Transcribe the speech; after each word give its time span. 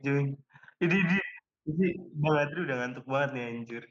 Cuy, 0.00 0.32
ini 0.80 0.96
ini 0.96 1.18
ini 1.68 1.86
Bang 2.16 2.40
Adri 2.40 2.64
udah 2.64 2.76
ngantuk 2.80 3.04
banget 3.04 3.30
nih 3.36 3.44
anjir. 3.52 3.84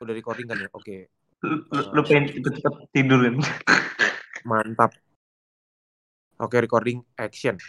Udah 0.00 0.14
recording 0.16 0.48
kan 0.48 0.56
ya? 0.56 0.72
Oke. 0.72 1.12
Lu 1.44 1.68
lu 1.68 1.80
Uh, 1.84 1.92
lu 1.92 2.00
pengen 2.08 2.32
cepet-cepet 2.32 2.88
tidur 2.96 3.20
kan? 3.28 3.36
mantap. 4.48 4.96
Oke, 6.40 6.56
recording 6.64 7.04
action. 7.20 7.60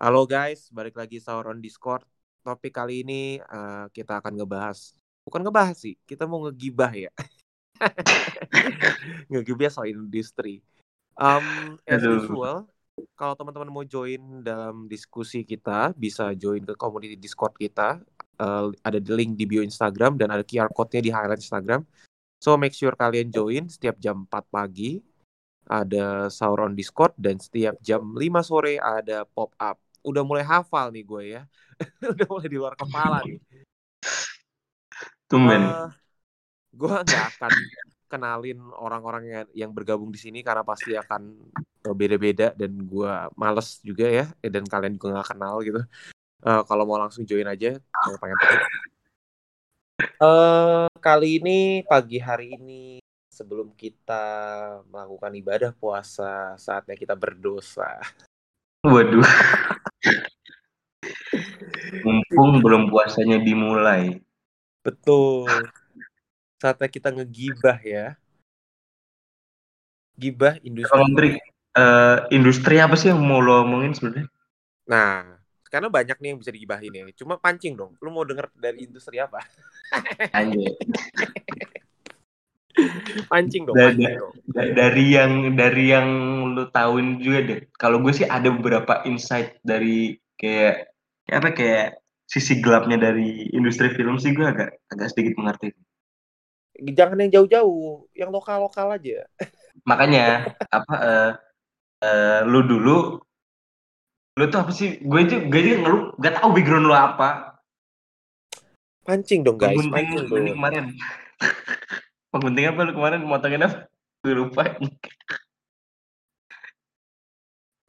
Halo 0.00 0.24
guys, 0.24 0.72
balik 0.72 0.96
lagi 0.96 1.20
sahur 1.20 1.52
on 1.52 1.60
Discord. 1.60 2.08
Topik 2.40 2.80
kali 2.80 3.04
ini 3.04 3.44
uh, 3.44 3.92
kita 3.92 4.24
akan 4.24 4.40
ngebahas, 4.40 4.96
bukan 5.28 5.44
ngebahas 5.44 5.76
sih, 5.76 6.00
kita 6.08 6.24
mau 6.24 6.48
ngegibah 6.48 6.96
ya. 6.96 7.12
ngegibah 9.28 9.68
soal 9.68 9.92
industri. 9.92 10.64
Um, 11.12 11.76
as 11.84 12.00
Aduh. 12.00 12.24
usual, 12.24 12.72
kalau 13.14 13.34
teman-teman 13.38 13.70
mau 13.70 13.84
join 13.86 14.42
dalam 14.42 14.86
diskusi 14.90 15.42
kita, 15.42 15.94
bisa 15.94 16.34
join 16.34 16.62
ke 16.62 16.74
community 16.78 17.18
Discord 17.18 17.54
kita. 17.58 18.02
Uh, 18.34 18.74
ada 18.82 18.98
di 18.98 19.10
link 19.14 19.38
di 19.38 19.46
bio 19.46 19.62
Instagram 19.62 20.18
dan 20.18 20.34
ada 20.34 20.42
QR 20.42 20.66
code-nya 20.74 21.02
di 21.02 21.10
highlight 21.14 21.38
Instagram. 21.38 21.86
So 22.42 22.58
make 22.58 22.74
sure 22.74 22.92
kalian 22.98 23.30
join 23.30 23.70
setiap 23.70 23.96
jam 24.02 24.26
4 24.26 24.50
pagi 24.50 24.98
ada 25.64 26.28
sahur 26.28 26.68
on 26.68 26.76
Discord 26.76 27.16
dan 27.16 27.40
setiap 27.40 27.78
jam 27.80 28.04
5 28.04 28.20
sore 28.44 28.76
ada 28.76 29.24
pop 29.24 29.54
up. 29.56 29.80
Udah 30.04 30.20
mulai 30.20 30.44
hafal 30.44 30.92
nih 30.92 31.04
gue 31.06 31.22
ya. 31.38 31.42
Udah 32.14 32.26
mulai 32.28 32.48
di 32.50 32.58
luar 32.58 32.74
kepala 32.76 33.24
nih. 33.24 33.40
Tumben. 35.30 35.62
Uh, 35.64 35.88
gue 36.74 36.90
nggak 36.90 37.24
akan 37.38 37.52
kenalin 38.10 38.58
orang-orang 38.76 39.24
yang, 39.24 39.46
yang 39.56 39.70
bergabung 39.72 40.12
di 40.12 40.20
sini 40.20 40.44
karena 40.44 40.60
pasti 40.66 40.92
akan 40.92 41.22
beda-beda 41.92 42.56
dan 42.56 42.72
gue 42.72 43.12
males 43.36 43.76
juga 43.84 44.08
ya 44.08 44.24
eh, 44.40 44.48
dan 44.48 44.64
kalian 44.64 44.96
juga 44.96 45.20
nggak 45.20 45.28
kenal 45.36 45.60
gitu. 45.60 45.84
Uh, 46.44 46.60
kalau 46.64 46.84
mau 46.84 47.00
langsung 47.00 47.24
join 47.24 47.48
aja, 47.48 47.76
kalau 47.80 48.16
pengen 48.20 48.36
tahu. 48.40 48.56
Uh, 50.20 50.84
kali 51.00 51.40
ini 51.40 51.80
pagi 51.88 52.20
hari 52.20 52.56
ini 52.56 53.00
sebelum 53.32 53.72
kita 53.74 54.24
melakukan 54.92 55.32
ibadah 55.34 55.70
puasa, 55.72 56.52
saatnya 56.60 56.94
kita 56.94 57.16
berdosa. 57.16 58.00
Waduh. 58.84 59.24
Mumpung 62.04 62.60
belum 62.60 62.92
puasanya 62.92 63.40
dimulai. 63.40 64.20
Betul. 64.84 65.48
Saatnya 66.60 66.88
kita 66.92 67.08
ngegibah 67.08 67.80
ya. 67.80 68.20
Gibah 70.14 70.60
industri. 70.60 71.40
Uh, 71.74 72.22
industri 72.30 72.78
apa 72.78 72.94
sih 72.94 73.10
yang 73.10 73.18
mau 73.18 73.42
lo 73.42 73.66
omongin 73.66 73.90
sebenarnya? 73.98 74.30
Nah, 74.86 75.26
karena 75.66 75.90
banyak 75.90 76.22
nih 76.22 76.28
yang 76.30 76.38
bisa 76.38 76.54
digibahin 76.54 76.94
ya. 76.94 77.02
Cuma 77.18 77.34
pancing 77.34 77.74
dong. 77.74 77.98
Lu 77.98 78.14
mau 78.14 78.22
denger 78.22 78.46
dari 78.54 78.86
industri 78.86 79.18
apa? 79.18 79.42
Anjir. 80.30 80.70
pancing 83.30 83.66
dong, 83.66 83.74
Da- 83.74 83.90
pancing 83.90 84.06
da- 84.06 84.18
dong. 84.22 84.34
da- 84.54 84.70
dari 84.70 85.04
yang 85.18 85.32
dari 85.58 85.84
yang 85.90 86.08
lu 86.54 86.70
tahuin 86.70 87.18
juga 87.18 87.38
deh. 87.42 87.58
Kalau 87.74 87.98
gue 88.02 88.12
sih 88.14 88.26
ada 88.26 88.50
beberapa 88.54 89.02
insight 89.06 89.58
dari 89.66 90.14
kayak 90.38 90.94
kayak 91.26 91.38
apa 91.42 91.50
kayak 91.58 91.86
sisi 92.30 92.62
gelapnya 92.62 92.98
dari 92.98 93.50
industri 93.50 93.90
film 93.94 94.18
sih 94.22 94.30
gue 94.30 94.46
agak 94.46 94.78
agak 94.90 95.08
sedikit 95.10 95.34
mengerti. 95.42 95.74
Jangan 96.74 97.22
yang 97.22 97.30
jauh-jauh, 97.30 98.10
yang 98.18 98.30
lokal-lokal 98.34 98.94
aja. 98.98 99.26
Makanya 99.86 100.50
apa 100.76 100.94
eh 101.02 101.30
eh, 102.04 102.40
lu 102.44 102.60
dulu 102.68 103.18
lu 104.34 104.44
tuh 104.50 104.58
apa 104.60 104.72
sih? 104.74 105.00
Gue 105.00 105.24
aja 105.24 105.40
gue 105.40 105.60
aja 105.62 105.74
ngeluh 105.80 106.02
gak 106.18 106.34
tahu 106.42 106.48
background 106.52 106.86
lu 106.90 106.94
apa. 106.94 107.54
Pancing 109.04 109.44
dong 109.44 109.60
guys, 109.60 109.76
Penggunting 109.76 109.92
pancing 109.94 110.26
lu 110.28 110.36
dong. 110.36 110.56
kemarin. 110.58 110.84
Penggunting 112.32 112.66
apa 112.68 112.80
lu 112.82 112.92
kemarin 112.96 113.20
motongin 113.22 113.62
apa? 113.64 113.86
Gue 114.24 114.34
lupa. 114.34 114.62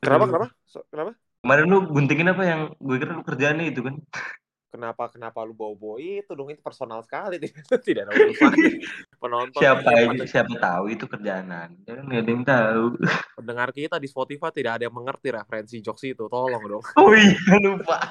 Kenapa, 0.04 0.26
kenapa? 0.30 0.48
So, 0.70 0.86
kenapa? 0.92 1.18
Kemarin 1.42 1.66
lu 1.70 1.78
guntingin 1.90 2.30
apa 2.30 2.44
yang 2.46 2.62
gue 2.78 2.96
kira 3.02 3.18
lu 3.18 3.24
kerjaannya 3.26 3.66
itu 3.74 3.82
kan? 3.82 3.96
Kenapa, 4.76 5.08
kenapa 5.08 5.40
lu 5.48 5.56
bawa-bawa 5.56 6.04
itu 6.04 6.36
dong? 6.36 6.52
Itu 6.52 6.60
personal 6.60 7.00
sekali. 7.00 7.40
Tidak 7.88 8.06
ada 8.06 8.12
urusannya. 8.12 8.70
Penonton 9.24 9.62
Siapa 9.64 9.88
aja, 9.88 10.24
siapa 10.28 10.52
tahu 10.60 10.92
itu 10.92 11.08
kerjaan 11.08 11.48
Anda. 11.48 11.92
Kan 11.96 12.06
nggak 12.12 12.22
ada 12.28 12.32
yang 12.36 12.44
tahu. 12.44 12.86
Pendengar 13.46 13.70
kita 13.70 14.02
di 14.02 14.10
Spotify 14.10 14.50
tidak 14.50 14.82
ada 14.82 14.90
yang 14.90 14.96
mengerti 14.98 15.30
referensi 15.30 15.78
jokes 15.86 16.02
itu. 16.02 16.26
Tolong 16.26 16.64
dong. 16.66 16.84
Oh 16.98 17.14
iya 17.14 17.62
lupa. 17.62 18.02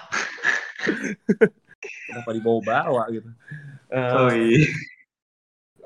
Kenapa 2.07 2.31
dibawa-bawa 2.31 3.03
gitu. 3.11 3.27
Eh, 3.91 4.15
Oh 4.15 4.31
iya. 4.31 4.71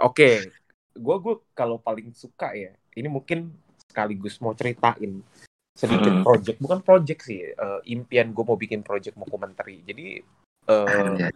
Oke, 0.04 0.52
gue 0.92 1.16
gue 1.24 1.34
kalau 1.56 1.80
paling 1.80 2.12
suka 2.12 2.52
ya, 2.52 2.76
ini 2.92 3.08
mungkin 3.08 3.50
sekaligus 3.88 4.36
mau 4.44 4.52
ceritain 4.52 5.24
sedikit 5.72 6.12
Hmm. 6.12 6.22
project, 6.28 6.58
bukan 6.60 6.78
project 6.84 7.20
sih, 7.24 7.40
eh, 7.48 7.80
impian 7.88 8.30
gue 8.36 8.44
mau 8.44 8.60
bikin 8.60 8.84
project 8.84 9.16
dokumenter. 9.16 9.64
Jadi 9.64 10.20
eh 10.68 10.86
Anjay. 10.92 11.32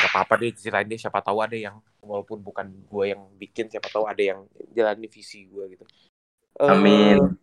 gak 0.00 0.10
apa-apa 0.16 0.40
deh 0.40 0.56
ceritain 0.56 0.88
deh, 0.88 0.96
siapa 0.96 1.20
tahu 1.20 1.44
ada 1.44 1.52
yang 1.54 1.76
walaupun 2.00 2.40
bukan 2.40 2.66
gue 2.88 3.04
yang 3.12 3.20
bikin, 3.36 3.68
siapa 3.68 3.92
tahu 3.92 4.08
ada 4.08 4.22
yang 4.24 4.48
jalani 4.72 5.06
visi 5.06 5.44
gue 5.44 5.76
gitu. 5.76 5.84
Eh, 6.58 6.66
Amin. 6.66 7.36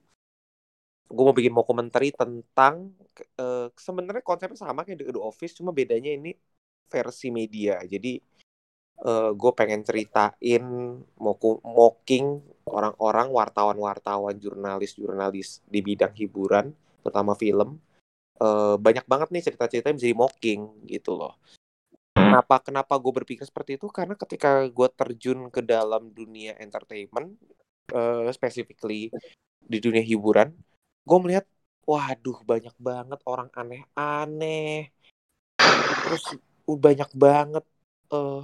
Gue 1.07 1.23
mau 1.23 1.35
bikin 1.35 1.55
dokumenter 1.55 2.03
tentang 2.11 2.91
eh, 3.39 3.67
sebenarnya 3.73 4.23
konsepnya 4.23 4.59
sama 4.59 4.83
kayak 4.83 5.07
The 5.07 5.21
Office, 5.21 5.55
cuma 5.57 5.71
bedanya 5.71 6.11
ini 6.11 6.35
versi 6.91 7.27
media. 7.31 7.79
Jadi 7.83 8.19
eh 8.97 9.29
gue 9.39 9.51
pengen 9.53 9.85
ceritain 9.85 10.63
moku- 11.21 11.61
mocking 11.61 12.41
orang-orang 12.65 13.27
wartawan-wartawan 13.29 14.35
jurnalis-jurnalis 14.41 15.61
di 15.69 15.79
bidang 15.85 16.13
hiburan 16.17 16.73
terutama 17.05 17.33
film. 17.37 17.77
Eh 18.41 18.75
banyak 18.85 19.05
banget 19.11 19.29
nih 19.33 19.43
cerita-cerita 19.47 19.87
yang 19.91 19.97
bisa 19.99 20.09
di 20.11 20.17
mocking 20.17 20.61
gitu 20.89 21.13
loh. 21.19 21.33
Kenapa 22.17 22.59
kenapa 22.61 22.93
gue 22.99 23.13
berpikir 23.23 23.45
seperti 23.47 23.77
itu? 23.79 23.87
Karena 23.93 24.15
ketika 24.17 24.65
gue 24.67 24.87
terjun 24.99 25.39
ke 25.53 25.61
dalam 25.63 26.09
dunia 26.11 26.53
entertainment 26.59 27.37
eh 27.93 28.27
specifically 28.35 29.09
di 29.63 29.77
dunia 29.83 30.03
hiburan 30.03 30.49
gue 31.07 31.19
melihat 31.23 31.45
waduh 31.87 32.37
banyak 32.43 32.75
banget 32.87 33.19
orang 33.31 33.49
aneh-aneh. 33.55 34.91
Terus 36.03 36.23
uh, 36.67 36.77
banyak 36.85 37.09
banget 37.15 37.63
eh 38.11 38.43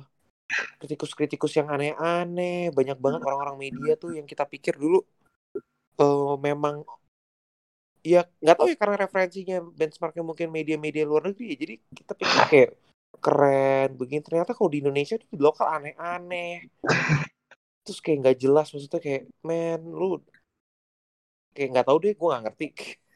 kritikus-kritikus 0.79 1.53
yang 1.59 1.68
aneh-aneh. 1.75 2.72
Banyak 2.72 2.97
banget 3.03 3.22
orang-orang 3.28 3.57
media 3.68 3.94
tuh 4.00 4.16
yang 4.18 4.28
kita 4.31 4.47
pikir 4.47 4.79
dulu 4.79 5.03
eh 6.00 6.34
memang 6.40 6.75
ya 8.03 8.28
nggak 8.44 8.56
tahu 8.57 8.68
ya 8.72 8.78
karena 8.81 8.95
referensinya 9.00 9.57
benchmarknya 9.80 10.24
mungkin 10.30 10.47
media-media 10.51 11.03
luar 11.03 11.24
negeri 11.28 11.45
ya. 11.51 11.57
Jadi 11.63 11.74
kita 12.00 12.12
pikir 12.16 12.41
kayak 12.51 12.72
keren 13.19 13.90
begini. 14.00 14.22
Ternyata 14.24 14.51
kalau 14.56 14.72
di 14.72 14.80
Indonesia 14.84 15.16
tuh 15.19 15.30
di 15.35 15.40
lokal 15.40 15.68
aneh-aneh. 15.80 16.72
Terus 17.84 18.00
kayak 18.00 18.18
nggak 18.24 18.38
jelas 18.40 18.72
maksudnya 18.72 19.01
kayak 19.03 19.24
men 19.44 19.84
lu 19.84 20.24
kayak 21.53 21.69
nggak 21.74 21.88
tahu 21.88 21.97
deh 22.03 22.14
gue 22.14 22.28
nggak 22.30 22.44
ngerti 22.50 22.68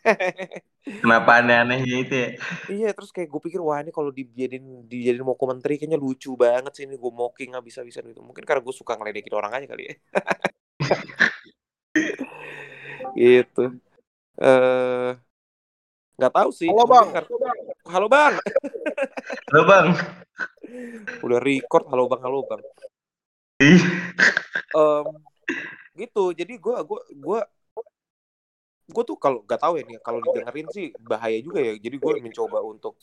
Kenapa 1.03 1.43
aneh-anehnya 1.43 1.95
itu 1.99 2.15
ya? 2.15 2.29
Iya 2.71 2.89
terus 2.95 3.11
kayak 3.11 3.27
gue 3.27 3.41
pikir 3.43 3.59
wah 3.59 3.83
ini 3.83 3.91
kalau 3.91 4.07
dijadiin 4.07 4.87
dijadiin 4.87 5.19
mau 5.19 5.35
komentari 5.35 5.75
kayaknya 5.75 5.99
lucu 5.99 6.31
banget 6.39 6.71
sih 6.79 6.83
ini 6.87 6.95
gue 6.95 7.11
mocking 7.11 7.59
habis-habisan 7.59 8.07
gitu. 8.07 8.23
Mungkin 8.23 8.47
karena 8.47 8.63
gue 8.63 8.71
suka 8.71 8.95
ngeledekin 8.95 9.35
orang 9.35 9.51
aja 9.51 9.67
kali 9.67 9.83
ya. 9.91 9.95
gitu. 13.19 13.75
Eh 14.39 15.11
nggak 16.17 16.33
tahu 16.33 16.49
sih. 16.55 16.71
Halo, 16.71 16.87
Bang. 16.87 17.07
karena- 17.11 17.29
Halo 17.87 18.07
bang. 18.07 18.33
Halo 19.51 19.63
bang. 19.67 19.87
Udah 21.19 21.39
record 21.43 21.83
halo 21.91 22.07
bang 22.07 22.21
halo 22.23 22.39
bang. 22.47 22.61
Em, 24.71 25.05
gitu. 25.99 26.31
Jadi 26.31 26.53
gue 26.55 26.75
gue 26.79 26.99
gue 27.11 27.39
gue 28.87 29.03
tuh 29.03 29.19
kalau 29.19 29.43
nggak 29.43 29.59
tahu 29.59 29.73
ya 29.79 29.83
nih 29.83 29.99
kalau 29.99 30.19
didengerin 30.23 30.67
sih 30.71 30.95
bahaya 31.03 31.37
juga 31.43 31.59
ya. 31.59 31.75
Jadi 31.75 31.95
gue 31.99 32.13
mencoba 32.23 32.63
untuk 32.63 32.95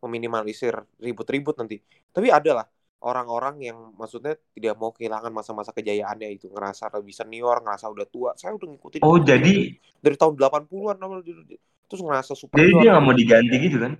meminimalisir 0.00 0.74
ribut-ribut 0.98 1.58
nanti. 1.60 1.82
Tapi 2.12 2.32
ada 2.32 2.64
lah 2.64 2.66
orang-orang 2.98 3.62
yang 3.62 3.78
maksudnya 3.94 4.34
tidak 4.56 4.74
mau 4.74 4.90
kehilangan 4.90 5.30
masa-masa 5.30 5.70
kejayaannya 5.70 6.34
itu 6.34 6.50
ngerasa 6.50 6.90
lebih 6.98 7.14
senior, 7.14 7.62
ngerasa 7.62 7.86
udah 7.92 8.06
tua. 8.08 8.30
Saya 8.34 8.56
udah 8.58 8.66
ngikutin 8.74 9.00
Oh 9.04 9.20
jadi 9.22 9.78
dari 10.02 10.16
tahun 10.18 10.34
80-an 10.34 10.96
namanya 10.98 11.22
dia- 11.22 11.60
terus 11.88 12.02
ngerasa 12.02 12.32
jadi 12.34 12.40
superior. 12.42 12.80
dia 12.82 12.90
nggak 12.96 13.04
mau 13.04 13.14
diganti 13.14 13.56
gitu 13.60 13.78
kan? 13.78 13.92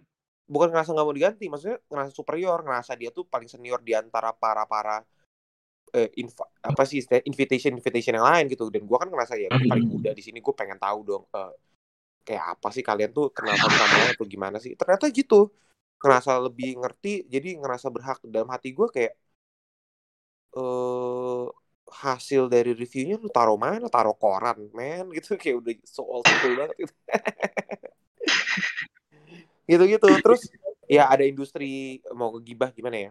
Bukan 0.49 0.69
ngerasa 0.73 0.91
nggak 0.97 1.07
mau 1.07 1.15
diganti, 1.15 1.45
maksudnya 1.53 1.79
ngerasa 1.93 2.11
superior, 2.17 2.59
ngerasa 2.65 2.93
dia 2.97 3.11
tuh 3.13 3.29
paling 3.29 3.49
senior 3.53 3.85
di 3.85 3.93
antara 3.93 4.33
para-para 4.33 5.05
eh, 5.97 6.09
inv- 6.23 6.51
apa 6.71 6.83
sih 6.91 6.99
invitation 7.31 7.73
invitation 7.79 8.15
yang 8.19 8.27
lain 8.31 8.45
gitu. 8.53 8.65
Dan 8.75 8.83
gua 8.89 8.99
kan 9.03 9.09
ngerasa 9.13 9.35
ya 9.41 9.49
paling 9.71 9.87
muda 9.93 10.11
di 10.17 10.23
sini 10.27 10.39
gue 10.45 10.55
pengen 10.57 10.79
tahu 10.81 10.99
dong 11.09 11.23
eh, 11.37 11.53
kayak 12.27 12.45
apa 12.59 12.69
sih 12.77 12.85
kalian 12.89 13.11
tuh 13.17 13.25
kenal 13.37 13.57
satu 13.63 13.77
sama 13.83 13.97
lain 14.01 14.13
atau 14.17 14.27
gimana 14.29 14.57
sih? 14.65 14.73
Ternyata 14.81 15.07
gitu. 15.13 15.37
Ngerasa 16.03 16.33
lebih 16.47 16.69
ngerti 16.83 17.11
jadi 17.35 17.49
ngerasa 17.63 17.89
berhak. 17.95 18.19
Dalam 18.35 18.51
hati 18.55 18.69
gue 18.79 18.89
kayak 18.97 19.13
eh 20.57 21.45
hasil 22.03 22.43
dari 22.55 22.71
reviewnya 22.81 23.17
lu 23.23 23.29
taruh 23.37 23.57
mana? 23.65 23.87
Taruh 23.95 24.17
koran 24.23 24.59
men 24.77 25.05
gitu. 25.17 25.29
Kayak 25.41 25.57
udah 25.63 25.73
so 25.95 26.03
old 26.15 26.27
school 26.33 26.53
banget 26.61 26.77
gitu. 26.85 26.95
gitu 29.71 29.83
gitu 29.93 30.07
terus 30.25 30.41
ya 30.89 31.01
ada 31.13 31.25
industri 31.31 32.01
mau 32.19 32.29
ke 32.37 32.41
gibah 32.49 32.71
gimana 32.77 32.97
ya 33.05 33.11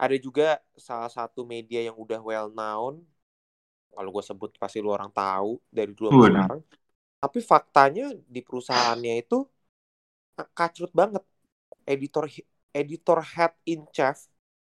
ada 0.00 0.16
juga 0.16 0.56
salah 0.80 1.12
satu 1.12 1.44
media 1.44 1.84
yang 1.84 1.96
udah 2.00 2.24
well 2.24 2.48
known. 2.48 3.04
Kalau 3.92 4.08
gue 4.08 4.24
sebut 4.24 4.50
pasti 4.56 4.80
lu 4.80 4.88
orang 4.88 5.12
tahu 5.12 5.60
dari 5.68 5.92
dulu 5.92 6.08
sampai 6.08 6.32
sekarang. 6.32 6.60
Tapi 7.20 7.38
faktanya 7.44 8.06
di 8.24 8.40
perusahaannya 8.40 9.14
itu 9.20 9.44
kacrut 10.56 10.88
banget. 10.96 11.20
Editor 11.84 12.32
editor 12.72 13.18
head 13.20 13.52
in 13.68 13.84
chief 13.92 14.24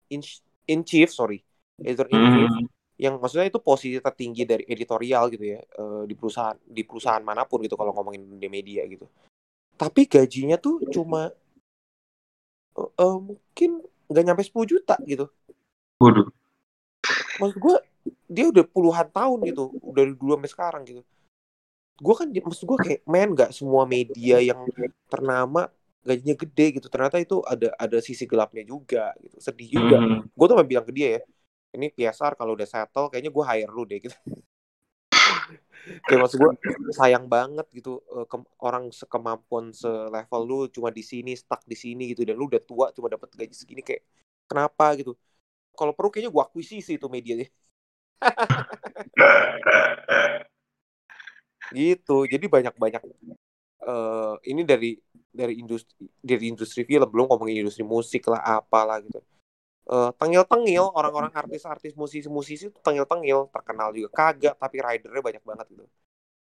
in, 0.07 0.23
in 0.63 0.87
chief 0.87 1.11
sorry. 1.11 1.43
Editor 1.75 2.07
in 2.07 2.23
chief 2.31 2.47
Hmm. 2.47 2.65
yang 2.97 3.21
maksudnya 3.21 3.45
itu 3.45 3.61
posisi 3.61 4.01
tertinggi 4.01 4.41
dari 4.41 4.65
editorial 4.65 5.29
gitu 5.29 5.45
ya 5.53 5.61
eh, 5.61 6.03
di 6.09 6.17
perusahaan 6.17 6.57
di 6.65 6.81
perusahaan 6.81 7.21
mana 7.21 7.45
pun 7.45 7.61
gitu 7.61 7.77
kalau 7.77 7.93
ngomongin 7.93 8.41
di 8.41 8.49
media 8.49 8.81
gitu. 8.89 9.05
Tapi 9.77 10.09
gajinya 10.09 10.57
tuh 10.57 10.81
cuma 10.89 11.29
eh, 12.73 12.89
eh, 12.89 13.17
mungkin 13.21 13.85
nggak 14.07 14.23
nyampe 14.23 14.43
10 14.43 14.65
juta 14.67 14.95
gitu. 15.03 15.27
Waduh. 16.01 16.27
maksud 17.37 17.57
gue 17.61 17.75
dia 18.27 18.49
udah 18.49 18.65
puluhan 18.65 19.07
tahun 19.13 19.39
gitu 19.47 19.71
dari 19.93 20.11
dulu 20.17 20.35
sampai 20.35 20.51
sekarang 20.51 20.83
gitu. 20.83 21.01
Gue 21.97 22.13
kan 22.17 22.27
maksud 22.29 22.65
gue 22.65 22.77
kayak 22.77 23.01
men 23.05 23.29
nggak 23.33 23.51
semua 23.53 23.85
media 23.85 24.41
yang 24.41 24.67
ternama 25.07 25.69
gajinya 26.03 26.35
gede 26.35 26.81
gitu. 26.81 26.87
Ternyata 26.89 27.21
itu 27.21 27.39
ada 27.45 27.71
ada 27.77 27.97
sisi 28.01 28.25
gelapnya 28.25 28.65
juga 28.65 29.13
gitu. 29.21 29.37
Sedih 29.39 29.69
juga. 29.79 29.97
Hmm. 30.01 30.21
gue 30.27 30.45
tuh 30.45 30.57
bilang 30.65 30.85
ke 30.85 30.93
dia 30.93 31.19
ya 31.19 31.21
ini 31.77 31.93
PSR 31.93 32.33
kalau 32.33 32.57
udah 32.57 32.67
settle 32.67 33.07
kayaknya 33.11 33.31
gue 33.33 33.43
hire 33.43 33.71
lu 33.71 33.83
deh 33.85 33.99
gitu 34.01 34.17
kayak 36.05 36.19
maksud 36.23 36.37
gue 36.43 36.51
sayang 36.99 37.25
banget 37.35 37.65
gitu 37.77 37.89
eh, 38.15 38.25
ke- 38.31 38.51
orang 38.67 38.85
sekemampuan 38.91 39.65
selevel 39.81 40.41
lu 40.49 40.57
cuma 40.75 40.89
di 40.97 41.03
sini 41.11 41.31
stuck 41.41 41.61
di 41.71 41.75
sini 41.83 42.01
gitu 42.11 42.21
dan 42.27 42.35
lu 42.39 42.45
udah 42.51 42.61
tua 42.69 42.85
cuma 42.95 43.07
dapat 43.13 43.29
gaji 43.39 43.55
segini 43.55 43.81
kayak 43.85 44.03
kenapa 44.49 44.85
gitu? 44.99 45.11
Kalau 45.77 45.93
perlu 45.97 46.09
kayaknya 46.13 46.31
gue 46.35 46.43
akuisisi 46.43 46.91
itu 46.99 47.07
media 47.11 47.33
deh 47.41 47.49
gitu 51.75 52.11
jadi 52.31 52.45
banyak 52.55 52.73
banyak 52.83 53.01
eh 53.87 54.33
ini 54.51 54.61
dari 54.71 54.87
dari 55.39 55.53
industri 55.61 56.05
dari 56.29 56.45
industri 56.51 56.81
film 56.89 57.07
belum 57.13 57.25
ngomongin 57.31 57.57
industri 57.65 57.85
musik 57.95 58.21
lah 58.31 58.41
apalah 58.59 58.97
gitu 59.05 59.19
eh 59.87 60.11
tengil-tengil 60.19 60.91
orang-orang 60.91 61.31
artis-artis 61.31 61.95
musisi-musisi 61.95 62.75
tuh 62.75 62.81
tengil-tengil 62.83 63.47
terkenal 63.55 63.95
juga 63.95 64.11
kagak 64.11 64.59
tapi 64.59 64.83
ridernya 64.83 65.23
banyak 65.23 65.43
banget 65.47 65.65
gitu. 65.71 65.85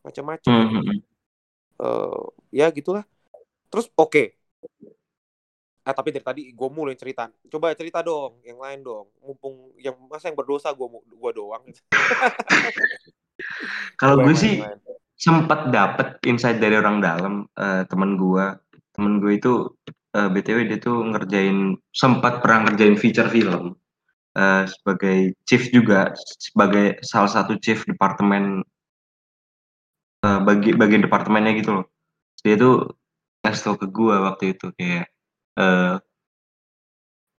Macam-macam. 0.02 0.50
Hmm, 0.50 0.67
gitu. 0.67 0.75
hmm, 0.75 0.85
hmm. 0.90 1.00
Eh, 1.79 2.23
ya 2.50 2.67
gitulah. 2.75 3.06
Terus 3.70 3.87
oke. 3.94 4.35
Eh 5.88 5.94
tapi 5.94 6.08
dari 6.11 6.25
tadi 6.26 6.43
gue 6.50 6.69
mulai 6.69 6.99
cerita. 6.99 7.31
Coba 7.46 7.79
cerita 7.79 8.02
dong 8.02 8.43
yang 8.43 8.58
lain 8.58 8.82
dong. 8.82 9.06
Mumpung 9.23 9.70
yang 9.79 9.94
masa 10.11 10.29
yang 10.29 10.37
berdosa 10.37 10.75
gue 10.75 10.87
gua 11.14 11.31
doang 11.31 11.62
gitu. 11.70 11.79
Kalau 14.02 14.19
gue 14.19 14.35
sih 14.35 14.58
sempat 15.14 15.70
dapet 15.70 16.19
insight 16.26 16.58
dari 16.58 16.75
orang 16.75 16.99
dalam 16.99 17.46
eh, 17.55 17.87
temen 17.87 18.19
gue 18.19 18.46
temen 18.99 19.23
gue 19.23 19.38
itu 19.38 19.79
eh, 20.16 20.28
btw 20.32 20.58
dia 20.69 20.78
tuh 20.81 21.05
ngerjain 21.12 21.76
sempat 21.93 22.40
pernah 22.40 22.69
ngerjain 22.69 22.96
feature 22.96 23.28
film 23.28 23.76
eh, 24.38 24.64
sebagai 24.69 25.37
chief 25.49 25.69
juga 25.75 26.14
sebagai 26.16 27.00
salah 27.05 27.31
satu 27.31 27.58
chief 27.60 27.84
departemen 27.84 28.62
eh, 30.25 30.40
bagi 30.46 30.70
bagian 30.76 31.02
departemennya 31.05 31.52
gitu 31.60 31.70
loh. 31.82 31.87
Dia 32.44 32.55
tuh 32.56 32.75
ngasih 33.43 33.62
tau 33.64 33.76
ke 33.81 33.87
gue 33.90 34.16
waktu 34.19 34.44
itu 34.55 34.66
kayak 34.78 35.06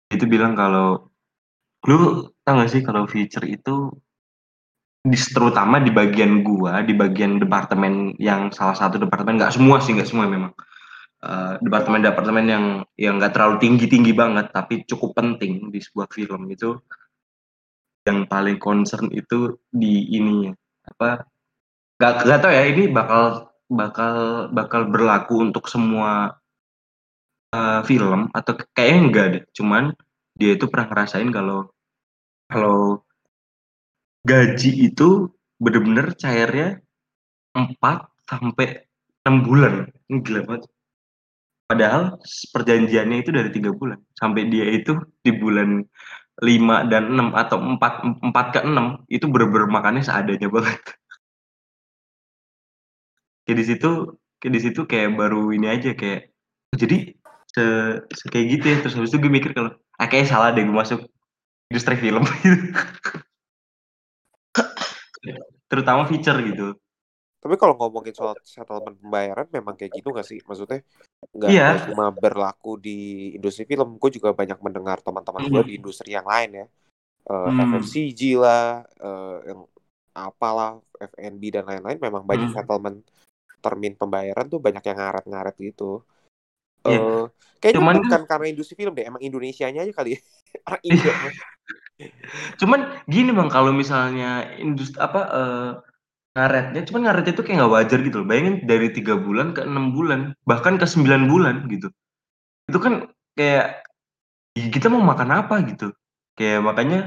dia 0.09 0.17
tuh 0.19 0.31
bilang 0.31 0.59
kalau 0.59 1.12
lu 1.87 2.26
tau 2.43 2.59
gak 2.59 2.71
sih 2.73 2.82
kalau 2.82 3.06
feature 3.06 3.47
itu 3.47 3.93
di, 5.05 5.17
terutama 5.17 5.79
di 5.79 5.94
bagian 5.94 6.43
gua 6.43 6.82
di 6.82 6.93
bagian 6.93 7.38
departemen 7.38 8.19
yang 8.19 8.50
salah 8.50 8.75
satu 8.75 8.99
departemen 8.99 9.38
nggak 9.38 9.55
semua 9.55 9.79
sih 9.79 9.94
nggak 9.94 10.11
semua 10.11 10.26
memang 10.26 10.53
Eh, 11.19 11.55
departemen-departemen 11.67 12.47
yang 12.47 12.65
yang 12.94 13.19
nggak 13.19 13.35
terlalu 13.35 13.59
tinggi-tinggi 13.59 14.15
banget 14.15 14.55
tapi 14.55 14.87
cukup 14.87 15.19
penting 15.19 15.67
di 15.75 15.82
sebuah 15.82 16.06
film 16.15 16.47
itu. 16.47 16.79
Yang 18.06 18.31
paling 18.31 18.59
concern 18.62 19.11
itu 19.11 19.59
di 19.67 20.15
ini 20.15 20.47
apa 20.87 21.26
nggak 21.99 22.12
nggak 22.23 22.38
tahu 22.38 22.53
ya 22.55 22.65
ini 22.70 22.82
bakal 22.94 23.50
bakal 23.67 24.15
bakal 24.55 24.87
berlaku 24.87 25.43
untuk 25.43 25.67
semua 25.67 26.38
eh, 27.50 27.82
film 27.82 28.31
atau 28.31 28.53
kayaknya 28.71 29.00
enggak 29.03 29.26
deh. 29.35 29.44
Cuman 29.59 29.85
dia 30.38 30.55
itu 30.55 30.71
pernah 30.71 30.87
ngerasain 30.87 31.31
kalau 31.35 31.67
kalau 32.47 33.03
gaji 34.23 34.87
itu 34.87 35.35
bener-bener 35.59 36.14
cairnya 36.14 36.79
4 37.59 38.06
sampai 38.31 38.87
6 39.26 39.43
bulan. 39.43 39.91
Gila 40.06 40.47
banget 40.47 40.71
Padahal 41.69 42.17
perjanjiannya 42.56 43.17
itu 43.20 43.29
dari 43.29 43.53
tiga 43.53 43.70
bulan. 43.76 44.00
Sampai 44.17 44.49
dia 44.49 44.65
itu 44.73 44.97
di 45.20 45.37
bulan 45.37 45.85
5 46.41 46.88
dan 46.88 47.12
6 47.12 47.37
atau 47.37 47.59
4 47.61 48.25
4 48.25 48.55
ke 48.55 48.61
6 48.65 49.05
itu 49.12 49.29
bener-bener 49.29 49.69
makannya 49.69 50.00
seadanya 50.00 50.49
banget. 50.49 50.81
Kayak 53.44 53.59
di 53.61 53.65
situ 53.69 53.91
kayak 54.41 54.53
di 54.56 54.61
situ 54.65 54.81
kayak 54.88 55.12
baru 55.20 55.53
ini 55.53 55.67
aja 55.69 55.93
kayak 55.93 56.32
oh, 56.73 56.76
jadi 56.81 56.97
se, 57.53 57.65
se 58.17 58.25
kayak 58.32 58.47
gitu 58.56 58.64
ya. 58.73 58.76
Terus 58.81 58.94
habis 58.97 59.12
itu 59.12 59.21
gue 59.21 59.29
mikir 59.29 59.53
kalau 59.53 59.76
ah 60.00 60.06
kayaknya 60.09 60.29
salah 60.32 60.49
deh 60.56 60.64
gue 60.64 60.73
masuk 60.73 61.05
industri 61.69 62.00
film. 62.00 62.25
Terutama 65.69 66.09
feature 66.09 66.41
gitu 66.49 66.81
Tapi 67.49 67.56
kalau 67.56 67.81
ngomongin 67.81 68.12
soal 68.12 68.37
settlement 68.45 69.00
pembayaran 69.00 69.49
memang 69.49 69.73
kayak 69.73 69.97
gitu 69.97 70.12
gak 70.12 70.29
sih? 70.29 70.45
Maksudnya 70.45 70.85
nggak 71.33 71.49
nggak 71.49 71.81
cuma 71.89 72.12
berlaku 72.12 72.77
di 72.77 73.33
industri 73.40 73.64
film. 73.64 73.97
Gue 73.97 74.12
juga 74.12 74.37
banyak 74.37 74.61
mendengar 74.61 75.00
teman-teman 75.00 75.49
gue 75.49 75.62
Hmm. 75.64 75.69
di 75.73 75.75
industri 75.81 76.12
yang 76.12 76.28
lain 76.28 76.61
ya. 76.61 76.67
Eh, 77.25 77.49
Hmm. 77.49 77.73
FFCG 77.73 78.37
lah, 78.37 78.85
eh, 78.85 79.37
yang 79.49 79.64
apalah, 80.12 80.76
FNB 81.00 81.43
dan 81.57 81.64
lain-lain 81.64 81.97
memang 81.97 82.28
banyak 82.28 82.52
Hmm. 82.52 82.57
settlement 82.61 83.00
termin 83.64 83.97
pembayaran 83.97 84.45
tuh 84.52 84.61
banyak 84.61 84.85
yang 84.85 84.99
ngaret-ngaret 85.00 85.57
gitu. 85.57 86.05
Iya. 86.85 87.00
Eh, 87.00 87.25
kayaknya 87.64 87.81
Cuman 87.81 87.97
bukan 88.05 88.23
karena 88.28 88.47
industri 88.52 88.76
film 88.76 88.93
deh, 88.93 89.09
emang 89.09 89.25
Indonesianya 89.25 89.88
aja 89.88 89.93
kali 89.97 90.21
ya. 90.21 90.21
Orang 90.69 90.83
Indo. 90.85 91.11
cuman 92.61 93.02
gini 93.11 93.35
bang 93.35 93.50
kalau 93.50 93.75
misalnya 93.75 94.55
industri 94.62 95.02
apa 95.02 95.21
eh, 95.35 95.71
ngaretnya 96.37 96.80
cuman 96.88 97.00
ngaretnya 97.04 97.32
itu 97.35 97.42
kayak 97.44 97.56
nggak 97.61 97.73
wajar 97.76 97.99
gitu 98.06 98.16
loh. 98.23 98.26
Bayangin 98.30 98.54
dari 98.70 98.87
tiga 98.97 99.14
bulan 99.26 99.47
ke 99.56 99.61
enam 99.68 99.85
bulan 99.97 100.20
bahkan 100.49 100.75
ke 100.80 100.87
sembilan 100.92 101.23
bulan 101.32 101.56
gitu. 101.73 101.88
Itu 102.70 102.78
kan 102.85 102.94
kayak 103.38 103.66
"Ih, 104.58 104.68
kita 104.75 104.88
mau 104.92 105.02
makan 105.04 105.30
apa? 105.40 105.54
gitu. 105.70 105.87
Kayak 106.38 106.61
makanya 106.68 106.99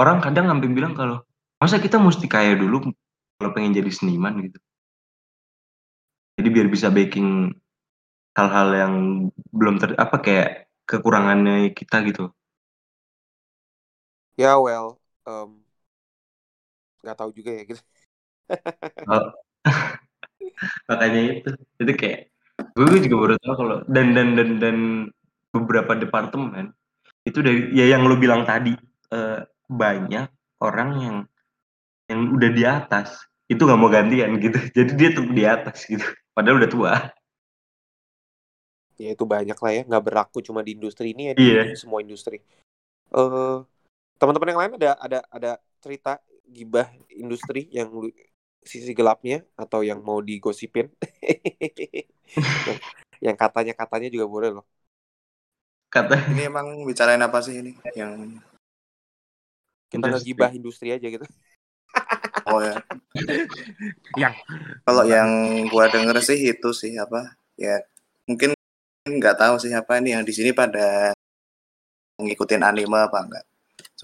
orang 0.00 0.18
kadang 0.24 0.46
sampai 0.50 0.68
bilang 0.70 0.92
kalau 0.98 1.16
masa 1.60 1.76
kita 1.82 1.96
mesti 1.98 2.26
kaya 2.30 2.54
dulu 2.58 2.76
kalau 3.38 3.50
pengen 3.54 3.72
jadi 3.78 3.90
seniman? 3.90 4.34
gitu. 4.46 4.58
Jadi 6.38 6.48
biar 6.54 6.66
bisa 6.74 6.88
baking 6.94 7.28
hal-hal 8.38 8.68
yang 8.82 8.94
belum 9.58 9.74
ter 9.82 9.90
apa 9.98 10.16
kayak 10.24 10.48
kekurangannya 10.90 11.70
kita 11.78 11.96
gitu. 12.08 12.30
Ya 14.36 14.58
well, 14.60 15.00
em, 15.26 15.64
nggak 17.02 17.16
tahu 17.18 17.30
juga 17.38 17.50
ya 17.56 17.62
gitu. 17.70 17.82
Oh. 19.08 19.32
makanya 20.88 21.20
itu 21.40 21.50
itu 21.82 21.92
kayak 21.96 22.20
gue 22.78 22.98
juga 23.10 23.16
baru 23.18 23.34
tahu 23.42 23.54
kalau 23.58 23.76
dan 23.90 24.14
dan 24.14 24.38
dan 24.38 24.50
dan 24.62 24.76
beberapa 25.50 25.98
departemen 25.98 26.70
itu 27.24 27.40
dari 27.40 27.72
ya 27.72 27.96
yang 27.96 28.04
lu 28.04 28.20
bilang 28.20 28.44
tadi 28.44 28.76
eh, 29.10 29.40
banyak 29.66 30.28
orang 30.60 30.90
yang 31.00 31.16
yang 32.10 32.20
udah 32.36 32.50
di 32.52 32.62
atas 32.68 33.24
itu 33.48 33.60
nggak 33.64 33.80
mau 33.80 33.88
gantian 33.92 34.36
gitu. 34.40 34.58
Jadi 34.76 34.92
dia 34.96 35.08
tuh 35.12 35.24
di 35.32 35.42
atas 35.44 35.88
gitu 35.88 36.04
padahal 36.36 36.60
udah 36.60 36.70
tua. 36.70 36.94
Ya 38.94 39.10
itu 39.16 39.24
banyak 39.26 39.58
lah 39.58 39.72
ya 39.74 39.82
nggak 39.88 40.04
berlaku 40.04 40.38
cuma 40.44 40.62
di 40.62 40.78
industri 40.78 41.16
ini 41.16 41.32
ya 41.32 41.34
di, 41.34 41.44
di 41.74 41.78
semua 41.78 42.04
industri. 42.04 42.38
Eh 43.10 43.58
teman-teman 44.20 44.50
yang 44.54 44.60
lain 44.60 44.72
ada 44.78 44.90
ada 45.00 45.18
ada 45.32 45.52
cerita 45.82 46.22
gibah 46.44 46.86
industri 47.10 47.66
yang 47.72 47.90
lu 47.90 48.12
sisi 48.64 48.96
gelapnya 48.96 49.44
atau 49.54 49.84
yang 49.84 50.00
mau 50.00 50.18
digosipin? 50.24 50.88
yang, 52.68 52.78
yang 53.32 53.36
katanya 53.36 53.72
katanya 53.76 54.08
juga 54.10 54.26
boleh 54.26 54.50
loh. 54.60 54.66
Kata 55.94 56.18
Ini 56.34 56.50
emang 56.50 56.82
bicarain 56.82 57.22
apa 57.22 57.38
sih 57.38 57.62
ini? 57.62 57.78
Yang 57.94 58.42
Kita 59.86 60.10
ngegibah 60.10 60.50
industri 60.50 60.90
aja 60.90 61.06
gitu. 61.06 61.22
oh 62.50 62.58
ya. 62.58 62.82
Yang 64.18 64.34
Kalau 64.82 65.04
yang 65.06 65.30
gua 65.70 65.86
denger 65.86 66.18
sih 66.18 66.50
itu 66.50 66.74
sih 66.74 66.98
apa? 66.98 67.38
Ya 67.54 67.78
mungkin 68.26 68.58
nggak 69.06 69.38
tahu 69.38 69.54
sih 69.62 69.70
apa 69.70 70.02
ini 70.02 70.18
yang 70.18 70.26
di 70.26 70.34
sini 70.34 70.50
pada 70.50 71.14
ngikutin 72.18 72.66
anime 72.66 72.98
apa 73.06 73.18
enggak. 73.22 73.44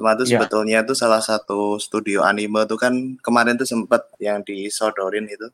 Cuma 0.00 0.16
tuh 0.16 0.24
Ya. 0.24 0.40
sebetulnya 0.40 0.80
tuh 0.80 0.96
salah 0.96 1.20
satu 1.20 1.76
studio 1.76 2.24
anime 2.24 2.64
tuh 2.64 2.80
kan 2.80 3.20
kemarin 3.20 3.60
tuh 3.60 3.68
sempet 3.68 4.00
yang 4.16 4.40
disodorin 4.40 5.28
itu 5.28 5.44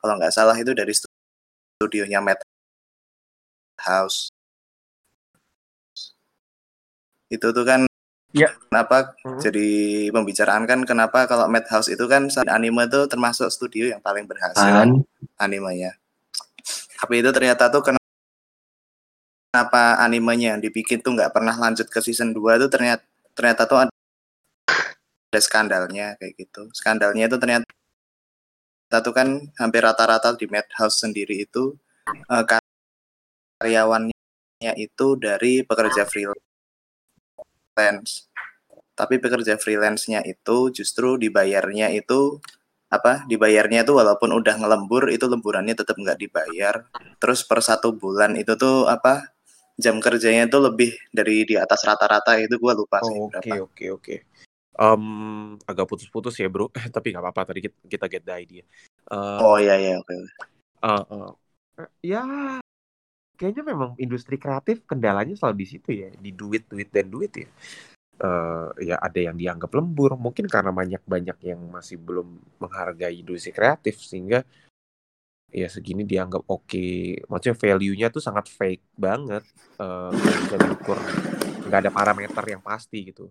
kalau 0.00 0.16
nggak 0.16 0.32
salah 0.32 0.56
itu 0.56 0.72
dari 0.72 0.96
stu- 0.96 1.12
studionya 1.76 2.24
Madhouse. 3.76 4.32
Itu 7.28 7.52
tuh 7.52 7.62
kan 7.62 7.84
Ya. 8.32 8.48
kenapa 8.72 9.12
Mhm. 9.20 9.36
jadi 9.38 9.68
pembicaraan 10.08 10.64
kan 10.64 10.80
kenapa 10.82 11.28
kalau 11.28 11.44
Madhouse 11.44 11.92
itu 11.92 12.08
kan 12.08 12.24
anime 12.48 12.88
tuh 12.88 13.04
termasuk 13.04 13.52
studio 13.52 13.84
yang 13.84 14.00
paling 14.00 14.24
berhasil 14.24 14.64
kan 14.64 15.04
animenya. 15.36 15.92
Tapi 16.96 17.20
itu 17.20 17.28
ternyata 17.30 17.68
tuh 17.68 17.82
ken- 17.82 18.00
kenapa 19.50 20.00
animenya 20.00 20.56
yang 20.56 20.60
dibikin 20.62 21.04
tuh 21.04 21.12
nggak 21.12 21.34
pernah 21.34 21.52
lanjut 21.52 21.84
ke 21.84 22.00
season 22.00 22.32
2 22.32 22.56
tuh 22.56 22.72
ternyata 22.72 23.04
ternyata 23.36 23.62
tuh 23.70 23.78
ada, 23.86 23.92
ada 25.30 25.40
skandalnya 25.40 26.16
kayak 26.18 26.34
gitu. 26.38 26.62
Skandalnya 26.74 27.24
itu 27.30 27.36
ternyata 27.38 27.66
tuh 28.90 29.14
kan 29.14 29.28
hampir 29.60 29.82
rata-rata 29.86 30.34
di 30.34 30.46
Madhouse 30.50 30.98
sendiri 31.06 31.46
itu 31.46 31.78
eh, 32.10 32.44
karyawannya 33.62 34.72
itu 34.76 35.06
dari 35.20 35.62
pekerja 35.62 36.02
freelance. 36.08 36.42
Tapi 38.98 39.16
pekerja 39.16 39.56
freelance-nya 39.56 40.20
itu 40.26 40.68
justru 40.74 41.16
dibayarnya 41.16 41.88
itu 41.96 42.40
apa 42.90 43.22
dibayarnya 43.30 43.86
itu 43.86 43.94
walaupun 43.94 44.34
udah 44.34 44.58
ngelembur 44.58 45.14
itu 45.14 45.30
lemburannya 45.30 45.78
tetap 45.78 45.94
nggak 45.94 46.18
dibayar 46.18 46.90
terus 47.22 47.46
per 47.46 47.62
satu 47.62 47.94
bulan 47.94 48.34
itu 48.34 48.58
tuh 48.58 48.90
apa 48.90 49.30
jam 49.80 49.96
kerjanya 49.98 50.46
itu 50.46 50.58
lebih 50.60 50.90
dari 51.10 51.48
di 51.48 51.56
atas 51.56 51.80
rata-rata 51.82 52.36
itu 52.38 52.54
gua 52.60 52.76
lupa 52.76 53.00
sih 53.02 53.16
Oh, 53.16 53.32
Oke 53.32 53.52
oke 53.58 53.84
oke. 53.96 54.14
Agak 55.66 55.86
putus-putus 55.88 56.36
ya 56.38 56.46
bro, 56.46 56.68
tapi 56.94 57.10
nggak 57.10 57.24
apa-apa 57.24 57.52
tadi 57.52 57.66
kita, 57.66 57.76
kita 57.88 58.06
get 58.06 58.22
the 58.24 58.34
idea. 58.36 58.64
Eh, 59.10 59.38
oh 59.42 59.56
iya 59.58 59.74
iya 59.80 59.94
oke 59.98 60.14
ya 62.04 62.22
kayaknya 63.40 63.72
memang 63.72 63.96
industri 63.96 64.36
kreatif 64.36 64.84
kendalanya 64.84 65.32
selalu 65.32 65.64
di 65.64 65.66
situ 65.66 65.90
ya, 65.96 66.12
di 66.12 66.30
duit 66.36 66.68
duit 66.68 66.92
dan 66.92 67.08
duit 67.08 67.32
ya. 67.32 67.48
Eh, 68.20 68.68
ya 68.92 68.96
ada 69.00 69.16
yang 69.16 69.32
dianggap 69.32 69.72
lembur, 69.72 70.12
mungkin 70.20 70.44
karena 70.44 70.68
banyak-banyak 70.76 71.38
yang 71.40 71.60
masih 71.72 71.96
belum 71.96 72.36
menghargai 72.60 73.16
industri 73.16 73.48
kreatif 73.56 73.96
sehingga 74.04 74.44
ya 75.50 75.68
segini 75.70 76.02
dianggap 76.06 76.42
oke. 76.46 76.86
Maksudnya 77.26 77.56
value-nya 77.58 78.08
tuh 78.14 78.22
sangat 78.22 78.46
fake 78.48 78.84
banget, 78.94 79.42
bisa 80.14 80.56
diukur, 80.58 80.98
nggak 81.66 81.80
ada 81.86 81.90
parameter 81.92 82.44
yang 82.46 82.62
pasti 82.62 83.10
gitu. 83.10 83.28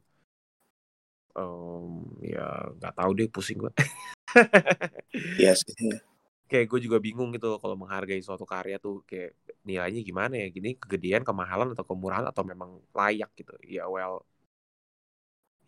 Em, 1.38 2.04
ya 2.24 2.70
nggak 2.78 2.94
tahu 3.00 3.12
deh, 3.18 3.28
pusing 3.32 3.58
gue. 3.64 3.72
iya 5.42 5.52
sih 5.58 5.74
iya. 5.82 5.98
kayak 6.50 6.66
gue 6.70 6.80
juga 6.86 6.98
bingung 7.02 7.30
gitu 7.34 7.58
kalau 7.62 7.76
menghargai 7.78 8.22
suatu 8.22 8.46
karya 8.46 8.78
tuh 8.82 9.02
kayak 9.10 9.34
nilainya 9.66 10.02
gimana 10.02 10.34
ya 10.38 10.48
gini 10.50 10.78
kegedean 10.78 11.26
kemahalan 11.26 11.74
atau 11.74 11.86
kemurahan 11.86 12.26
atau 12.30 12.44
memang 12.46 12.82
layak 12.94 13.30
gitu 13.38 13.54
ya 13.66 13.86
well 13.90 14.26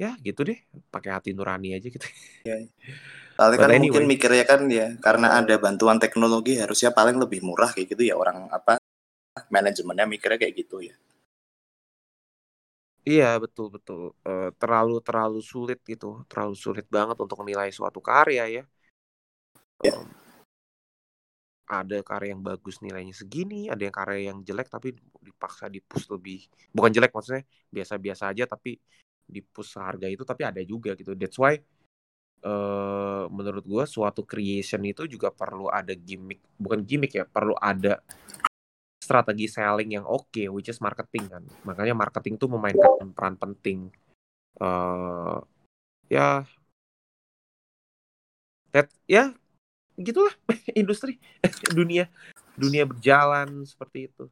ya 0.01 0.17
gitu 0.25 0.41
deh 0.41 0.57
pakai 0.89 1.13
hati 1.13 1.29
nurani 1.37 1.77
aja 1.77 1.85
gitu 1.85 2.07
But 3.49 3.61
kan 3.65 3.69
anyway. 3.73 3.89
mungkin 3.89 4.03
mikirnya 4.11 4.45
kan 4.45 4.61
ya 4.69 4.87
karena 5.01 5.27
ada 5.39 5.55
bantuan 5.57 5.97
teknologi 6.03 6.53
harusnya 6.61 6.93
paling 6.93 7.17
lebih 7.17 7.41
murah 7.47 7.69
kayak 7.73 7.87
gitu 7.97 8.03
ya 8.09 8.15
orang 8.21 8.37
apa 8.53 8.77
manajemennya 9.49 10.05
mikirnya 10.13 10.37
kayak 10.41 10.55
gitu 10.61 10.77
ya 10.89 10.95
iya 13.11 13.25
betul 13.43 13.65
betul 13.75 13.99
Eh, 14.29 14.49
terlalu 14.61 14.93
terlalu 15.07 15.39
sulit 15.51 15.79
gitu 15.91 16.05
terlalu 16.29 16.55
sulit 16.63 16.85
banget 16.95 17.17
untuk 17.23 17.37
menilai 17.41 17.69
suatu 17.77 17.99
karya 18.09 18.43
ya 18.57 18.63
Ya. 19.83 19.97
Em, 19.97 20.05
ada 21.71 21.97
karya 22.03 22.35
yang 22.35 22.43
bagus 22.43 22.83
nilainya 22.83 23.15
segini 23.15 23.71
ada 23.71 23.81
yang 23.87 23.95
karya 23.95 24.19
yang 24.29 24.39
jelek 24.43 24.67
tapi 24.67 24.91
dipaksa 25.23 25.71
dipus 25.71 26.03
lebih 26.11 26.43
bukan 26.75 26.91
jelek 26.91 27.11
maksudnya 27.15 27.43
biasa-biasa 27.71 28.23
aja 28.35 28.43
tapi 28.43 28.75
dipus 29.23 29.79
harga 29.79 30.07
itu 30.11 30.23
tapi 30.27 30.43
ada 30.43 30.59
juga 30.67 30.91
gitu 30.99 31.15
that's 31.15 31.39
why 31.39 31.55
eh 32.41 33.23
menurut 33.29 33.63
gua 33.69 33.85
suatu 33.85 34.25
creation 34.25 34.81
itu 34.81 35.05
juga 35.05 35.29
perlu 35.29 35.69
ada 35.69 35.93
gimmick 35.93 36.41
bukan 36.57 36.81
gimmick 36.81 37.13
ya 37.13 37.25
perlu 37.29 37.53
ada 37.57 38.01
strategi 39.01 39.49
selling 39.49 39.97
yang 39.97 40.05
oke 40.05 40.39
which 40.53 40.69
is 40.69 40.79
marketing 40.79 41.27
kan. 41.27 41.43
Makanya 41.65 41.97
marketing 41.97 42.37
tuh 42.37 42.47
memainkan 42.47 43.11
peran 43.11 43.35
penting. 43.35 43.89
Eh 44.61 45.37
ya. 46.07 46.45
That 48.71 48.87
ya 49.03 49.35
gitulah 49.99 50.31
industri 50.79 51.19
dunia 51.77 52.07
dunia 52.55 52.87
berjalan 52.87 53.67
seperti 53.67 54.07
itu. 54.07 54.31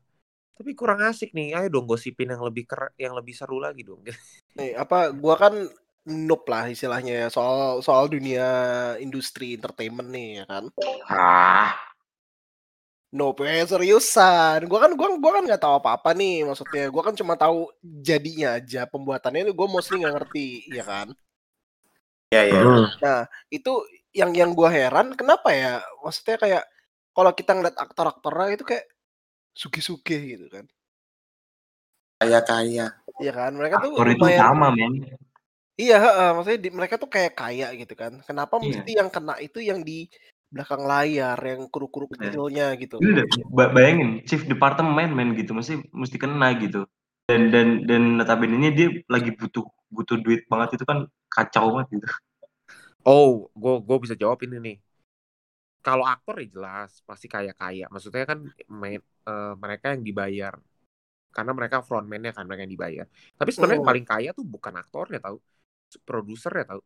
Tapi 0.56 0.72
kurang 0.76 1.04
asik 1.04 1.32
nih 1.32 1.56
ayo 1.56 1.68
dong 1.72 1.88
gosipin 1.88 2.32
yang 2.32 2.44
lebih 2.44 2.68
ker 2.68 2.92
yang 3.00 3.16
lebih 3.16 3.36
seru 3.36 3.60
lagi 3.64 3.84
dong. 3.84 4.04
Nih, 4.60 4.76
apa 4.76 5.16
gua 5.16 5.40
kan 5.40 5.56
noob 6.08 6.48
lah 6.48 6.72
istilahnya 6.72 7.26
ya 7.26 7.28
soal 7.28 7.84
soal 7.84 8.08
dunia 8.08 8.48
industri 9.04 9.58
entertainment 9.58 10.10
nih 10.10 10.44
ya 10.44 10.46
kan. 10.48 10.64
ah 11.12 11.90
Noob 13.10 13.42
eh 13.42 13.66
seriusan. 13.66 14.70
Gua 14.70 14.86
kan 14.86 14.94
gua 14.94 15.18
gua 15.18 15.32
kan 15.42 15.44
nggak 15.50 15.62
tahu 15.66 15.82
apa-apa 15.82 16.14
nih 16.14 16.46
maksudnya. 16.46 16.94
Gua 16.94 17.02
kan 17.02 17.18
cuma 17.18 17.34
tahu 17.34 17.74
jadinya 17.82 18.62
aja 18.62 18.86
pembuatannya 18.86 19.50
itu 19.50 19.54
gua 19.58 19.66
mostly 19.66 19.98
nggak 20.06 20.14
ngerti 20.14 20.70
ya 20.70 20.86
kan. 20.86 21.08
ya 22.30 22.46
ya 22.46 22.62
Nah, 23.02 23.26
itu 23.50 23.82
yang 24.14 24.30
yang 24.38 24.54
gua 24.54 24.70
heran 24.70 25.18
kenapa 25.18 25.50
ya? 25.50 25.82
Maksudnya 26.06 26.38
kayak 26.38 26.64
kalau 27.18 27.32
kita 27.34 27.52
ngeliat 27.58 27.78
aktor-aktornya 27.82 28.54
itu 28.54 28.66
kayak 28.66 28.86
suki-suki 29.58 30.38
gitu 30.38 30.46
kan. 30.54 30.66
kaya 32.22 32.46
kaya 32.46 32.88
Iya 33.18 33.32
kan? 33.34 33.52
Mereka 33.58 33.82
tuh 33.82 33.96
aktor 33.98 34.06
itu 34.12 34.22
lumayan 34.22 34.42
sama 34.54 34.68
men 34.70 34.94
Iya, 35.82 35.94
heeh, 36.04 36.28
maksudnya 36.36 36.60
di, 36.66 36.70
mereka 36.80 36.96
tuh 37.04 37.10
kayak 37.16 37.34
kaya 37.40 37.66
gitu 37.80 37.94
kan. 38.02 38.12
Kenapa 38.28 38.56
Iya. 38.62 38.84
mesti 38.84 38.90
yang 39.00 39.10
kena 39.16 39.34
itu 39.46 39.58
yang 39.70 39.80
di 39.88 39.94
belakang 40.54 40.82
layar, 40.92 41.38
yang 41.52 41.62
kru-kru 41.74 42.06
Iya. 42.10 42.14
kecilnya 42.14 42.64
gitu. 42.82 42.98
Udah 43.00 43.26
ba- 43.58 43.72
bayangin 43.76 44.10
chief 44.28 44.44
departemen 44.52 45.10
men 45.18 45.30
gitu 45.40 45.52
mesti 45.58 45.74
mesti 46.02 46.18
kena 46.24 46.48
gitu 46.64 46.84
dan 47.30 47.42
dan 47.54 47.68
dan 47.90 48.02
notabene 48.20 48.70
dia 48.78 48.88
lagi 49.08 49.32
butuh 49.40 49.66
butuh 49.96 50.18
duit 50.26 50.42
banget 50.52 50.70
itu 50.80 50.86
kan 50.90 51.08
kacau 51.32 51.66
banget 51.76 51.88
gitu 52.00 52.08
oh 53.08 53.30
gue 53.62 53.74
gue 53.88 53.98
bisa 54.04 54.16
jawab 54.22 54.40
ini 54.46 54.58
nih 54.66 54.76
kalau 55.86 56.04
aktor 56.14 56.36
ya 56.44 56.48
jelas 56.56 56.92
pasti 57.08 57.28
kaya 57.34 57.52
kaya 57.62 57.84
maksudnya 57.94 58.24
kan 58.32 58.40
main, 58.82 59.00
eh, 59.30 59.54
mereka 59.64 59.86
yang 59.96 60.04
dibayar 60.10 60.54
karena 61.36 61.52
mereka 61.60 61.78
frontman-nya 61.88 62.32
kan 62.38 62.44
mereka 62.48 62.64
yang 62.66 62.76
dibayar 62.78 63.06
tapi 63.40 63.50
sebenarnya 63.54 63.78
yang 63.80 63.88
Hmm. 63.88 63.92
paling 63.92 64.08
kaya 64.12 64.30
tuh 64.38 64.46
bukan 64.56 64.74
aktornya 64.82 65.20
tahu 65.26 65.38
produsernya 66.06 66.66
tahu 66.76 66.82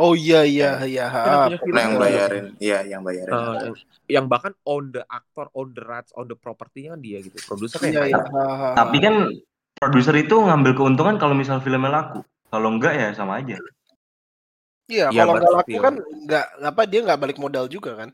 Oh 0.00 0.16
iya 0.16 0.40
iya 0.56 0.70
iya. 0.88 1.04
Ah, 1.12 1.46
Nah, 1.52 1.84
yang 1.84 2.00
bayarin 2.00 2.56
iya 2.56 2.80
yang 2.82 3.04
bayarin 3.04 3.28
Eh, 3.28 3.54
yang, 3.60 3.74
yang 4.08 4.26
bahkan 4.26 4.56
on 4.64 4.88
the 4.90 5.04
actor 5.06 5.46
on 5.52 5.76
the 5.76 5.84
rights 5.84 6.10
on 6.16 6.26
the 6.26 6.34
property-nya 6.34 6.96
kan 6.96 7.00
dia 7.04 7.20
gitu 7.20 7.36
produsernya 7.44 7.92
Iya 7.92 8.02
iya. 8.08 8.24
ha, 8.24 8.44
ha. 8.56 8.68
tapi 8.72 8.98
kan 9.04 9.14
produser 9.76 10.16
itu 10.16 10.32
ngambil 10.32 10.72
keuntungan 10.74 11.20
kalau 11.20 11.36
misal 11.36 11.60
filmnya 11.60 11.92
laku 11.92 12.24
kalau 12.48 12.72
enggak 12.72 12.96
ya 12.96 13.08
sama 13.12 13.44
aja 13.44 13.60
Iya, 14.90 15.08
Iya, 15.08 15.22
kalau 15.24 15.32
but 15.32 15.40
nggak 15.40 15.54
laku 15.56 15.76
kan 15.78 15.94
nggak 16.26 16.46
apa 16.68 16.82
dia 16.84 17.00
nggak 17.06 17.20
balik 17.22 17.38
modal 17.40 17.64
juga 17.70 17.96
kan. 17.96 18.10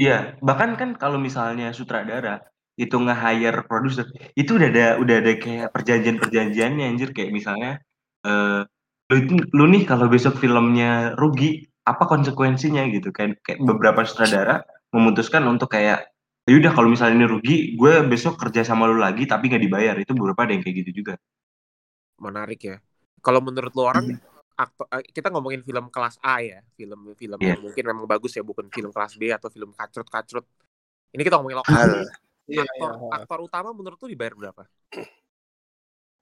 Iya, 0.00 0.38
bahkan 0.40 0.70
kan 0.80 0.96
kalau 0.96 1.20
misalnya 1.20 1.74
sutradara 1.76 2.40
itu 2.80 2.96
nge-hire 2.96 3.68
produser, 3.68 4.08
itu 4.32 4.56
udah 4.56 4.68
ada 4.72 4.86
udah 4.96 5.16
ada 5.20 5.32
kayak 5.36 5.68
perjanjian-perjanjiannya 5.76 6.84
anjir 6.88 7.12
kayak 7.12 7.30
misalnya 7.36 7.84
eh 8.24 8.64
lu 9.10 9.16
itu 9.18 9.32
lu 9.56 9.64
nih 9.72 9.82
kalau 9.88 10.06
besok 10.06 10.38
filmnya 10.38 11.16
rugi, 11.18 11.66
apa 11.82 12.04
konsekuensinya 12.06 12.82
gitu 12.94 13.10
kan. 13.10 13.34
Kayak 13.42 13.58
beberapa 13.64 14.00
sutradara 14.06 14.62
memutuskan 14.94 15.42
untuk 15.48 15.72
kayak 15.72 16.06
"Ya 16.46 16.54
udah 16.58 16.72
kalau 16.74 16.88
misalnya 16.90 17.22
ini 17.22 17.26
rugi, 17.30 17.56
gue 17.78 17.92
besok 18.06 18.34
kerja 18.38 18.62
sama 18.66 18.86
lu 18.90 18.98
lagi 18.98 19.24
tapi 19.26 19.50
nggak 19.50 19.62
dibayar. 19.62 19.94
Itu 19.98 20.12
beberapa 20.14 20.46
ada 20.46 20.52
yang 20.54 20.62
kayak 20.64 20.76
gitu 20.86 21.02
juga. 21.04 21.14
menarik 22.18 22.60
ya 22.62 22.76
kalau 23.18 23.42
menurut 23.42 23.74
lo 23.74 23.82
orang 23.90 24.06
aktor 24.54 24.86
eh, 24.94 25.02
kita 25.10 25.26
ngomongin 25.34 25.66
film 25.66 25.90
kelas 25.90 26.22
A 26.22 26.38
ya 26.38 26.62
film 26.78 27.14
film 27.18 27.38
Iya. 27.40 27.58
yang 27.58 27.60
mungkin 27.66 27.82
memang 27.82 28.06
bagus 28.06 28.38
ya 28.38 28.46
bukan 28.46 28.70
film 28.70 28.94
kelas 28.94 29.18
B 29.18 29.32
atau 29.34 29.50
film 29.50 29.74
kacrut 29.74 30.06
kacrut 30.06 30.46
ini 31.10 31.22
kita 31.26 31.34
ngomongin 31.40 31.58
lokal 31.58 31.74
Hal. 31.74 31.92
Iya, 32.46 32.62
aktor 32.62 32.90
iya. 32.94 33.10
aktor 33.18 33.38
utama 33.42 33.70
menurut 33.74 33.98
lu 33.98 34.06
dibayar 34.06 34.34
berapa 34.34 34.62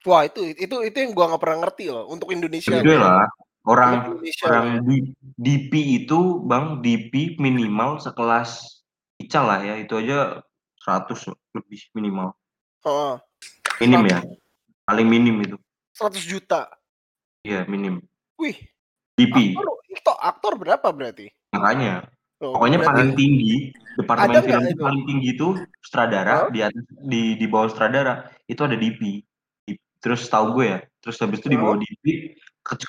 Wah 0.03 0.25
itu 0.25 0.41
itu 0.51 0.77
itu 0.81 0.97
yang 0.97 1.13
gua 1.13 1.29
nggak 1.29 1.43
pernah 1.43 1.59
ngerti 1.63 1.85
loh 1.89 2.09
untuk 2.09 2.33
Indonesia. 2.33 2.73
Gede 2.73 2.97
lah. 2.97 3.29
Orang 3.61 4.17
Indonesia. 4.17 4.45
orang 4.49 4.67
di 4.89 4.97
DP 5.37 5.73
itu 6.01 6.41
bang 6.43 6.81
DP 6.81 7.37
minimal 7.37 8.01
sekelas 8.01 8.81
Ical 9.21 9.45
lah 9.45 9.61
ya 9.61 9.77
itu 9.77 9.93
aja 9.95 10.41
100 10.81 11.13
lebih 11.53 11.81
minimal 11.93 12.33
Heeh. 12.81 13.15
minim 13.79 14.09
ya 14.09 14.25
paling 14.83 15.05
minim 15.05 15.37
itu 15.45 15.61
100 15.93 16.25
juta. 16.25 16.73
iya 17.45 17.69
minim 17.69 18.01
Wih, 18.41 18.57
DP 19.13 19.53
aktor, 19.53 19.69
itu 19.87 20.13
aktor 20.17 20.53
berapa 20.57 20.89
berarti? 20.89 21.29
makanya 21.53 22.09
Oh, 22.41 22.57
pokoknya 22.57 22.81
berarti- 22.81 22.89
paling 22.97 23.11
tinggi 23.13 23.57
departemen 23.95 24.41
film 24.41 24.65
itu? 24.65 24.81
paling 24.81 25.03
tinggi 25.05 25.29
itu 25.31 25.49
sutradara 25.85 26.33
Hah? 26.33 26.49
di 26.49 26.61
atas 26.65 26.81
di 27.05 27.37
di 27.37 27.45
bawah 27.45 27.69
sutradara 27.69 28.25
itu 28.49 28.65
ada 28.65 28.73
DP 28.73 29.21
terus 30.01 30.27
tahu 30.33 30.47
gue 30.57 30.67
ya 30.75 30.79
terus 31.01 31.17
habis 31.21 31.39
itu 31.41 31.49
di 31.53 31.59
bawah 31.61 31.77
Hah? 31.77 31.83
DP 31.83 32.05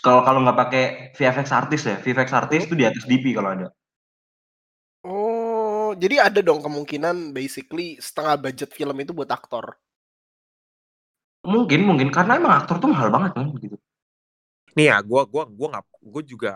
kalau 0.03 0.21
kalau 0.27 0.39
nggak 0.43 0.57
pakai 0.67 0.83
VFX 1.15 1.47
artis 1.55 1.81
ya 1.87 1.95
VFX 2.03 2.29
artis 2.35 2.61
itu 2.67 2.75
di 2.75 2.85
atas 2.87 3.03
DP 3.07 3.35
kalau 3.37 3.49
ada. 3.55 3.67
Oh, 5.01 5.97
jadi 5.97 6.29
ada 6.29 6.39
dong 6.45 6.61
kemungkinan 6.61 7.33
basically 7.37 7.97
setengah 7.97 8.35
budget 8.37 8.69
film 8.77 8.95
itu 9.01 9.11
buat 9.17 9.29
aktor. 9.33 9.65
mungkin 11.45 11.81
mungkin. 11.89 12.09
Karena 12.13 12.37
emang 12.37 12.53
aktor 12.61 12.77
tuh 12.81 12.89
mahal 12.93 13.09
banget 13.09 13.31
kan 13.37 13.45
gitu. 13.57 13.77
Nih 14.77 14.85
ya 14.91 14.97
gua 15.03 15.21
gua 15.27 15.43
gua 15.49 15.67
nggak 15.77 15.85
gua 16.13 16.23
juga 16.23 16.51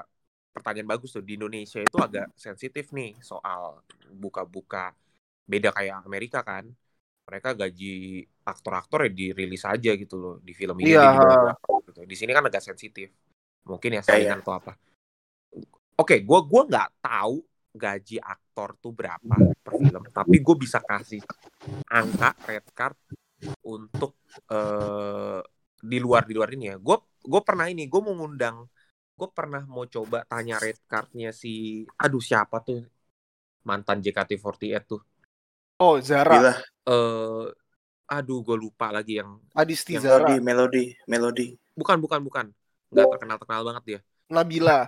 pertanyaan 0.55 0.89
bagus 0.93 1.09
tuh. 1.15 1.24
Di 1.25 1.33
Indonesia 1.38 1.79
itu 1.81 1.97
agak 2.00 2.27
sensitif 2.38 2.93
nih 2.93 3.17
soal 3.19 3.81
buka-buka. 4.13 4.93
Beda 5.45 5.69
kayak 5.74 6.05
Amerika 6.07 6.39
kan 6.41 6.69
mereka 7.25 7.58
gaji 7.58 8.22
aktor-aktor 8.46 9.10
ya 9.10 9.12
dirilis 9.12 9.65
aja 9.65 9.91
gitu 9.98 10.15
loh 10.22 10.36
di 10.46 10.53
film 10.53 10.77
ini 10.82 10.94
Iya. 10.94 11.10
dibayar 11.10 11.38
berapa 11.41 11.70
gitu. 11.89 12.00
Di 12.05 12.15
sini 12.15 12.32
kan 12.32 12.46
agak 12.46 12.62
sensitif. 12.62 13.10
Mungkin 13.65 13.98
ya 13.98 14.01
Iya, 14.01 14.05
saingan 14.05 14.39
atau 14.46 14.53
apa. 14.53 14.74
Oke, 15.98 16.22
gua 16.22 16.46
gua 16.46 16.62
nggak 16.70 16.89
tahu 17.01 17.41
gaji 17.75 18.17
aktor 18.22 18.77
tuh 18.79 18.94
berapa 18.96 19.36
per 19.60 19.74
film, 19.75 20.03
tapi 20.15 20.39
gue 20.39 20.55
bisa 20.55 20.79
kasih 20.79 21.20
angka 21.91 22.32
red 22.48 22.63
card 22.72 22.96
untuk 23.67 24.15
eh 24.48 25.44
di 25.86 25.98
luar 26.00 26.24
di 26.24 26.34
luar 26.34 26.50
ini 26.55 26.72
ya. 26.72 26.77
Gue 26.79 26.98
gue 27.20 27.41
pernah 27.44 27.67
ini, 27.67 27.89
gue 27.91 28.00
mau 28.00 28.15
ngundang, 28.15 28.63
gue 29.17 29.29
pernah 29.36 29.67
mau 29.67 29.84
coba 29.91 30.24
tanya 30.24 30.55
red 30.62 30.79
cardnya 30.88 31.36
si, 31.36 31.84
aduh 32.00 32.24
siapa 32.24 32.63
tuh 32.63 32.79
mantan 33.67 34.00
JKT48 34.00 34.84
tuh. 34.88 35.01
Oh, 35.75 36.00
Zara, 36.00 36.55
eh 36.88 37.46
aduh 38.08 38.39
gue 38.48 38.55
lupa 38.55 38.96
lagi 38.96 39.20
yang 39.20 39.44
Adisti 39.51 40.00
yang 40.00 40.08
Zara, 40.08 40.24
melodi, 40.24 40.39
melodi, 40.39 40.86
melodi. 41.03 41.48
bukan 41.75 42.00
bukan 42.00 42.20
bukan 42.24 42.46
nggak 42.96 43.12
terkenal 43.12 43.36
terkenal 43.36 43.62
banget 43.67 43.84
dia 43.84 44.00
Nabila, 44.32 44.88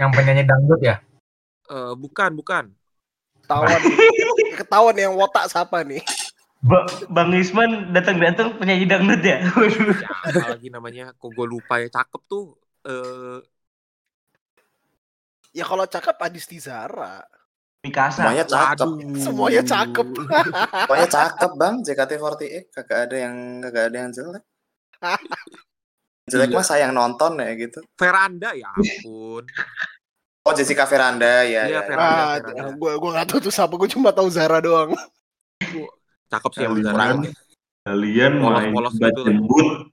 Yang 0.00 0.10
penyanyi 0.16 0.42
dangdut 0.48 0.80
ya? 0.80 0.96
Eh 1.68 1.92
bukan 1.92 2.32
bukan 2.32 2.72
ketahuan. 3.44 3.80
ketahuan 4.64 4.96
yang 4.96 5.12
wotak 5.12 5.44
siapa 5.52 5.84
nih? 5.84 6.00
Ba- 6.64 6.88
Bang 7.12 7.36
Isman 7.36 7.92
datang-datang 7.92 8.56
penyanyi 8.56 8.88
dangdut 8.88 9.20
ya 9.20 9.44
Waduh. 9.52 9.92
siapa 9.92 10.46
lagi 10.56 10.72
namanya 10.72 11.12
kok 11.12 11.28
gue 11.36 11.44
lupa 11.46 11.84
ya 11.84 11.92
cakep 11.92 12.22
tuh 12.24 12.56
eh 12.88 13.44
Ya 15.52 15.64
kalau 15.64 15.88
cakep 15.88 16.16
Adisti 16.16 16.60
Zara. 16.60 17.24
Mikasa 17.78 18.26
Semuanya 18.26 18.44
cakep. 18.44 18.88
waduh. 18.90 19.16
Semuanya 19.16 19.62
cakep. 19.62 20.06
Pokoknya 20.88 21.08
cakep 21.08 21.50
bang, 21.54 21.74
JKT48 21.80 22.42
kagak 22.68 22.98
ada 23.06 23.16
yang 23.16 23.34
kagak 23.60 23.84
ada 23.86 23.96
yang 23.98 24.10
jelek. 24.10 24.44
Jelek 26.28 26.48
Iya. 26.50 26.56
mah 26.56 26.66
sayang 26.66 26.92
nonton 26.92 27.38
ya 27.38 27.50
gitu. 27.54 27.80
Veranda 27.96 28.52
ya 28.52 28.68
ampun 28.68 29.48
Oh 30.42 30.52
Jessica 30.52 30.84
Veranda 30.84 31.40
ya. 31.40 31.64
Iya, 31.64 31.64
ya, 31.70 31.80
Veranda. 31.82 32.04
Ah, 32.04 32.36
Zara. 32.38 32.68
gue 32.70 32.92
gue 32.94 33.10
nggak 33.14 33.26
tahu 33.26 33.38
tuh 33.40 33.52
siapa, 33.52 33.74
gue 33.74 33.88
cuma 33.88 34.10
tahu 34.10 34.28
Zara 34.28 34.58
doang. 34.58 34.92
cakep 36.28 36.50
sih 36.52 36.62
Kalian, 36.62 36.84
Zara 36.84 37.04
kalian 37.80 38.32
main 38.36 38.68
Polos-polos 38.68 38.94
gitu 38.94 39.20
lah. 39.22 39.24
jembut 39.24 39.68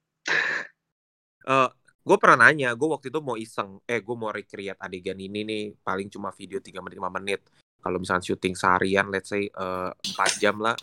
Eh, 1.45 1.69
gue 2.02 2.17
pernah 2.17 2.38
nanya, 2.41 2.74
gue 2.74 2.88
waktu 2.89 3.08
itu 3.08 3.19
mau 3.21 3.38
iseng, 3.38 3.78
eh 3.86 4.02
gue 4.02 4.15
mau 4.17 4.28
recreate 4.30 4.76
adegan 4.78 5.15
ini 5.15 5.45
nih, 5.45 5.63
paling 5.80 6.10
cuma 6.10 6.34
video 6.34 6.58
3 6.58 6.82
menit 6.82 6.98
5 6.98 7.08
menit. 7.13 7.41
Kalau 7.86 8.02
misalnya 8.02 8.26
syuting 8.26 8.58
seharian, 8.58 9.06
let's 9.13 9.30
say 9.30 9.45
eh, 9.45 9.91
4 9.93 10.41
jam 10.41 10.58
lah, 10.58 10.74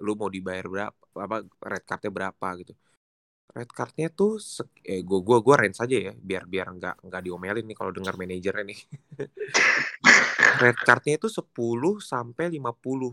lu 0.00 0.16
mau 0.16 0.32
dibayar 0.32 0.64
berapa, 0.64 0.96
apa 1.20 1.44
red 1.44 1.84
cardnya 1.84 2.08
berapa 2.08 2.48
gitu. 2.64 2.72
Red 3.52 3.70
cardnya 3.76 4.08
tuh, 4.08 4.40
eh 4.88 5.04
gue 5.04 5.20
gua 5.20 5.44
gua 5.44 5.60
range 5.60 5.84
aja 5.84 5.96
ya, 6.10 6.12
biar 6.16 6.48
biar 6.48 6.66
nggak 6.80 6.96
nggak 7.04 7.22
diomelin 7.28 7.68
nih 7.68 7.76
kalau 7.76 7.92
dengar 7.92 8.16
manajernya 8.16 8.64
nih. 8.72 8.80
red 10.64 10.78
cardnya 10.80 11.20
itu 11.20 11.28
10 11.28 12.00
sampai 12.00 12.56
50 12.56 13.12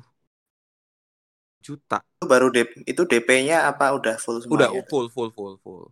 juta. 1.59 1.99
Itu 1.99 2.25
baru 2.31 2.47
DP, 2.47 2.87
itu 2.87 3.01
DP-nya 3.03 3.67
apa 3.67 3.91
udah 3.91 4.15
full 4.15 4.39
Udah 4.47 4.71
semuanya? 4.71 4.87
full 4.87 5.11
full 5.11 5.29
full 5.35 5.59
full. 5.59 5.83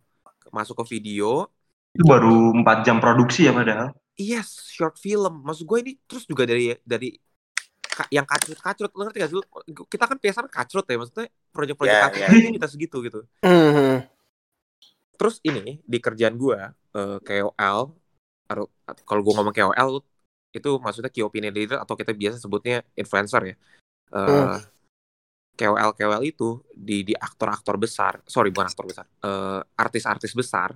Masuk 0.50 0.82
ke 0.82 0.98
video, 0.98 1.46
itu 1.94 2.02
baru 2.08 2.56
4 2.56 2.80
jam 2.80 2.96
produksi 2.96 3.44
ya 3.44 3.52
padahal 3.52 3.92
Yes, 4.20 4.68
short 4.68 5.00
film. 5.00 5.40
Maksud 5.48 5.64
gue 5.64 5.78
ini 5.80 5.92
terus 6.04 6.28
juga 6.28 6.44
dari 6.44 6.76
dari 6.84 7.16
yang 8.12 8.24
kacrut-kacrut, 8.24 8.92
lo 8.92 9.08
ngerti 9.08 9.18
gak 9.20 9.30
sih? 9.32 9.40
Kita 9.88 10.04
kan 10.08 10.16
biasanya 10.20 10.48
kacrut 10.48 10.86
ya, 10.88 10.96
maksudnya 10.96 11.26
proyek-proyek 11.52 11.92
Ya, 11.92 12.00
kacrut 12.08 12.36
ini 12.36 12.56
kita 12.56 12.68
segitu 12.68 12.96
gitu. 13.04 13.20
Hmm. 13.44 14.04
Terus 15.16 15.36
ini 15.44 15.80
di 15.84 15.98
kerjaan 16.00 16.36
gue 16.36 16.56
eh, 16.96 17.18
KOL, 17.20 17.80
atau- 18.48 18.70
kalau 19.04 19.20
gue 19.24 19.34
ngomong 19.36 19.52
KOL 19.52 20.00
itu 20.50 20.70
maksudnya 20.82 21.12
key 21.12 21.22
opinion 21.22 21.54
leader 21.54 21.78
atau 21.78 21.94
kita 21.94 22.10
biasa 22.16 22.40
sebutnya 22.40 22.82
influencer 22.96 23.52
ya. 23.52 23.56
Eh, 24.16 24.28
Hmm. 24.28 24.60
KOL 25.60 25.92
KOL 25.92 26.22
itu 26.24 26.64
di 26.72 27.04
di 27.04 27.12
aktor-aktor 27.12 27.76
besar, 27.76 28.24
sorry 28.24 28.48
bukan 28.48 28.72
aktor 28.72 28.88
besar, 28.88 29.04
eh, 29.04 29.60
artis-artis 29.76 30.32
besar, 30.32 30.72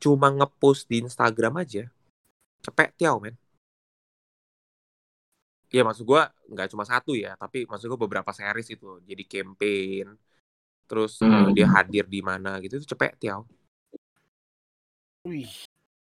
cuma 0.00 0.32
ngepost 0.32 0.88
di 0.88 1.04
Instagram 1.04 1.60
aja, 1.60 1.92
cepet 2.64 2.88
tiau 2.98 3.16
men. 3.22 3.34
Iya 5.72 5.82
maksud 5.86 6.04
gua 6.10 6.22
nggak 6.52 6.68
cuma 6.72 6.84
satu 6.92 7.10
ya, 7.24 7.30
tapi 7.42 7.58
maksud 7.70 7.86
gua 7.92 8.00
beberapa 8.04 8.30
series 8.38 8.68
itu 8.74 8.86
jadi 9.08 9.22
campaign, 9.32 10.06
terus 10.88 11.12
eh, 11.24 11.48
Hmm. 11.48 11.54
dia 11.56 11.66
hadir 11.76 12.04
di 12.14 12.20
mana 12.30 12.50
gitu 12.64 12.74
itu 12.80 12.86
cepet 12.94 13.10
tiau. 13.22 13.40
Wih. 15.28 15.50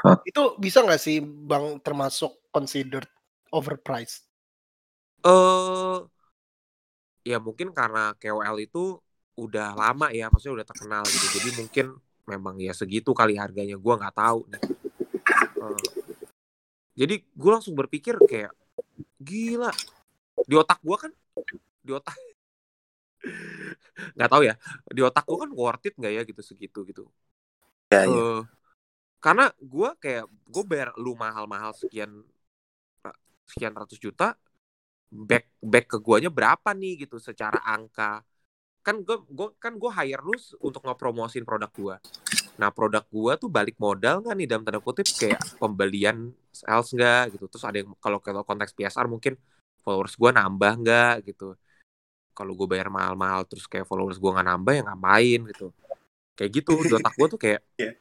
Hah? 0.04 0.16
Itu 0.30 0.42
bisa 0.64 0.78
nggak 0.84 1.02
sih 1.06 1.16
Bang 1.50 1.66
termasuk 1.86 2.32
considered 2.56 3.08
overpriced? 3.58 4.22
Eh, 5.24 5.98
ya 7.30 7.36
mungkin 7.46 7.68
karena 7.78 8.14
KOL 8.20 8.56
itu 8.66 8.78
udah 9.36 9.76
lama 9.76 10.06
ya, 10.18 10.24
maksudnya 10.32 10.54
udah 10.64 10.68
terkenal 10.72 11.02
gitu, 11.12 11.26
jadi 11.28 11.48
mungkin 11.60 11.86
memang 12.30 12.56
ya 12.66 12.72
segitu 12.80 13.10
kali 13.12 13.36
harganya, 13.42 13.76
gua 13.84 13.94
nggak 14.00 14.16
tahu 14.16 14.38
nih. 14.52 14.62
Eh, 15.60 16.05
jadi 16.96 17.20
gue 17.20 17.50
langsung 17.52 17.76
berpikir 17.76 18.16
kayak 18.24 18.56
gila 19.20 19.70
di 20.44 20.54
otak 20.56 20.80
gua 20.84 20.96
kan 20.96 21.12
di 21.80 21.92
otak 21.92 22.16
nggak 24.16 24.30
tahu 24.30 24.42
ya 24.44 24.54
di 24.92 25.00
otak 25.00 25.24
gua 25.24 25.38
kan 25.44 25.50
worth 25.52 25.86
it 25.88 25.94
nggak 25.96 26.12
ya 26.12 26.22
gitu 26.24 26.40
segitu 26.44 26.80
gitu. 26.88 27.04
Ya, 27.92 28.04
ya. 28.04 28.12
Eh, 28.12 28.40
karena 29.22 29.50
gue 29.58 29.90
kayak 29.98 30.26
gue 30.28 30.64
bayar 30.66 30.94
lu 31.00 31.16
mahal-mahal 31.18 31.74
sekian 31.74 32.22
sekian 33.46 33.74
ratus 33.74 33.98
juta 33.98 34.34
back 35.10 35.50
back 35.62 35.86
ke 35.86 35.98
guanya 36.02 36.30
berapa 36.30 36.74
nih 36.74 37.06
gitu 37.06 37.18
secara 37.18 37.58
angka. 37.64 38.22
Kan 38.84 39.02
gue 39.02 39.18
gue 39.26 39.48
kan 39.58 39.74
gue 39.74 39.90
hire 39.90 40.22
lu 40.22 40.36
untuk 40.62 40.82
ngepromosin 40.86 41.42
produk 41.42 41.70
gua 41.74 41.96
nah 42.56 42.72
produk 42.72 43.04
gua 43.12 43.36
tuh 43.36 43.52
balik 43.52 43.76
modal 43.76 44.24
nggak 44.24 44.34
nih 44.36 44.46
dalam 44.48 44.62
tanda 44.64 44.80
kutip 44.80 45.06
kayak 45.16 45.40
pembelian 45.60 46.32
sales 46.52 46.88
nggak 46.92 47.36
gitu 47.36 47.44
terus 47.52 47.64
ada 47.68 47.76
yang 47.84 47.92
kalau 48.00 48.18
kalau 48.20 48.42
konteks 48.42 48.72
PSR 48.72 49.06
mungkin 49.08 49.36
followers 49.84 50.16
gua 50.16 50.32
nambah 50.32 50.72
nggak 50.82 51.14
gitu 51.28 51.54
kalau 52.36 52.52
gue 52.52 52.68
bayar 52.68 52.92
mahal-mahal 52.92 53.48
terus 53.48 53.64
kayak 53.64 53.88
followers 53.88 54.20
gua 54.20 54.36
nggak 54.36 54.48
nambah 54.52 54.72
ya 54.76 54.82
ngapain 54.84 55.40
gitu 55.56 55.72
kayak 56.36 56.50
gitu 56.52 56.72
di 56.84 56.92
otak 56.92 57.16
gue 57.16 57.28
tuh 57.32 57.40
kayak 57.40 57.60
Iya. 57.80 57.92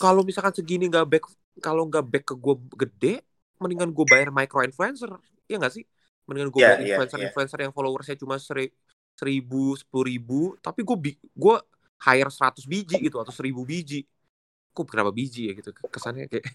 kalau 0.00 0.24
misalkan 0.24 0.56
segini 0.56 0.88
nggak 0.88 1.06
back 1.06 1.24
kalau 1.60 1.84
nggak 1.84 2.04
back 2.08 2.24
ke 2.32 2.34
gue 2.34 2.54
gede 2.80 3.14
mendingan 3.60 3.92
gue 3.92 4.06
bayar 4.08 4.32
micro 4.32 4.64
influencer 4.64 5.12
ya 5.46 5.60
nggak 5.60 5.74
sih 5.76 5.84
mendingan 6.24 6.48
gue 6.48 6.60
Iya, 6.64 6.66
bayar 6.66 6.80
iya, 6.80 6.86
influencer 6.96 7.18
iya. 7.20 7.24
influencer 7.28 7.58
yang 7.60 7.72
followersnya 7.76 8.16
cuma 8.16 8.40
seri, 8.40 8.72
seribu 9.14 9.76
sepuluh 9.76 10.04
ribu 10.08 10.40
tapi 10.64 10.80
gue 10.80 10.96
gue 11.20 11.56
hire 12.02 12.30
100 12.30 12.66
biji 12.66 12.96
gitu 12.98 13.16
atau 13.22 13.30
seribu 13.30 13.62
biji. 13.62 14.02
Kok 14.72 14.84
berapa 14.88 15.12
biji 15.14 15.50
ya 15.50 15.52
gitu 15.54 15.70
kesannya 15.92 16.26
kayak 16.26 16.46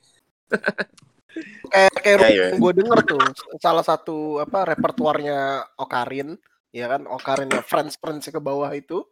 kayak 1.71 1.95
kayak 2.01 2.17
Ya, 2.17 2.29
ya. 2.33 2.47
gue 2.57 2.71
denger 2.73 2.99
tuh 3.05 3.21
salah 3.61 3.85
satu 3.85 4.41
apa 4.41 4.73
repertuarnya 4.73 5.69
Okarin 5.77 6.35
ya 6.73 6.89
kan 6.89 7.05
Okarin 7.05 7.51
ya 7.51 7.61
Friends 7.61 7.95
Friends 7.99 8.27
ke 8.27 8.41
bawah 8.41 8.69
itu. 8.73 9.05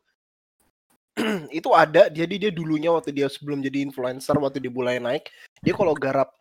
Itu 1.63 1.71
ada 1.71 2.11
jadi 2.11 2.35
dia 2.35 2.51
dulunya 2.51 2.91
waktu 2.91 3.15
dia 3.15 3.31
sebelum 3.31 3.63
jadi 3.63 3.87
influencer 3.87 4.35
waktu 4.35 4.59
dia 4.59 4.67
mulai 4.67 4.99
naik 4.99 5.31
dia 5.63 5.71
kalau 5.71 5.95
garap 5.95 6.35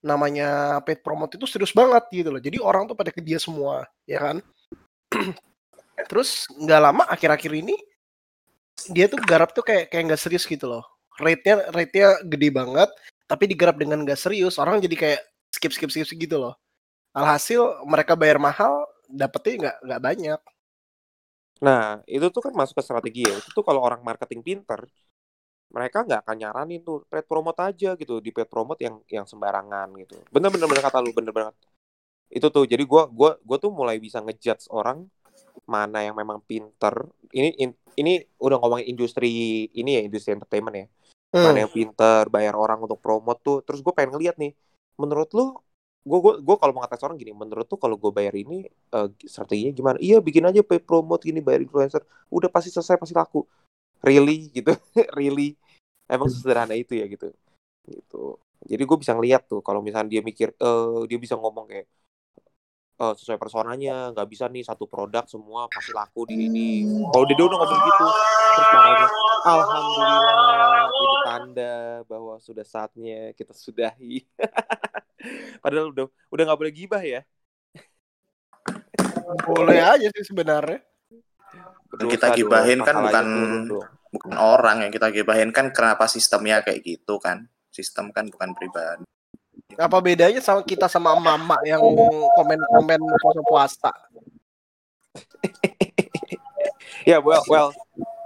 namanya 0.00 0.80
paid 0.86 1.04
promote 1.04 1.36
itu 1.36 1.44
serius 1.44 1.74
banget 1.76 2.06
gitu 2.08 2.30
loh. 2.32 2.40
Jadi 2.40 2.56
orang 2.62 2.88
tuh 2.88 2.96
pada 2.96 3.10
ke 3.12 3.20
dia 3.20 3.36
semua 3.36 3.84
ya 4.06 4.22
kan? 4.22 4.36
Terus 6.10 6.48
nggak 6.48 6.80
lama 6.80 7.04
akhir-akhir 7.10 7.52
ini 7.52 7.76
dia 8.88 9.06
tuh 9.10 9.20
garap 9.20 9.52
tuh 9.52 9.64
kayak 9.66 9.92
kayak 9.92 10.12
nggak 10.12 10.20
serius 10.20 10.48
gitu 10.48 10.64
loh 10.64 10.84
rate-nya 11.20 11.68
rate-nya 11.74 12.24
gede 12.24 12.48
banget 12.48 12.88
tapi 13.28 13.44
digarap 13.50 13.76
dengan 13.76 14.00
nggak 14.06 14.16
serius 14.18 14.56
orang 14.56 14.80
jadi 14.80 14.96
kayak 14.96 15.20
skip 15.52 15.72
skip 15.74 15.90
skip 15.92 16.08
gitu 16.16 16.36
loh 16.40 16.54
alhasil 17.12 17.84
mereka 17.84 18.16
bayar 18.16 18.38
mahal 18.40 18.86
dapetnya 19.10 19.54
nggak 19.60 19.76
nggak 19.86 20.02
banyak 20.02 20.40
Nah, 21.60 22.00
itu 22.08 22.26
tuh 22.34 22.40
kan 22.40 22.52
masuk 22.56 22.74
ke 22.80 22.82
strategi 22.86 23.20
ya. 23.28 23.34
Itu 23.36 23.48
tuh 23.52 23.64
kalau 23.68 23.80
orang 23.84 24.00
marketing 24.00 24.40
pinter, 24.40 24.80
mereka 25.70 26.02
nggak 26.06 26.20
akan 26.26 26.36
nyaranin 26.42 26.80
tuh 26.82 26.96
paid 27.10 27.24
promote 27.30 27.60
aja 27.62 27.94
gitu 28.00 28.18
di 28.24 28.30
paid 28.34 28.48
promote 28.50 28.80
yang 28.82 28.96
yang 29.06 29.26
sembarangan 29.28 29.88
gitu. 30.02 30.18
Bener-bener 30.34 30.66
bener 30.66 30.82
kata 30.82 30.98
lu 31.04 31.12
bener 31.14 31.32
banget. 31.36 31.54
Itu 32.32 32.46
tuh 32.54 32.64
jadi 32.72 32.84
gua 32.88 33.06
gua 33.10 33.30
gua 33.46 33.58
tuh 33.60 33.70
mulai 33.74 33.96
bisa 34.02 34.18
ngejudge 34.24 34.66
orang 34.72 35.06
mana 35.68 36.02
yang 36.06 36.16
memang 36.18 36.38
pinter. 36.44 36.94
Ini 37.30 37.48
in- 37.62 37.78
ini 37.98 38.22
udah 38.40 38.56
ngomongin 38.60 38.86
industri 38.90 39.66
ini 39.74 39.90
ya, 39.98 40.02
industri 40.06 40.34
entertainment 40.34 40.76
ya. 40.76 40.86
Mana 41.30 41.62
yang 41.62 41.72
pinter 41.72 42.26
bayar 42.26 42.58
orang 42.58 42.82
untuk 42.82 42.98
promote 42.98 43.40
tuh. 43.42 43.58
Terus 43.62 43.80
gue 43.84 43.92
pengen 43.94 44.18
ngeliat 44.18 44.36
nih, 44.40 44.52
menurut 44.98 45.30
lu 45.36 45.54
gue 46.00 46.18
gue 46.24 46.34
gue 46.40 46.56
kalau 46.56 46.72
mau 46.72 46.80
ngatain 46.80 47.04
orang 47.12 47.18
gini 47.20 47.36
menurut 47.36 47.68
tuh 47.68 47.76
kalau 47.76 48.00
gue 48.00 48.08
bayar 48.08 48.32
ini 48.32 48.64
eh, 48.68 49.08
strateginya 49.28 49.72
gimana? 49.76 49.96
Iya 50.00 50.16
bikin 50.24 50.48
aja 50.48 50.64
pay 50.64 50.80
promote 50.80 51.22
gini 51.28 51.38
bayar 51.44 51.60
influencer. 51.62 52.02
Udah 52.32 52.48
pasti 52.48 52.72
selesai 52.72 52.96
pasti 52.96 53.14
laku. 53.14 53.44
Really 54.00 54.48
gitu. 54.50 54.72
Really. 55.18 55.54
Emang 56.10 56.26
sesederhana 56.32 56.74
itu 56.74 56.96
ya 56.98 57.06
gitu. 57.06 57.30
Gitu. 57.86 58.40
Jadi 58.66 58.82
gue 58.84 58.96
bisa 59.00 59.12
ngeliat 59.16 59.46
tuh 59.48 59.60
kalau 59.64 59.80
misalnya 59.80 60.18
dia 60.18 60.22
mikir 60.24 60.52
eh 60.56 61.00
dia 61.08 61.18
bisa 61.20 61.36
ngomong 61.36 61.68
kayak 61.68 61.86
eh, 63.00 63.14
sesuai 63.16 63.40
personanya 63.40 64.12
nggak 64.12 64.28
bisa 64.28 64.44
nih 64.52 64.62
satu 64.62 64.84
produk 64.84 65.24
semua 65.24 65.66
pasti 65.72 65.96
laku 65.96 66.28
di 66.28 66.36
ini. 66.46 66.70
Kalau 67.08 67.24
dia 67.24 67.36
udah 67.40 67.58
ngomong 67.58 67.80
gitu 67.80 68.06
terus 68.50 68.68
marahnya 68.74 69.08
alhamdulillah 69.40 70.88
ini 70.90 71.16
tanda 71.24 71.76
bahwa 72.04 72.34
sudah 72.38 72.66
saatnya 72.66 73.32
kita 73.32 73.56
sudahi. 73.56 74.22
Padahal 75.64 75.92
udah 75.92 76.04
udah 76.28 76.42
nggak 76.44 76.60
boleh 76.60 76.72
gibah 76.72 77.02
ya. 77.04 77.24
Boleh 79.48 79.78
aja 79.80 80.08
sih 80.10 80.24
sebenarnya. 80.26 80.80
Dan 81.90 82.06
kita 82.06 82.34
gibahin 82.34 82.82
kan 82.86 82.96
bukan 83.02 83.26
bukan 84.10 84.34
orang 84.38 84.86
yang 84.86 84.92
kita 84.92 85.10
gibahin 85.10 85.50
kan 85.50 85.70
kenapa 85.74 86.06
sistemnya 86.06 86.62
kayak 86.62 86.82
gitu 86.82 87.18
kan? 87.22 87.46
Sistem 87.70 88.10
kan 88.10 88.26
bukan 88.26 88.54
pribadi 88.54 89.06
apa 89.78 89.96
bedanya 90.02 90.40
sama 90.42 90.64
kita 90.66 90.90
sama 90.90 91.14
mama 91.14 91.58
yang 91.62 91.82
komen-komen 92.34 93.00
puasa 93.20 93.40
puasa? 93.44 93.92
Ya 97.08 97.16
well 97.16 97.40
well 97.48 97.72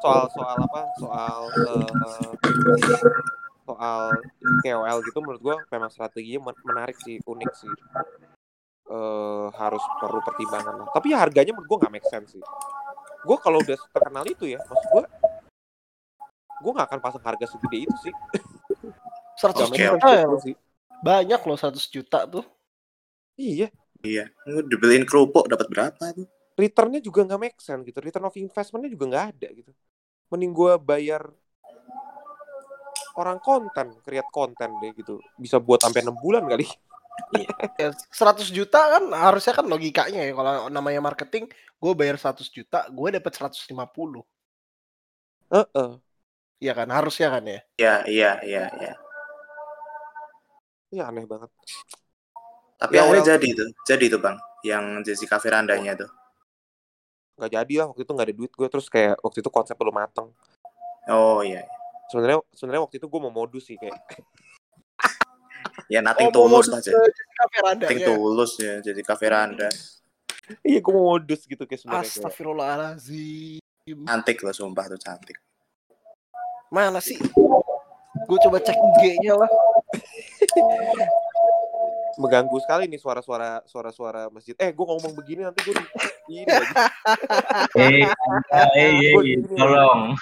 soal 0.02 0.26
soal 0.35 0.57
apa? 0.66 0.80
Soal 0.98 1.40
eh, 1.46 2.33
soal 3.64 4.00
KOL 4.61 4.98
gitu 5.07 5.18
menurut 5.22 5.40
gua 5.40 5.57
memang 5.70 5.90
strateginya 5.94 6.50
men- 6.50 6.62
menarik 6.66 6.98
sih 6.98 7.22
unik 7.22 7.50
sih. 7.54 7.70
Eh 8.90 9.46
harus 9.54 9.83
perlu 10.02 10.18
pertimbangan 10.26 10.74
lah. 10.74 10.88
Tapi 10.90 11.14
ya 11.14 11.22
harganya 11.22 11.54
menurut 11.54 11.70
gua 11.70 11.78
nggak 11.87 11.94
make 11.94 12.09
sense 12.11 12.35
sih. 12.35 12.42
Gua 13.22 13.38
kalau 13.38 13.62
udah 13.62 13.78
terkenal 13.94 14.26
itu 14.26 14.44
ya 14.50 14.59
maksud 14.66 14.88
gua 14.90 15.04
gua 16.59 16.72
nggak 16.74 16.88
akan 16.90 17.00
pasang 17.00 17.22
harga 17.22 17.46
segede 17.46 17.78
itu 17.87 17.96
sih. 18.11 18.14
100 19.38 19.54
Nggak 19.54 19.70
make 19.70 19.87
juta 19.87 20.11
ya 20.14 20.26
sih 20.42 20.54
banyak 21.05 21.40
loh 21.45 21.57
100 21.61 21.85
juta 21.93 22.25
tuh. 22.25 22.45
Iya. 23.37 23.69
Iya 24.05 24.29
Lu 24.49 24.64
dibeliin 24.64 25.05
kerupuk 25.05 25.49
dapat 25.49 25.69
berapa 25.69 26.05
tuh? 26.17 26.25
Returnnya 26.57 27.01
juga 27.05 27.29
nggak 27.29 27.40
make 27.40 27.61
sense 27.61 27.85
gitu. 27.85 28.01
Return 28.01 28.25
of 28.25 28.37
investmentnya 28.40 28.88
juga 28.88 29.05
nggak 29.12 29.25
ada 29.37 29.49
gitu. 29.53 29.73
Mending 30.33 30.53
gua 30.57 30.81
bayar 30.81 31.29
orang 33.14 33.38
konten 33.38 34.01
create 34.01 34.31
konten 34.33 34.71
deh 34.81 34.90
gitu. 34.97 35.21
Bisa 35.37 35.61
buat 35.61 35.85
sampai 35.85 36.01
enam 36.01 36.17
bulan 36.17 36.49
kali. 36.49 36.64
Ya, 37.79 37.95
100 37.95 38.51
juta 38.51 38.99
kan 38.99 39.05
harusnya 39.14 39.55
kan 39.55 39.67
logikanya 39.67 40.27
ya. 40.27 40.33
Kalau 40.35 40.67
namanya 40.67 40.99
marketing 40.99 41.47
gue 41.79 41.93
bayar 41.95 42.19
100 42.19 42.51
juta 42.51 42.90
gue 42.90 43.09
dapat 43.14 43.33
150 43.35 43.71
Heeh. 45.55 45.90
Iya 46.59 46.73
kan? 46.75 46.88
Harusnya 46.90 47.29
kan 47.31 47.45
ya? 47.47 47.61
Ya 47.79 47.95
iya 48.11 48.31
iya 48.43 48.67
iya 48.83 48.95
ya 50.94 51.09
aneh 51.09 51.24
banget. 51.24 51.48
Tapi 52.74 52.90
Ya, 52.92 53.00
akhirnya 53.02 53.20
well. 53.20 53.28
jadi 53.35 53.46
tuh 53.54 53.68
jadi 53.83 54.04
tuh 54.09 54.20
bang 54.20 54.37
yang 54.62 54.85
Jessica 55.02 55.37
Verandanya 55.37 55.92
tuh. 55.96 56.09
Nggak 57.35 57.50
jadi 57.52 57.72
lah 57.83 57.87
waktu 57.90 58.00
itu 58.02 58.11
nggak 58.14 58.26
ada 58.30 58.35
duit 58.37 58.52
gue 58.52 58.66
terus 58.68 58.87
kayak 58.87 59.14
waktu 59.18 59.38
itu 59.40 59.48
konsep 59.48 59.74
belum 59.74 59.92
mateng. 59.92 60.28
Oh 61.07 61.40
iya. 61.40 61.64
Sebenarnya 62.09 62.40
sebenarnya 62.52 62.83
waktu 62.83 62.96
itu 62.96 63.07
gue 63.07 63.20
mau 63.20 63.33
modus 63.35 63.62
sih 63.66 63.74
kayak 63.74 63.94
ya 65.92 65.98
nothing 66.00 66.30
Oh, 66.30 66.46
tulus 66.46 66.70
lah 66.70 66.78
Veranda 66.80 67.85
nothing 67.85 67.98
ya? 68.00 68.07
tulus 68.09 68.50
ya 68.57 68.72
Jessica 68.80 69.14
Veranda. 69.14 69.68
Iya 70.61 70.76
gue 70.78 70.92
mau 70.92 71.16
modus 71.16 71.40
gitu 71.48 71.64
kayak 71.64 71.80
sebenarnya 71.80 72.04
Astagfirullahaladzim. 72.04 73.98
Cantik 74.04 74.37
loh 74.40 74.52
sumpah 74.52 74.92
tuh 74.92 75.00
cantik. 75.00 75.37
Mana 76.68 77.00
sih? 77.00 77.16
Gue 78.24 78.38
coba 78.38 78.61
cek 78.61 78.76
IG-nya 78.76 79.35
lah 79.35 79.50
mengganggu 82.21 82.57
sekali 82.62 82.87
nih 82.87 83.01
suara-suara 83.03 83.62
suara-suara 83.67 84.31
masjid. 84.31 84.55
Eh 84.59 84.71
gue 84.71 84.87
ngomong 84.87 85.12
begini 85.19 85.43
nanti 85.43 85.61
gue 85.67 85.75
di 85.75 85.87
ini 86.40 86.51
lagi. 86.51 86.75
Eh, 87.75 88.07
eh, 88.55 88.71
eh, 88.81 89.12
eh, 89.12 89.38
tolong. 89.59 90.14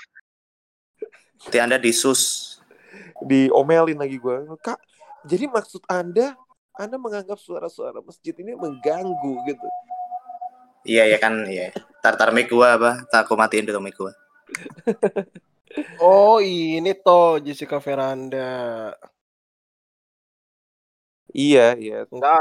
nanti 1.43 1.59
anda 1.59 1.79
disus 1.79 2.55
diomelin 3.23 3.99
lagi 3.99 4.19
gue 4.19 4.37
kak 4.63 4.79
jadi 5.27 5.47
maksud 5.47 5.87
anda 5.87 6.35
anda 6.75 6.97
menganggap 6.97 7.39
suara-suara 7.39 8.01
masjid 8.03 8.33
ini 8.41 8.57
mengganggu 8.57 9.33
gitu? 9.47 9.69
Iya 10.83 11.15
ya 11.15 11.19
kan 11.21 11.47
iya. 11.47 11.71
Tar 12.03 12.19
tar 12.19 12.35
mic 12.35 12.51
gua 12.51 12.75
apa? 12.75 13.07
Tak 13.07 13.29
aku 13.29 13.39
matiin 13.39 13.69
dulu 13.69 13.81
mic 13.83 13.97
gua. 13.97 14.13
Oh 16.05 16.37
ini 16.45 16.93
toh 16.93 17.41
Jessica 17.41 17.81
Veranda 17.81 18.93
iya 21.41 21.61
iya. 21.83 21.95
Enggak 22.13 22.39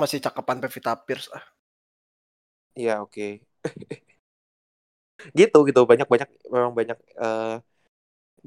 Masih 0.00 0.18
cakepan 0.24 0.58
Pevita 0.62 0.90
Pierce 1.06 1.28
ah. 1.38 1.44
iya 2.78 2.92
oke. 3.02 3.22
Gitu 5.38 5.56
gitu. 5.68 5.80
Banyak 5.90 6.06
banyak 6.12 6.28
memang 6.54 6.72
banyak 6.78 6.98
eh, 7.22 7.54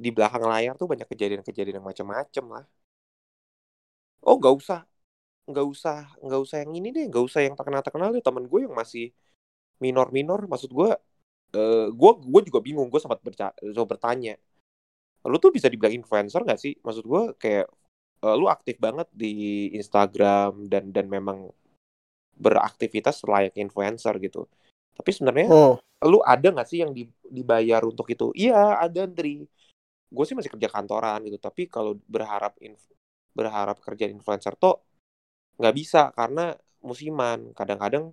di 0.04 0.10
belakang 0.16 0.44
layar 0.52 0.74
tuh 0.82 0.88
banyak 0.92 1.08
kejadian-kejadian 1.12 1.78
yang 1.82 1.88
macam-macam 1.90 2.46
lah. 2.56 2.64
Oh 4.28 4.36
nggak 4.40 4.54
usah. 4.62 4.80
Nggak 5.52 5.68
usah 5.74 5.98
nggak 6.26 6.42
usah 6.46 6.58
yang 6.64 6.74
ini 6.80 6.90
deh. 6.96 7.04
Nggak 7.12 7.24
usah 7.30 7.42
yang 7.48 7.56
terkenal 7.60 7.82
terkenal 7.86 8.10
deh. 8.16 8.24
Temen 8.28 8.46
gue 8.52 8.60
yang 8.68 8.76
masih 8.82 9.06
minor 9.84 10.08
minor 10.18 10.40
maksud 10.52 10.72
gue 10.80 10.90
eh 11.58 11.86
gue 12.02 12.12
gue 12.34 12.42
juga 12.50 12.60
bingung. 12.68 12.88
Gue 12.94 13.02
sempat 13.04 13.22
berca- 13.28 13.56
bertanya 13.92 14.34
lu 15.32 15.38
tuh 15.44 15.52
bisa 15.58 15.68
dibilang 15.74 15.96
influencer 16.00 16.42
nggak 16.46 16.60
sih? 16.64 16.74
Maksud 16.86 17.06
gue 17.12 17.22
kayak 17.44 17.66
eh, 18.26 18.36
lu 18.40 18.46
aktif 18.56 18.76
banget 18.86 19.08
di 19.14 19.70
Instagram 19.80 20.68
dan 20.72 20.84
dan 20.96 21.06
memang 21.16 21.50
beraktivitas 22.40 23.22
layak 23.28 23.56
influencer 23.60 24.16
gitu 24.24 24.48
tapi 24.98 25.10
sebenarnya 25.16 25.50
Oh 25.52 25.80
lu 26.08 26.20
ada 26.24 26.48
nggak 26.56 26.68
sih 26.72 26.80
yang 26.84 26.96
di- 26.96 27.12
dibayar 27.28 27.84
untuk 27.84 28.08
itu? 28.08 28.32
Iya, 28.32 28.80
ada 28.80 29.04
Andri. 29.04 29.44
Gue 30.10 30.24
sih 30.28 30.36
masih 30.38 30.52
kerja 30.56 30.70
kantoran 30.72 31.20
gitu, 31.28 31.38
tapi 31.42 31.68
kalau 31.68 31.98
berharap 32.08 32.56
inf- 32.64 32.92
berharap 33.36 33.78
kerja 33.84 34.08
influencer 34.10 34.56
tuh 34.60 34.80
nggak 35.60 35.76
bisa 35.76 36.02
karena 36.16 36.56
musiman. 36.84 37.52
Kadang-kadang 37.58 38.12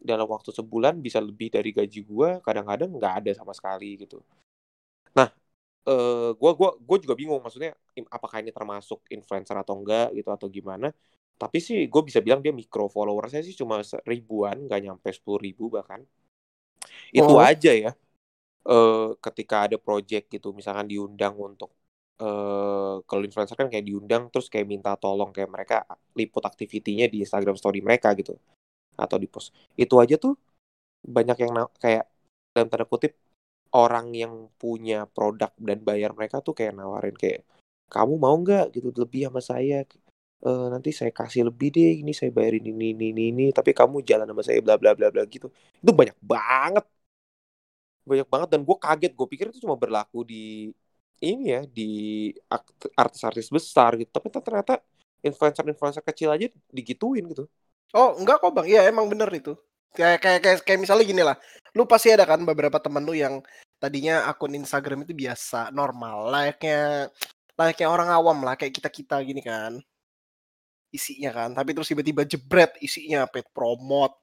dalam 0.00 0.28
waktu 0.30 0.50
sebulan 0.54 1.00
bisa 1.02 1.18
lebih 1.22 1.48
dari 1.52 1.70
gaji 1.74 2.00
gue, 2.04 2.30
kadang-kadang 2.46 2.90
nggak 2.98 3.14
ada 3.24 3.32
sama 3.38 3.52
sekali 3.56 3.98
gitu. 4.02 4.20
Nah, 5.16 5.28
eh 5.90 6.30
gue 6.40 6.50
gua 6.58 6.70
gua 6.86 6.96
juga 7.04 7.14
bingung 7.20 7.40
maksudnya 7.44 7.72
apakah 8.16 8.38
ini 8.42 8.50
termasuk 8.54 9.00
influencer 9.16 9.56
atau 9.62 9.74
enggak 9.80 10.06
gitu 10.18 10.28
atau 10.36 10.48
gimana. 10.50 10.88
Tapi 11.42 11.58
sih 11.60 11.78
gue 11.92 12.02
bisa 12.08 12.20
bilang 12.24 12.40
dia 12.44 12.52
micro 12.54 12.88
followersnya 12.88 13.42
sih 13.46 13.54
cuma 13.60 13.80
ribuan, 14.08 14.56
nggak 14.66 14.80
nyampe 14.84 15.08
sepuluh 15.12 15.40
ribu 15.46 15.64
bahkan 15.76 16.00
itu 17.14 17.32
Oh. 17.32 17.40
aja 17.50 17.70
ya 17.74 17.90
eh 18.68 19.06
ketika 19.24 19.56
ada 19.66 19.76
project 19.86 20.24
gitu 20.34 20.48
misalkan 20.58 20.86
diundang 20.92 21.34
untuk 21.38 21.70
eh 22.22 22.94
kalau 23.08 23.22
influencer 23.26 23.56
kan 23.60 23.68
kayak 23.72 23.86
diundang 23.88 24.22
terus 24.32 24.46
kayak 24.52 24.66
minta 24.72 24.90
tolong 25.02 25.30
kayak 25.36 25.50
mereka 25.56 25.76
liput 26.18 26.44
aktivitinya 26.50 27.06
di 27.12 27.18
Instagram 27.24 27.56
story 27.60 27.80
mereka 27.86 28.08
gitu 28.20 28.32
atau 29.04 29.16
di 29.22 29.28
post 29.30 29.48
itu 29.76 29.94
aja 30.02 30.16
tuh 30.24 30.34
banyak 31.16 31.36
yang 31.44 31.52
kayak 31.82 32.04
dalam 32.54 32.68
tanda 32.72 32.86
kutip 32.88 33.12
orang 33.74 34.06
yang 34.14 34.32
punya 34.60 35.06
produk 35.14 35.50
dan 35.58 35.78
bayar 35.88 36.10
mereka 36.18 36.36
tuh 36.46 36.54
kayak 36.58 36.72
nawarin 36.78 37.16
kayak 37.22 37.40
kamu 37.92 38.14
mau 38.18 38.34
nggak 38.42 38.64
gitu 38.74 38.88
lebih 39.02 39.20
sama 39.28 39.40
saya 39.42 39.84
Eh, 40.44 40.66
nanti 40.72 40.90
saya 40.98 41.10
kasih 41.18 41.42
lebih 41.48 41.68
deh 41.76 41.90
ini 42.04 42.12
saya 42.18 42.30
bayarin 42.36 42.64
ini 42.70 42.84
ini 42.92 43.04
ini, 43.12 43.22
ini 43.32 43.42
tapi 43.56 43.70
kamu 43.72 43.96
jalan 44.08 44.26
sama 44.30 44.42
saya 44.46 44.60
bla 44.64 44.76
bla 44.80 44.92
bla 44.98 45.08
bla 45.08 45.22
gitu 45.34 45.46
itu 45.82 45.92
banyak 46.00 46.16
banget 46.20 46.84
banyak 48.06 48.28
banget 48.30 48.48
dan 48.54 48.60
gue 48.62 48.76
kaget 48.78 49.12
gue 49.18 49.26
pikir 49.32 49.46
itu 49.50 49.58
cuma 49.64 49.74
berlaku 49.74 50.22
di 50.22 50.70
ini 51.18 51.44
ya 51.56 51.60
di 51.66 51.82
artis-artis 52.94 53.48
besar 53.50 53.96
gitu 53.98 54.10
tapi 54.12 54.28
ternyata 54.30 54.78
influencer-influencer 55.24 56.04
kecil 56.04 56.28
aja 56.30 56.46
digituin 56.70 57.24
gitu 57.32 57.48
Oh, 57.94 58.18
enggak 58.18 58.42
kok, 58.42 58.50
Bang. 58.50 58.66
Iya, 58.66 58.90
emang 58.90 59.06
bener 59.06 59.30
itu. 59.30 59.54
Kayak 59.94 60.18
kayak 60.20 60.40
kayak, 60.44 60.58
kayak 60.66 60.80
misalnya 60.82 61.04
gini 61.06 61.22
lah. 61.22 61.36
Lu 61.76 61.84
pasti 61.84 62.08
ada 62.08 62.24
kan 62.24 62.40
beberapa 62.40 62.80
temen 62.80 63.04
lu 63.04 63.12
yang 63.12 63.44
tadinya 63.76 64.24
akun 64.30 64.56
Instagram 64.56 65.04
itu 65.04 65.12
biasa, 65.12 65.68
normal, 65.76 66.32
layaknya 66.32 67.12
layaknya 67.58 67.88
orang 67.92 68.08
awam 68.08 68.38
lah, 68.46 68.56
kayak 68.56 68.72
kita-kita 68.80 69.20
gini 69.20 69.44
kan. 69.44 69.72
Isinya 70.94 71.30
kan, 71.36 71.50
tapi 71.52 71.76
terus 71.76 71.88
tiba-tiba 71.92 72.24
jebret 72.24 72.72
isinya 72.80 73.28
pet 73.28 73.44
promote. 73.52 74.16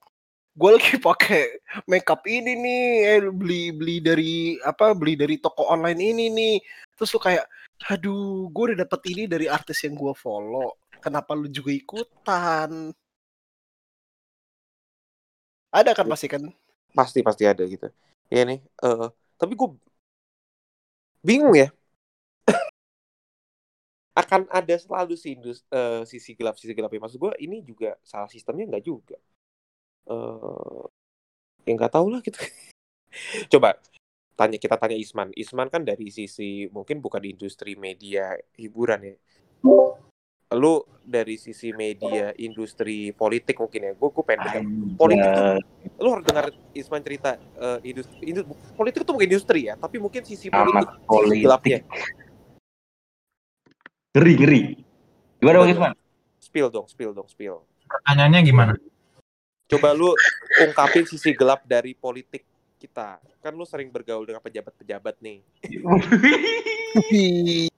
Gue 0.58 0.70
lagi 0.78 0.98
pakai 1.10 1.62
makeup 1.86 2.26
ini 2.26 2.54
nih, 2.58 2.84
eh 3.06 3.20
beli 3.30 3.70
beli 3.70 3.96
dari 4.02 4.34
apa? 4.66 4.98
Beli 4.98 5.14
dari 5.14 5.38
toko 5.38 5.70
online 5.70 6.02
ini 6.02 6.26
nih. 6.34 6.56
Terus 6.98 7.10
lu 7.14 7.20
kayak, 7.22 7.46
aduh, 7.94 8.50
gue 8.50 8.64
udah 8.74 8.80
dapet 8.86 9.02
ini 9.14 9.24
dari 9.30 9.46
artis 9.46 9.86
yang 9.86 9.94
gue 9.94 10.14
follow. 10.18 10.74
Kenapa 11.04 11.38
lu 11.38 11.48
juga 11.52 11.70
ikutan? 11.74 12.94
Ada 15.74 15.92
kan 15.98 16.06
pasti 16.10 16.28
kan? 16.30 16.63
Pasti 16.98 17.20
pasti 17.28 17.44
ada 17.52 17.64
gitu. 17.66 17.88
Ya 18.34 18.42
nih 18.50 18.60
eh 18.86 19.08
tapi 19.40 19.54
gue 19.60 19.70
bingung 21.24 21.56
ya. 21.56 21.68
Akan 24.22 24.46
ada 24.54 24.76
selalu 24.78 25.18
sih 25.18 25.34
indus- 25.34 25.66
eh, 25.74 26.06
sisi 26.06 26.38
gelap 26.38 26.56
sisi 26.62 26.74
gelapnya. 26.78 27.02
Maksud 27.10 27.18
gue 27.18 27.34
ini 27.42 27.66
juga 27.66 27.98
salah 28.06 28.30
sistemnya 28.30 28.70
nggak 28.70 28.86
juga. 28.86 29.18
Eh 30.10 30.84
ya 31.68 31.72
nggak 31.78 31.94
tahu 31.96 32.08
lah 32.14 32.22
gitu. 32.22 32.38
Coba 33.54 33.78
tanya 34.40 34.58
kita 34.58 34.76
tanya 34.82 34.98
Isman. 34.98 35.30
Isman 35.38 35.70
kan 35.74 35.84
dari 35.86 36.10
sisi 36.10 36.68
mungkin 36.74 37.00
bukan 37.06 37.22
di 37.24 37.30
industri 37.36 37.78
media 37.78 38.34
hiburan 38.58 39.02
ya 39.14 39.16
lu 40.54 40.86
dari 41.04 41.36
sisi 41.36 41.74
media 41.74 42.32
industri 42.40 43.12
politik 43.12 43.60
mungkin 43.60 43.82
ya 43.82 43.92
gue 43.92 44.08
gue 44.08 44.24
pengen 44.24 44.42
dengar 44.42 44.62
politik 44.96 45.28
tuh 45.28 45.60
lu 46.00 46.08
harus 46.10 46.26
dengar 46.26 46.46
Isman 46.72 47.04
cerita 47.04 47.36
eh, 47.36 47.80
industri, 47.84 48.16
indu- 48.24 48.48
politik 48.74 49.04
itu 49.04 49.12
bukan 49.12 49.28
industri 49.28 49.60
ya 49.68 49.76
tapi 49.76 50.00
mungkin 50.00 50.24
sisi 50.24 50.48
politik 50.48 50.80
Amat 50.80 50.96
sisi 50.96 51.10
politik. 51.10 51.44
gelapnya 51.44 51.80
Ngeri, 54.14 54.34
ngeri. 54.38 54.62
Gimana 55.42 55.58
Bang 55.60 55.74
Isman? 55.74 55.94
spill 56.38 56.70
dong 56.70 56.86
spill 56.86 57.12
dong 57.12 57.26
spill 57.26 57.66
Pertanyaannya 57.90 58.40
gimana? 58.46 58.74
coba 59.66 59.90
lu 59.92 60.14
ungkapin 60.62 61.04
sisi 61.04 61.34
gelap 61.34 61.66
dari 61.66 61.98
politik 61.98 62.46
kita 62.78 63.18
kan 63.42 63.58
lu 63.58 63.66
sering 63.66 63.90
bergaul 63.90 64.22
dengan 64.22 64.38
pejabat-pejabat 64.38 65.18
nih 65.18 65.42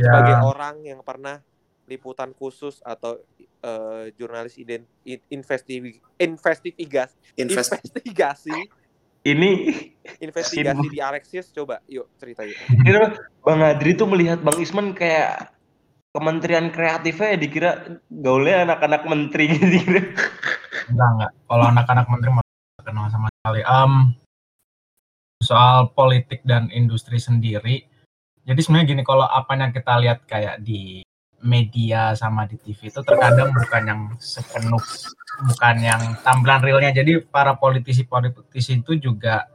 sebagai 0.00 0.34
Ya, 0.38 0.40
orang 0.40 0.80
yang 0.86 1.00
pernah 1.04 1.42
liputan 1.90 2.30
khusus 2.38 2.78
atau 2.86 3.18
eh, 3.42 4.14
jurnalis 4.14 4.54
ident 4.62 4.86
in- 5.02 5.26
investi 5.26 5.98
investigasi 6.22 7.18
Invest 7.34 7.74
investigasi 7.74 8.54
Ini, 9.20 9.50
investigasi 10.22 10.86
di 10.88 11.00
Alexis 11.02 11.50
coba 11.52 11.82
yuk 11.90 12.08
cerita 12.16 12.46
yuk 12.46 12.56
ini 12.70 12.88
Bang 13.42 13.60
Adri 13.60 13.98
tuh 13.98 14.06
melihat 14.06 14.40
Bang 14.40 14.56
Isman 14.56 14.94
kayak 14.94 15.52
kementerian 16.14 16.72
kreatifnya 16.72 17.34
ya 17.34 17.38
dikira 17.38 17.70
gaulnya 18.08 18.64
anak-anak 18.64 19.02
menteri 19.04 19.44
gitu 19.58 20.00
enggak 20.90 21.08
enggak. 21.16 21.32
Kalau 21.46 21.64
anak-anak 21.70 22.06
menteri 22.10 22.30
mau 22.34 22.44
kenal 22.82 23.06
sama 23.08 23.28
sekali. 23.30 23.60
Em, 23.62 23.92
soal 25.40 25.76
politik 25.94 26.42
dan 26.44 26.68
industri 26.74 27.16
sendiri. 27.22 27.86
Jadi 28.44 28.60
sebenarnya 28.60 28.90
gini, 28.96 29.02
kalau 29.06 29.28
apa 29.28 29.52
yang 29.54 29.70
kita 29.70 29.92
lihat 30.02 30.26
kayak 30.26 30.64
di 30.64 31.04
media 31.40 32.12
sama 32.16 32.44
di 32.44 32.60
TV 32.60 32.92
itu 32.92 33.00
terkadang 33.00 33.52
bukan 33.52 33.82
yang 33.84 34.00
sepenuh 34.20 34.82
bukan 35.48 35.76
yang 35.80 36.02
tampilan 36.20 36.60
realnya. 36.60 36.92
Jadi 36.92 37.24
para 37.24 37.56
politisi-politisi 37.56 38.84
itu 38.84 38.96
juga 39.00 39.48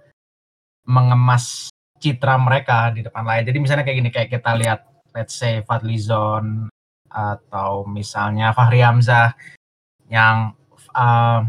mengemas 0.85 1.69
citra 2.01 2.37
mereka 2.37 2.93
di 2.93 3.05
depan 3.05 3.25
layar. 3.25 3.45
Jadi 3.45 3.57
misalnya 3.57 3.83
kayak 3.85 3.97
gini, 3.97 4.09
kayak 4.13 4.29
kita 4.33 4.51
lihat 4.57 4.79
let's 5.15 5.37
say 5.37 5.61
Fadlizon 5.65 6.69
atau 7.09 7.87
misalnya 7.87 8.51
Fahri 8.51 8.83
Hamzah 8.83 9.33
yang 10.11 10.53
uh, 10.93 11.41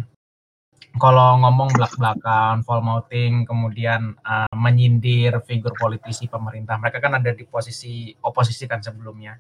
kalau 0.96 1.37
ngomong 1.44 1.77
belak-belakan, 1.77 2.64
foul 2.64 2.81
mouthing, 2.81 3.44
kemudian 3.44 4.16
uh, 4.25 4.49
menyindir 4.57 5.44
figur 5.44 5.77
politisi 5.77 6.25
pemerintah. 6.25 6.81
Mereka 6.81 7.05
kan 7.05 7.20
ada 7.20 7.37
di 7.37 7.44
posisi 7.44 8.16
oposisi 8.25 8.64
kan 8.64 8.81
sebelumnya. 8.81 9.37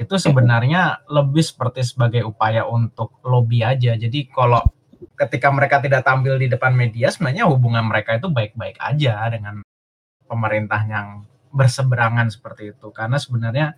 Itu 0.00 0.16
sebenarnya 0.16 1.04
lebih 1.12 1.44
seperti 1.44 1.84
sebagai 1.84 2.24
upaya 2.24 2.64
untuk 2.64 3.20
lobby 3.20 3.60
aja. 3.60 3.92
Jadi 4.00 4.32
kalau 4.32 4.64
ketika 5.12 5.52
mereka 5.52 5.84
tidak 5.84 6.08
tampil 6.08 6.40
di 6.40 6.48
depan 6.48 6.72
media, 6.72 7.12
sebenarnya 7.12 7.44
hubungan 7.44 7.84
mereka 7.84 8.16
itu 8.16 8.32
baik-baik 8.32 8.80
aja 8.80 9.28
dengan 9.28 9.60
pemerintah 10.24 10.80
yang 10.88 11.28
berseberangan 11.52 12.32
seperti 12.32 12.72
itu. 12.72 12.88
Karena 12.96 13.20
sebenarnya 13.20 13.76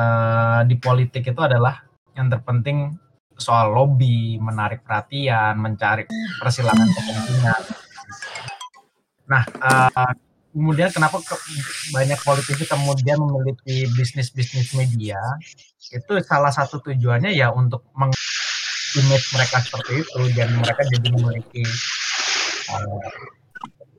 uh, 0.00 0.64
di 0.64 0.80
politik 0.80 1.28
itu 1.28 1.40
adalah 1.44 1.84
yang 2.16 2.32
terpenting 2.32 2.96
soal 3.36 3.76
lobby, 3.76 4.40
menarik 4.40 4.80
perhatian, 4.80 5.60
mencari 5.60 6.08
persilangan 6.40 6.88
kepentingan. 6.88 7.62
Nah, 9.28 9.44
uh, 9.60 10.12
kemudian 10.56 10.88
kenapa 10.88 11.20
ke, 11.20 11.36
banyak 11.92 12.16
politisi 12.24 12.64
kemudian 12.64 13.20
memiliki 13.20 13.84
bisnis-bisnis 13.92 14.72
media? 14.72 15.20
Itu 15.92 16.16
salah 16.24 16.48
satu 16.48 16.80
tujuannya 16.80 17.36
ya 17.36 17.52
untuk 17.52 17.84
meng 17.92 18.16
mereka 19.36 19.60
seperti 19.60 20.00
itu 20.00 20.22
dan 20.32 20.56
mereka 20.56 20.80
jadi 20.88 21.08
memiliki 21.12 21.60
uh, 22.72 23.04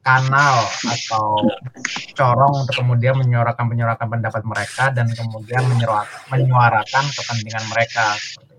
kanal 0.02 0.66
atau 0.66 1.38
corong 2.18 2.66
untuk 2.66 2.76
kemudian 2.82 3.14
menyuarakan 3.14 3.66
menyuarakan 3.70 4.08
pendapat 4.10 4.42
mereka 4.42 4.90
dan 4.90 5.06
kemudian 5.14 5.62
menyuarakan 6.34 7.06
kepentingan 7.14 7.66
mereka 7.70 8.18
seperti. 8.18 8.57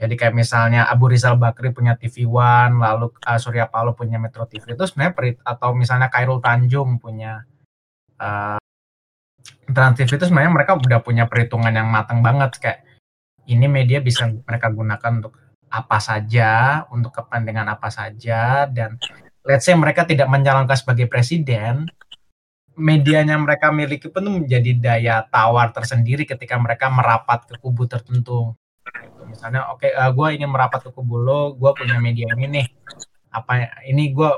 Jadi 0.00 0.16
kayak 0.16 0.32
misalnya 0.32 0.88
Abu 0.88 1.12
Rizal 1.12 1.36
Bakri 1.36 1.76
punya 1.76 1.92
TV 1.92 2.24
One, 2.24 2.80
lalu 2.80 3.12
uh, 3.20 3.36
Surya 3.36 3.68
Paloh 3.68 3.92
punya 3.92 4.16
Metro 4.16 4.48
TV 4.48 4.72
itu 4.72 4.84
sebenarnya 4.88 5.36
atau 5.44 5.76
misalnya 5.76 6.08
Kairul 6.08 6.40
Tanjung 6.40 6.96
punya 6.96 7.44
uh, 8.16 8.56
Trans 9.68 10.00
TV 10.00 10.08
itu 10.08 10.24
sebenarnya 10.24 10.52
mereka 10.56 10.72
udah 10.80 11.04
punya 11.04 11.28
perhitungan 11.28 11.68
yang 11.68 11.92
matang 11.92 12.24
banget 12.24 12.56
kayak 12.56 12.80
ini 13.44 13.68
media 13.68 14.00
bisa 14.00 14.24
mereka 14.24 14.72
gunakan 14.72 15.20
untuk 15.20 15.36
apa 15.70 15.98
saja, 16.02 16.82
untuk 16.88 17.14
kepentingan 17.14 17.68
apa 17.68 17.92
saja 17.92 18.64
dan 18.66 18.96
let's 19.44 19.68
say 19.68 19.76
mereka 19.76 20.08
tidak 20.08 20.26
mencalonkan 20.32 20.74
sebagai 20.74 21.06
presiden, 21.06 21.86
medianya 22.74 23.36
mereka 23.36 23.68
miliki 23.70 24.08
pun 24.08 24.42
menjadi 24.42 24.72
daya 24.80 25.16
tawar 25.28 25.70
tersendiri 25.76 26.24
ketika 26.24 26.56
mereka 26.56 26.88
merapat 26.88 27.46
ke 27.46 27.54
kubu 27.60 27.84
tertentu. 27.84 28.56
Misalnya, 29.26 29.70
oke, 29.70 29.86
okay, 29.86 29.92
uh, 29.94 30.10
gue 30.10 30.28
ingin 30.34 30.50
merapat 30.50 30.86
ke 30.86 30.90
kubu 30.90 31.20
lo, 31.20 31.54
gue 31.54 31.70
punya 31.74 31.96
media 32.02 32.26
ini 32.34 32.46
nih. 32.50 32.66
Apa 33.30 33.82
ini 33.86 34.10
gue 34.10 34.30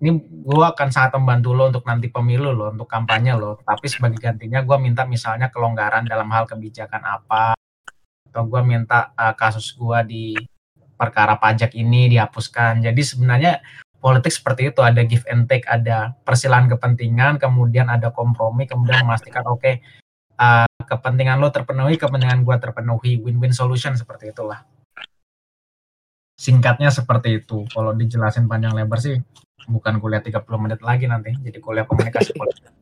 ini 0.00 0.16
gue 0.20 0.64
akan 0.64 0.88
sangat 0.88 1.16
membantu 1.20 1.52
lo 1.52 1.68
untuk 1.68 1.84
nanti 1.84 2.08
pemilu 2.08 2.52
lo, 2.52 2.72
untuk 2.72 2.88
kampanye 2.88 3.36
lo. 3.36 3.60
Tapi 3.60 3.86
sebagai 3.88 4.20
gantinya 4.20 4.64
gue 4.64 4.76
minta 4.80 5.04
misalnya 5.04 5.52
kelonggaran 5.52 6.08
dalam 6.08 6.28
hal 6.32 6.48
kebijakan 6.48 7.04
apa, 7.04 7.56
atau 8.28 8.42
gue 8.48 8.62
minta 8.64 9.12
uh, 9.16 9.32
kasus 9.36 9.72
gue 9.76 9.98
di 10.08 10.24
perkara 11.00 11.40
pajak 11.40 11.72
ini 11.76 12.12
dihapuskan. 12.12 12.84
Jadi 12.84 13.00
sebenarnya 13.00 13.64
politik 14.00 14.32
seperti 14.32 14.72
itu 14.72 14.80
ada 14.80 15.04
give 15.04 15.24
and 15.28 15.48
take, 15.48 15.68
ada 15.68 16.16
persilangan 16.24 16.76
kepentingan, 16.76 17.36
kemudian 17.36 17.88
ada 17.88 18.08
kompromi, 18.12 18.64
kemudian 18.64 19.04
memastikan 19.04 19.44
oke 19.48 19.60
okay, 19.60 19.74
uh, 20.40 20.66
kepentingan 20.80 21.36
lo 21.36 21.52
terpenuhi, 21.52 22.00
kepentingan 22.00 22.40
gue 22.42 22.56
terpenuhi, 22.56 23.12
win-win 23.20 23.52
solution 23.52 23.92
seperti 23.92 24.32
itulah. 24.32 24.64
Singkatnya 26.40 26.88
seperti 26.88 27.44
itu. 27.44 27.68
Kalau 27.68 27.92
dijelasin 27.92 28.48
panjang 28.48 28.72
lebar 28.72 28.96
sih 28.96 29.20
bukan 29.68 30.00
kuliah 30.00 30.24
30 30.24 30.40
menit 30.56 30.80
lagi 30.80 31.04
nanti, 31.04 31.36
jadi 31.36 31.60
kuliah 31.60 31.84
komunikasi 31.84 32.32
politik. 32.32 32.72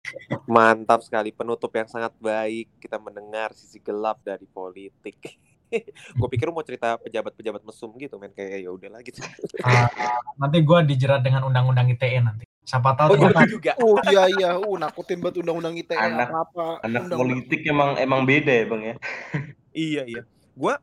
Mantap 0.48 1.04
sekali 1.04 1.30
penutup 1.30 1.68
yang 1.76 1.86
sangat 1.86 2.16
baik. 2.16 2.72
Kita 2.80 2.96
mendengar 2.96 3.52
sisi 3.52 3.76
gelap 3.78 4.24
dari 4.24 4.48
politik. 4.48 5.20
gue 6.18 6.28
pikir 6.34 6.50
mau 6.50 6.66
cerita 6.66 6.98
pejabat-pejabat 6.98 7.62
mesum 7.62 7.94
gitu 7.94 8.18
men 8.18 8.34
kayak 8.34 8.66
ya 8.66 8.70
udahlah 8.74 9.04
gitu. 9.06 9.22
Uh, 9.62 9.86
nanti 10.40 10.66
gue 10.66 10.78
dijerat 10.88 11.22
dengan 11.22 11.46
undang-undang 11.46 11.86
ITE 11.94 12.18
nanti. 12.18 12.49
Siapa 12.60 12.92
tahu 12.92 13.12
Oh 13.12 13.18
iya 13.18 13.42
juga. 13.44 13.72
Oh 13.78 13.96
iya 14.06 14.22
iya, 14.30 14.50
uh 14.54 14.76
nakutin 14.76 15.18
banget 15.18 15.40
undang-undang 15.40 15.74
ITE 15.74 15.96
Anak- 15.96 16.28
apa-apa. 16.28 16.66
Anak 16.80 17.08
Undang-undang- 17.08 17.18
politik 17.18 17.60
emang 17.64 17.90
emang 17.96 18.20
beda 18.22 18.52
ya 18.52 18.64
bang 18.66 18.82
ya. 18.84 18.94
Iya 19.70 20.02
iya. 20.04 20.22
Gua 20.52 20.74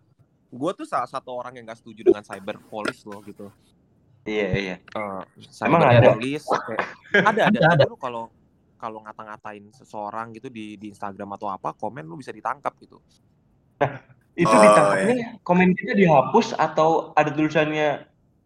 gua 0.48 0.72
tuh 0.72 0.84
salah 0.84 1.06
satu 1.06 1.36
orang 1.36 1.54
yang 1.54 1.68
gak 1.68 1.76
setuju 1.78 2.02
dengan 2.04 2.24
cyber 2.24 2.56
police 2.62 3.04
loh 3.04 3.20
gitu. 3.22 3.52
Iya 4.24 4.48
iya. 4.54 4.76
Eh, 4.80 5.22
Emang 5.64 5.84
cyber 5.84 5.92
ada? 5.94 6.10
police 6.12 6.48
kayak- 6.48 6.88
ada 7.30 7.42
ada. 7.48 7.58
Ada, 7.58 7.68
ada. 7.78 7.84
Lu 7.86 7.96
kalau 7.96 8.32
kalau 8.76 9.02
ngata-ngatain 9.02 9.70
seseorang 9.72 10.32
gitu 10.34 10.48
di 10.48 10.76
di 10.76 10.88
Instagram 10.88 11.34
atau 11.34 11.48
apa, 11.48 11.74
komen 11.74 12.04
lu 12.04 12.16
bisa 12.16 12.32
ditangkap 12.32 12.74
gitu. 12.80 12.98
Itu 14.34 14.48
Oh, 14.48 14.62
ditangkapnya 14.62 15.42
komen 15.42 15.74
kita 15.74 15.94
dihapus 15.94 16.54
atau 16.54 17.12
ada 17.12 17.28
tulisannya 17.28 18.06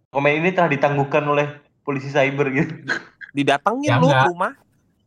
komen 0.10 0.42
ini 0.42 0.50
telah 0.52 0.68
ditangguhkan 0.68 1.24
oleh 1.24 1.48
polisi 1.82 2.10
cyber 2.10 2.50
gitu. 2.50 2.74
Didatengin 3.32 3.90
Ya, 3.90 3.98
lu 4.00 4.08
enggak. 4.08 4.24
ke 4.24 4.32
rumah. 4.32 4.54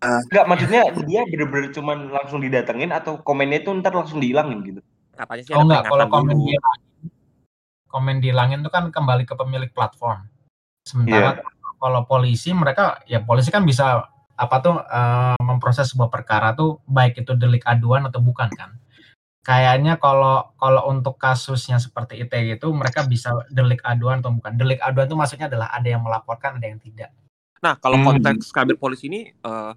Enggak, 0.05 0.45
maksudnya 0.45 0.83
dia 1.09 1.23
bener-bener 1.25 1.73
cuman 1.73 2.13
langsung 2.13 2.41
didatengin 2.45 2.93
atau 2.93 3.25
komennya 3.25 3.65
itu 3.65 3.73
ntar 3.81 3.97
langsung 3.97 4.21
dihilangin 4.21 4.61
gitu. 4.61 4.81
Katanya 5.17 5.43
sih 5.47 5.53
Oh 5.57 5.65
ada 5.65 5.65
enggak, 5.65 5.83
kalau 5.89 6.05
komen 6.13 6.35
dulu. 6.37 6.45
dihilangin, 6.45 7.09
komen 7.89 8.17
dihilangin 8.21 8.59
itu 8.61 8.71
kan 8.75 8.85
kembali 8.93 9.25
ke 9.25 9.35
pemilik 9.39 9.71
platform. 9.73 10.29
Sementara 10.85 11.41
kalau 11.81 12.05
polisi 12.05 12.53
mereka 12.53 13.01
ya 13.09 13.25
polisi 13.25 13.49
kan 13.49 13.65
bisa 13.65 14.05
apa 14.35 14.57
tuh 14.61 14.77
eh, 14.83 15.37
memproses 15.41 15.89
sebuah 15.95 16.13
perkara 16.13 16.53
tuh 16.53 16.85
baik 16.85 17.25
itu 17.25 17.33
delik 17.33 17.65
aduan 17.65 18.05
atau 18.05 18.21
bukan 18.21 18.53
kan. 18.53 18.77
Kayaknya 19.45 19.97
kalau 20.01 20.53
kalau 20.61 20.89
untuk 20.89 21.17
kasusnya 21.21 21.77
seperti 21.81 22.25
itu 22.25 22.33
gitu 22.33 22.73
mereka 22.77 23.05
bisa 23.09 23.33
delik 23.49 23.81
aduan 23.85 24.21
atau 24.21 24.37
bukan. 24.37 24.53
Delik 24.57 24.81
aduan 24.85 25.09
itu 25.09 25.17
maksudnya 25.17 25.49
adalah 25.49 25.73
ada 25.73 25.89
yang 25.89 26.05
melaporkan 26.05 26.61
ada 26.61 26.67
yang 26.69 26.81
tidak. 26.81 27.09
Nah, 27.65 27.81
kalau 27.81 27.97
Hmm. 27.97 28.07
konteks 28.13 28.53
cyber 28.53 28.77
police 28.77 29.09
ini 29.09 29.33
eh, 29.33 29.73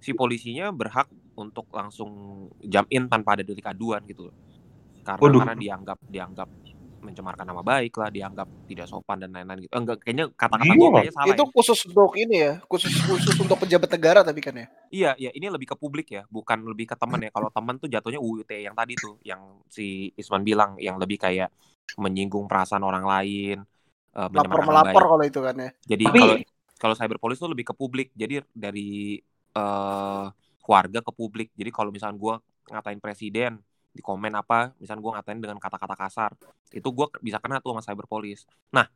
si 0.00 0.16
polisinya 0.16 0.72
berhak 0.72 1.04
untuk 1.36 1.68
langsung 1.70 2.10
jump 2.58 2.88
in 2.88 3.04
tanpa 3.06 3.36
ada 3.36 3.44
delik 3.44 3.64
aduan 3.64 4.00
gitu. 4.08 4.32
Karena 5.04 5.20
Waduh. 5.20 5.40
karena 5.44 5.56
dianggap 5.56 5.98
dianggap 6.08 6.48
mencemarkan 7.00 7.48
nama 7.48 7.64
baik 7.64 7.96
lah, 7.96 8.12
dianggap 8.12 8.44
tidak 8.68 8.84
sopan 8.84 9.16
dan 9.16 9.32
lain-lain 9.32 9.64
gitu. 9.64 9.72
Eh, 9.72 9.80
Enggak, 9.80 9.96
kayaknya 10.04 10.24
kata-kata 10.36 10.68
Gila. 10.68 10.76
gue 10.76 10.88
kayaknya 10.92 11.14
salah. 11.16 11.28
Itu 11.32 11.44
ya. 11.44 11.52
khusus 11.56 11.78
untuk 11.88 12.12
ini 12.12 12.36
ya, 12.36 12.52
khusus 12.68 12.92
khusus 13.00 13.36
untuk 13.40 13.56
pejabat 13.56 13.88
negara 13.88 14.20
tapi 14.20 14.40
kan 14.44 14.52
ya. 14.52 14.66
Iya, 14.92 15.10
iya, 15.16 15.30
ini 15.32 15.48
lebih 15.48 15.72
ke 15.72 15.76
publik 15.80 16.12
ya, 16.12 16.28
bukan 16.28 16.60
lebih 16.60 16.92
ke 16.92 16.96
teman 17.00 17.24
ya. 17.24 17.32
Kalau 17.32 17.48
teman 17.48 17.80
tuh 17.80 17.88
jatuhnya 17.88 18.20
UUT 18.20 18.52
yang 18.52 18.76
tadi 18.76 19.00
tuh, 19.00 19.16
yang 19.24 19.40
si 19.64 20.12
Isman 20.12 20.44
bilang, 20.44 20.76
yang 20.76 21.00
lebih 21.00 21.16
kayak 21.16 21.48
menyinggung 21.96 22.44
perasaan 22.44 22.84
orang 22.84 23.08
lain, 23.08 23.64
eh, 24.12 24.28
Lapor 24.28 24.60
melapor 24.60 25.00
baik. 25.00 25.08
kalau 25.08 25.24
itu 25.24 25.40
kan 25.40 25.54
ya. 25.56 25.70
Jadi 25.88 26.04
Tapi- 26.04 26.20
kalau 26.20 26.36
kalau 26.80 26.94
cyber 26.96 27.20
police 27.20 27.40
tuh 27.42 27.52
lebih 27.52 27.68
ke 27.68 27.74
publik. 27.76 28.08
Jadi 28.16 28.40
dari 28.56 29.20
eh 29.52 30.26
keluarga 30.64 30.98
ke 31.04 31.12
publik. 31.12 31.48
Jadi 31.52 31.70
kalau 31.74 31.90
misalnya 31.92 32.16
gua 32.16 32.34
ngatain 32.70 33.00
presiden 33.02 33.60
di 33.90 34.00
komen 34.00 34.32
apa, 34.32 34.72
misalnya 34.80 35.02
gua 35.04 35.12
ngatain 35.18 35.38
dengan 35.42 35.58
kata-kata 35.60 35.94
kasar, 35.98 36.30
itu 36.72 36.88
gua 36.94 37.10
bisa 37.20 37.36
kena 37.42 37.58
tuh 37.60 37.74
sama 37.76 37.82
cyber 37.84 38.06
police. 38.08 38.46
Nah, 38.72 38.86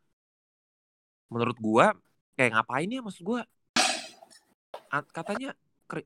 menurut 1.28 1.58
gua 1.58 1.92
kayak 2.38 2.56
ngapain 2.56 2.88
ya 2.88 3.00
maksud 3.04 3.22
gua? 3.26 3.40
A- 4.94 5.10
Katanya 5.10 5.52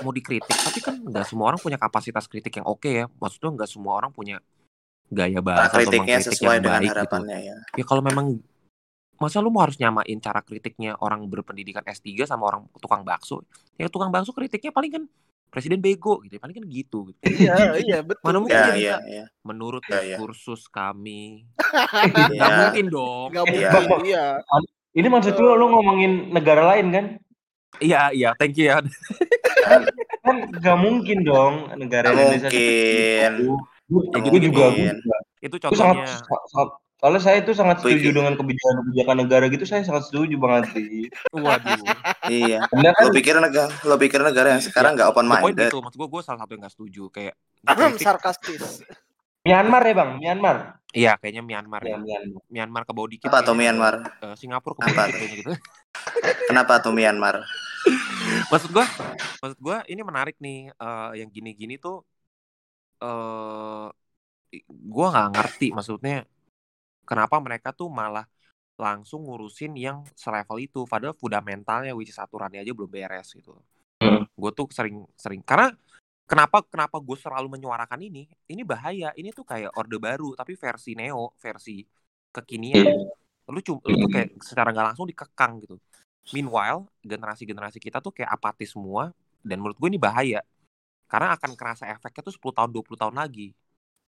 mau 0.03 0.11
dikritik, 0.11 0.57
tapi 0.59 0.81
kan 0.83 0.99
nggak 0.99 1.25
semua 1.29 1.55
orang 1.55 1.61
punya 1.62 1.79
kapasitas 1.79 2.27
kritik 2.27 2.59
yang 2.59 2.67
oke 2.67 2.91
ya. 2.91 3.05
Maksudnya 3.21 3.55
nggak 3.55 3.71
semua 3.71 3.93
orang 4.01 4.11
punya 4.11 4.43
gaya 5.09 5.41
bahasa 5.41 5.81
atau 5.81 5.93
kritiknya 5.93 6.21
mengkritik 6.21 6.37
sesuai 6.37 6.57
yang 6.57 6.64
dengan 6.64 6.81
baik 6.81 6.88
gitu 6.88 6.99
harapannya 7.01 7.38
ya. 7.41 7.57
ya 7.81 7.85
kalau 7.88 8.03
memang 8.05 8.27
masa 9.18 9.42
lu 9.42 9.50
mau 9.50 9.62
harus 9.62 9.76
nyamain 9.76 10.18
cara 10.18 10.40
kritiknya 10.40 10.94
orang 10.98 11.26
berpendidikan 11.26 11.83
S3 11.83 12.07
sama 12.24 12.46
orang 12.46 12.66
tukang 12.78 13.02
bakso 13.02 13.42
ya 13.74 13.90
tukang 13.90 14.09
bakso 14.09 14.31
kritiknya 14.31 14.70
paling 14.70 14.90
kan 14.90 15.04
presiden 15.48 15.81
bego 15.81 16.20
gitu 16.22 16.37
paling 16.37 16.54
kan 16.54 16.64
gitu, 16.64 17.09
gitu. 17.09 17.24
Iya, 17.24 17.81
iya 17.81 17.98
betul. 18.07 18.20
Mana 18.22 18.37
mungkin 18.38 18.54
Ya, 18.54 18.76
ya, 18.76 18.96
ya. 19.02 19.24
menurut 19.42 19.81
Ya, 19.88 20.04
ya. 20.04 20.16
kursus 20.16 20.68
kami 20.68 21.48
Ya. 22.14 22.28
nggak 22.37 22.52
mungkin 22.61 22.87
dong 22.88 23.28
Gak 23.33 23.44
Iya. 23.48 23.70
mungkin, 23.74 24.00
iya. 24.07 24.26
Ini 24.92 25.07
maksud 25.07 25.35
lu 25.35 25.54
lu 25.54 25.66
ngomongin 25.68 26.31
negara 26.31 26.62
lain 26.74 26.87
kan? 26.90 27.07
iya 27.78 28.09
iya 28.11 28.33
thank 28.37 28.57
you 28.57 28.66
ya 28.66 28.81
Kan 30.24 30.37
nggak 30.52 30.78
mungkin 30.78 31.18
dong 31.22 31.54
negara 31.74 32.12
Nggak 32.12 32.22
Indonesia 32.22 32.48
mungkin. 32.48 33.33
Gue 33.88 34.02
Nggak 34.04 34.20
gue 34.20 34.40
juga, 34.44 34.52
gue 34.52 34.68
mungkin. 34.68 34.96
juga. 35.00 35.16
itu 35.40 35.57
Gue 35.57 35.62
sangat, 35.72 35.96
contohnya 35.96 36.16
sangat, 36.46 36.68
soalnya 36.99 37.21
saya 37.21 37.37
itu 37.39 37.51
sangat 37.53 37.79
Setuju. 37.79 38.11
dengan 38.11 38.35
kebijakan-kebijakan 38.35 39.17
negara 39.17 39.45
gitu. 39.47 39.63
Saya 39.63 39.83
sangat 39.83 40.07
setuju 40.07 40.35
Bang 40.35 40.61
Adri. 40.61 41.07
waduh 41.35 41.79
Iya. 42.27 42.67
Kan 42.67 42.83
Lo 43.01 43.11
pikir 43.11 43.39
negara, 43.39 43.71
lo 43.83 43.95
pikir 43.95 44.21
negara 44.21 44.49
yang 44.53 44.61
sekarang 44.61 44.93
nggak 44.93 45.09
open 45.09 45.25
minded. 45.25 45.71
itu 45.71 45.79
maksud 45.79 45.97
gue 45.97 46.09
gue 46.09 46.23
salah 46.23 46.43
satu 46.43 46.51
yang 46.53 46.63
nggak 46.63 46.75
setuju 46.75 47.03
kayak 47.09 47.35
Sarkastis. 47.97 48.83
Myanmar 49.41 49.81
ya 49.81 49.95
Bang, 49.95 50.11
Myanmar. 50.19 50.57
iya 50.91 51.15
kayaknya 51.15 51.41
Myanmar 51.41 51.81
Ya, 51.81 51.95
ya 51.95 51.99
Myanmar. 51.99 52.43
Myanmar 52.51 52.83
ke 52.83 52.93
bawah 52.93 53.09
dikit 53.09 53.29
Apa 53.29 53.41
tuh 53.41 53.55
Myanmar? 53.55 53.95
eh, 54.19 54.35
Singapura 54.35 54.75
ke 54.75 54.81
bawah 54.83 55.07
dikit 55.09 55.31
gitu 55.39 55.53
Kenapa 56.51 56.83
tuh 56.83 56.93
Myanmar? 56.93 57.47
maksud 58.53 58.69
gua 58.69 58.85
maksud 59.39 59.59
gua 59.59 59.81
ini 59.87 60.03
menarik 60.03 60.37
nih 60.37 60.69
eh, 60.69 61.11
yang 61.15 61.31
gini-gini 61.31 61.79
tuh 61.79 62.03
eh 62.99 63.89
gua 64.85 65.07
nggak 65.13 65.29
ngerti 65.33 65.67
maksudnya 65.71 66.27
kenapa 67.09 67.40
mereka 67.40 67.73
tuh 67.73 67.88
malah 67.88 68.29
langsung 68.77 69.25
ngurusin 69.25 69.73
yang 69.81 70.05
selevel 70.12 70.61
itu 70.61 70.85
padahal 70.85 71.16
fundamentalnya 71.16 71.97
which 71.97 72.12
is 72.12 72.21
aturannya 72.21 72.61
aja 72.61 72.71
belum 72.77 72.92
beres 72.92 73.33
gitu. 73.33 73.57
Hmm. 73.99 74.29
gue 74.31 74.51
tuh 74.55 74.71
sering 74.71 75.03
sering 75.18 75.42
karena 75.42 75.75
kenapa 76.29 76.62
kenapa 76.62 77.03
gue 77.03 77.18
selalu 77.18 77.59
menyuarakan 77.59 77.99
ini 77.99 78.31
ini 78.47 78.62
bahaya 78.62 79.11
ini 79.18 79.35
tuh 79.35 79.42
kayak 79.42 79.75
orde 79.75 79.99
baru 79.99 80.38
tapi 80.38 80.55
versi 80.55 80.94
neo 80.94 81.35
versi 81.35 81.83
kekinian 82.31 82.94
lu 83.49 83.61
cuma 83.64 83.81
lu 83.88 83.97
tuh 84.05 84.11
kayak 84.12 84.37
secara 84.44 84.71
nggak 84.71 84.87
langsung 84.92 85.09
dikekang 85.09 85.64
gitu. 85.64 85.81
Meanwhile 86.37 86.85
generasi 87.01 87.49
generasi 87.49 87.81
kita 87.81 88.05
tuh 88.05 88.12
kayak 88.12 88.29
apatis 88.29 88.77
semua 88.77 89.11
dan 89.40 89.59
menurut 89.59 89.81
gue 89.81 89.88
ini 89.88 89.99
bahaya 89.99 90.44
karena 91.09 91.33
akan 91.35 91.57
kerasa 91.57 91.88
efeknya 91.88 92.21
tuh 92.21 92.35
10 92.37 92.53
tahun 92.53 92.71
20 92.71 93.01
tahun 93.01 93.16
lagi. 93.16 93.57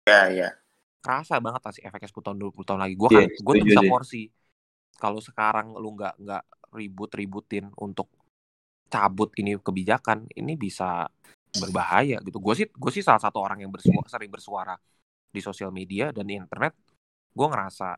Ya, 0.10 0.26
ya. 0.34 0.50
Kerasa 1.00 1.40
banget 1.40 1.62
lah 1.64 1.74
sih 1.74 1.84
efeknya 1.84 2.10
10 2.12 2.26
tahun 2.32 2.38
20 2.40 2.66
tahun 2.68 2.80
lagi. 2.84 2.96
Gue 3.00 3.10
Iya, 3.10 3.26
kan 3.26 3.44
gue 3.44 3.54
tuh 3.56 3.68
bisa 3.68 3.82
porsi 3.88 4.22
kalau 5.00 5.20
sekarang 5.24 5.74
lu 5.80 5.96
nggak 5.96 6.16
nggak 6.20 6.44
ribut 6.76 7.12
ributin 7.16 7.72
untuk 7.80 8.12
cabut 8.92 9.32
ini 9.40 9.56
kebijakan 9.58 10.28
ini 10.36 10.60
bisa 10.60 11.08
berbahaya 11.56 12.20
gitu. 12.22 12.38
Gue 12.38 12.54
sih 12.54 12.68
gue 12.68 12.92
sih 12.92 13.02
salah 13.02 13.22
satu 13.22 13.40
orang 13.42 13.64
yang 13.64 13.72
bersuara, 13.72 14.06
sering 14.12 14.30
bersuara 14.30 14.76
di 15.30 15.40
sosial 15.40 15.72
media 15.72 16.12
dan 16.12 16.28
di 16.28 16.36
internet 16.36 16.76
gue 17.30 17.48
ngerasa 17.48 17.96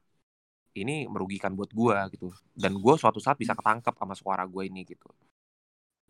ini 0.78 1.10
merugikan 1.10 1.52
buat 1.58 1.74
gue 1.74 1.98
gitu. 2.16 2.32
Dan 2.54 2.78
gue 2.80 2.94
suatu 2.96 3.20
saat 3.20 3.36
bisa 3.36 3.58
ketangkep 3.58 3.98
sama 3.98 4.16
suara 4.16 4.44
gue 4.48 4.64
ini 4.68 4.88
gitu. 4.88 5.10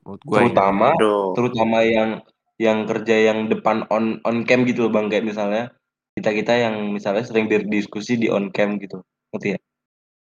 Menurut 0.06 0.22
gue 0.22 0.38
Terutama 0.38 0.98
Aduh. 0.98 1.34
terutama 1.34 1.78
yang 1.86 2.22
yang 2.62 2.86
kerja 2.86 3.34
yang 3.34 3.50
depan 3.50 3.90
on 3.90 4.22
on 4.22 4.46
cam 4.46 4.70
gitu 4.70 4.86
loh 4.86 4.94
Bang 4.94 5.10
kayak 5.10 5.26
misalnya 5.26 5.74
kita-kita 6.22 6.54
yang 6.54 6.94
misalnya 6.94 7.26
sering 7.26 7.50
berdiskusi 7.50 8.16
di 8.16 8.30
on 8.30 8.54
cam 8.54 8.78
gitu. 8.78 9.02
Ngerti 9.34 9.58
ya? 9.58 9.60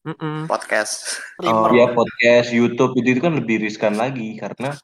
Mm-mm. 0.05 0.45
Podcast. 0.45 1.23
Oh, 1.41 1.71
Iya 1.71 1.95
podcast, 1.95 2.53
YouTube 2.53 2.99
itu, 3.01 3.17
itu 3.17 3.21
kan 3.23 3.33
lebih 3.39 3.63
riskan 3.63 3.95
lagi 3.97 4.37
karena 4.37 4.75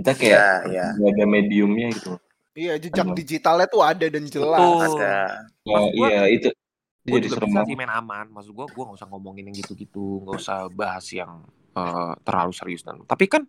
kita 0.00 0.12
kayak 0.16 0.32
Ya, 0.32 0.48
ya. 0.70 0.86
nggak 0.96 1.10
ada 1.12 1.24
mediumnya 1.28 1.92
gitu. 1.92 2.16
Iya, 2.56 2.80
jejak 2.80 3.04
Emang. 3.04 3.16
digitalnya 3.16 3.66
tuh 3.68 3.82
ada 3.84 4.06
dan 4.08 4.24
jelas. 4.24 4.60
Betul. 4.60 4.96
Ada. 4.96 5.14
Ya, 5.66 5.76
gua- 5.92 6.10
iya 6.10 6.22
itu 6.30 6.48
gue 7.02 7.18
jadi 7.18 7.28
serem 7.34 7.50
bisa 7.50 7.66
sih 7.66 7.74
main 7.74 7.90
aman 7.90 8.30
maksud 8.30 8.54
gue 8.54 8.62
gue 8.62 8.82
nggak 8.86 8.94
usah 8.94 9.10
ngomongin 9.10 9.50
yang 9.50 9.56
gitu-gitu 9.58 10.22
nggak 10.22 10.38
usah 10.38 10.70
bahas 10.70 11.02
yang 11.10 11.42
eh, 11.74 12.12
terlalu 12.22 12.54
serius 12.54 12.86
dan 12.86 13.02
tapi 13.10 13.26
kan 13.26 13.42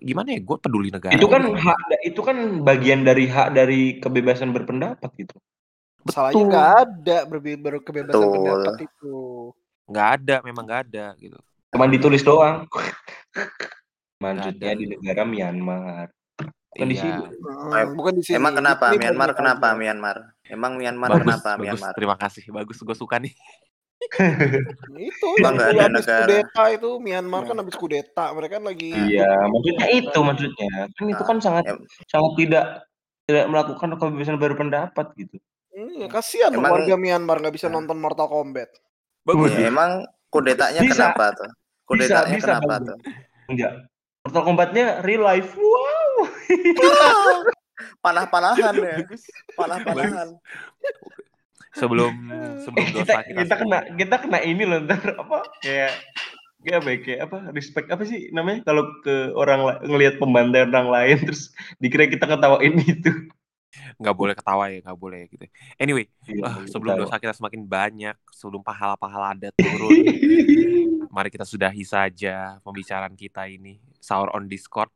gimana 0.00 0.32
ya 0.32 0.40
gue 0.40 0.56
peduli 0.56 0.88
negara 0.88 1.12
Itu 1.12 1.26
kan 1.26 1.44
gitu. 1.44 1.60
hak 1.60 1.78
itu 2.02 2.20
kan 2.20 2.36
bagian 2.60 3.00
dari 3.00 3.24
hak 3.24 3.48
dari 3.52 3.80
kebebasan 3.96 4.50
berpendapat 4.50 5.10
gitu. 5.14 5.36
Masalahnya 6.00 6.42
nggak 6.42 6.68
ada 6.80 7.18
berbe- 7.24 7.60
berkebebasan 7.60 8.16
Betul. 8.16 8.32
pendapat 8.34 8.74
itu. 8.82 9.14
nggak 9.86 10.08
ada 10.16 10.34
memang 10.40 10.64
nggak 10.64 10.82
ada 10.86 11.06
gitu 11.16 11.36
Cuman 11.70 11.88
ditulis 11.88 12.22
doang. 12.22 12.66
Ada. 14.20 14.76
di 14.76 14.84
negara 14.84 15.24
Myanmar. 15.24 16.12
Bukan 16.70 16.86
di 16.86 16.94
Iya. 16.94 17.02
sini. 17.02 17.24
Hmm, 17.40 17.96
bukan 17.96 18.12
di 18.12 18.22
sini. 18.22 18.36
Emang 18.36 18.52
kenapa 18.52 18.92
Ini 18.92 19.00
Myanmar 19.00 19.32
kenapa. 19.32 19.72
Myanmar? 19.72 20.16
Emang 20.44 20.76
Myanmar 20.76 21.08
bagus 21.10 21.24
kenapa 21.24 21.48
bagus 21.52 21.62
Myanmar? 21.64 21.92
terima 21.96 22.16
kasih 22.18 22.42
bagus 22.50 22.76
gue 22.76 22.92
suka 22.92 23.16
nih 23.16 23.32
itu 24.96 25.28
Bang, 25.38 25.54
yang 25.54 25.54
nggak 25.54 25.68
dulu 25.70 25.76
ada 25.76 25.84
habis 25.84 26.00
negara. 26.02 26.24
kudeta 26.24 26.62
itu 26.72 26.90
Myanmar 26.98 27.42
kan 27.44 27.56
habis 27.56 27.76
kudeta 27.76 28.24
mereka 28.32 28.52
kan 28.56 28.64
lagi 28.64 28.90
Iya, 28.90 29.28
maksudnya 29.46 29.86
itu 29.92 30.18
maksudnya. 30.20 30.70
Kan 30.96 31.06
itu 31.06 31.22
kan 31.22 31.36
sangat 31.38 31.64
Em- 31.68 31.84
sangat 32.06 32.32
tidak 32.34 32.64
tidak 33.24 33.44
melakukan 33.46 33.88
kebebasan 33.94 34.36
berpendapat 34.36 35.06
gitu. 35.14 35.36
Iya, 35.70 36.08
kasihan 36.08 36.50
Emang- 36.50 36.72
warga 36.74 36.96
Myanmar 36.96 37.38
nggak 37.38 37.54
bisa 37.54 37.68
Nah. 37.68 37.78
nonton 37.78 37.96
Mortal 37.96 38.26
Kombat. 38.26 38.72
Bagus. 39.22 39.52
Ya, 39.52 39.68
emang 39.68 40.02
kudetanya 40.28 40.80
Bisa. 40.80 41.12
kenapa 41.12 41.36
tuh? 41.36 41.50
Kudetanya 41.84 42.34
bisa, 42.34 42.46
kenapa 42.56 42.66
Bang. 42.70 42.82
tuh? 42.88 42.96
Enggak. 43.46 43.72
Mortal 44.20 44.42
Kombatnya 44.42 44.86
real 45.00 45.22
life. 45.22 45.52
Wow. 45.54 46.28
Panah-panahan 48.04 48.74
ya. 48.76 48.96
Bagus. 49.04 49.22
Panah-panahan. 49.54 50.28
Sebelum 51.74 52.12
sebelum 52.64 52.86
kita 52.90 52.98
dosa 53.06 53.20
kita, 53.22 53.40
kita, 53.46 53.54
kena 53.62 53.78
kita 53.94 54.16
kena 54.18 54.38
ini 54.42 54.62
loh 54.66 54.78
ntar 54.84 55.14
apa 55.14 55.38
kayak 55.62 55.92
kayak 56.60 56.78
apa 56.82 56.88
ya, 56.88 56.98
kayak 57.00 57.20
apa 57.28 57.36
respect 57.56 57.88
apa 57.88 58.02
sih 58.04 58.28
namanya 58.36 58.60
kalau 58.68 58.84
ke 59.00 59.32
orang 59.32 59.80
ngelihat 59.84 60.20
pembantaian 60.20 60.68
orang 60.68 60.90
lain 60.92 61.16
terus 61.26 61.52
dikira 61.80 62.06
kita 62.08 62.28
ketawain 62.28 62.76
itu. 62.84 63.12
nggak 64.02 64.16
boleh 64.18 64.34
ketawa 64.34 64.66
ya 64.66 64.82
nggak 64.82 64.98
boleh 64.98 65.30
gitu. 65.30 65.46
Anyway, 65.78 66.10
Iya, 66.26 66.66
gitu, 66.66 66.74
sebelum 66.74 67.06
dosa 67.06 67.22
kita 67.22 67.30
semakin 67.30 67.62
banyak, 67.62 68.18
sebelum 68.34 68.66
pahala-pahala 68.66 69.38
ada 69.38 69.54
turun, 69.54 69.94
mari 71.14 71.30
kita 71.30 71.46
sudahi 71.46 71.86
saja 71.86 72.58
pembicaraan 72.66 73.14
kita 73.14 73.46
ini 73.46 73.78
sahur 74.02 74.26
on 74.34 74.50
Discord. 74.50 74.90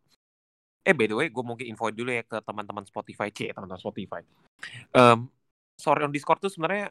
Eh 0.82 0.90
by 0.90 1.06
the 1.06 1.14
way, 1.14 1.30
gue 1.30 1.44
mungkin 1.46 1.70
info 1.70 1.86
dulu 1.94 2.10
ya 2.10 2.26
ke 2.26 2.42
teman-teman 2.42 2.82
Spotify, 2.82 3.30
c 3.30 3.54
teman-teman 3.54 3.78
Spotify. 3.78 4.26
Em, 4.90 5.30
sahur 5.74 6.06
on 6.06 6.12
Discord 6.14 6.40
tuh 6.40 6.50
sebenarnya 6.52 6.90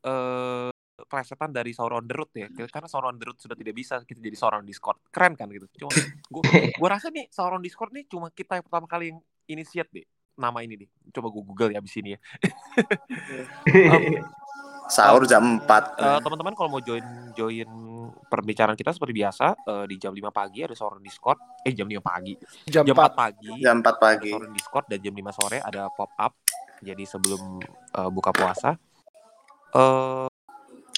eh 0.00 0.70
plesetan 1.00 1.48
dari 1.48 1.72
sahur 1.72 1.96
on 1.96 2.04
the 2.04 2.12
road 2.12 2.28
ya, 2.36 2.46
karena 2.52 2.84
sahur 2.84 3.08
on 3.08 3.16
the 3.16 3.24
road 3.24 3.38
sudah 3.40 3.56
tidak 3.56 3.72
bisa 3.72 4.04
kita 4.04 4.20
jadi 4.20 4.36
sahur 4.36 4.60
on 4.60 4.68
Discord, 4.68 5.00
keren 5.08 5.32
kan 5.32 5.48
gitu. 5.48 5.64
Cuma 5.80 5.90
gue 6.28 6.42
gue 6.76 6.88
rasa 6.88 7.08
nih 7.08 7.24
sahur 7.32 7.56
on 7.56 7.64
Discord 7.64 7.88
nih 7.96 8.04
cuma 8.04 8.28
kita 8.28 8.60
yang 8.60 8.64
pertama 8.68 8.84
kali 8.84 9.12
yang 9.12 9.18
inisiat 9.48 9.88
deh 9.88 10.04
nama 10.36 10.60
ini 10.60 10.76
deh. 10.76 10.88
Coba 11.12 11.32
gue 11.32 11.42
google 11.42 11.70
ya 11.72 11.80
abis 11.80 11.96
ini 12.00 12.16
ya. 12.16 12.18
Em, 13.68 14.24
Sahur 14.90 15.22
jam 15.22 15.62
4. 15.62 15.70
Eh, 16.02 16.18
teman-teman 16.18 16.52
kalau 16.58 16.66
mau 16.66 16.82
join 16.82 17.04
join 17.38 17.70
perbicaraan 18.26 18.74
kita 18.74 18.90
seperti 18.90 19.14
biasa 19.14 19.54
eh, 19.54 19.84
di 19.86 19.96
jam 20.02 20.10
5 20.10 20.34
pagi 20.34 20.66
ada 20.66 20.74
sore 20.74 20.98
Discord 20.98 21.38
eh 21.62 21.70
jam 21.70 21.86
5 21.86 22.02
pagi 22.02 22.34
Jam, 22.66 22.82
jam 22.82 22.98
4 22.98 23.14
4. 23.14 23.14
pagi 23.14 23.50
jam 23.62 23.78
4 23.78 23.86
ada 23.86 23.92
pagi. 23.94 24.30
sore 24.34 24.50
Discord 24.50 24.84
dan 24.90 24.98
jam 24.98 25.14
5 25.14 25.30
sore 25.38 25.58
ada 25.62 25.86
pop 25.94 26.10
up 26.18 26.34
jadi 26.80 27.04
sebelum 27.04 27.60
eh, 27.96 28.10
buka 28.10 28.32
puasa 28.34 28.76
eh 29.70 30.26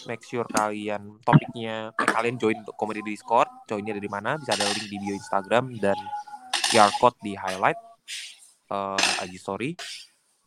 make 0.09 0.23
sure 0.27 0.47
kalian 0.49 1.21
topiknya 1.23 1.93
eh, 1.95 2.09
kalian 2.11 2.41
join 2.41 2.59
komedi 2.75 3.05
di 3.05 3.15
Discord 3.15 3.51
joinnya 3.69 3.95
dari 3.95 4.11
mana 4.11 4.35
bisa 4.41 4.55
ada 4.57 4.67
link 4.67 4.89
di 4.89 4.97
bio 4.99 5.15
Instagram 5.15 5.77
dan 5.79 5.99
QR 6.73 6.91
code 6.99 7.19
di 7.23 7.37
highlight 7.37 7.79
eh 8.73 9.27
IG 9.29 9.35
story 9.39 9.71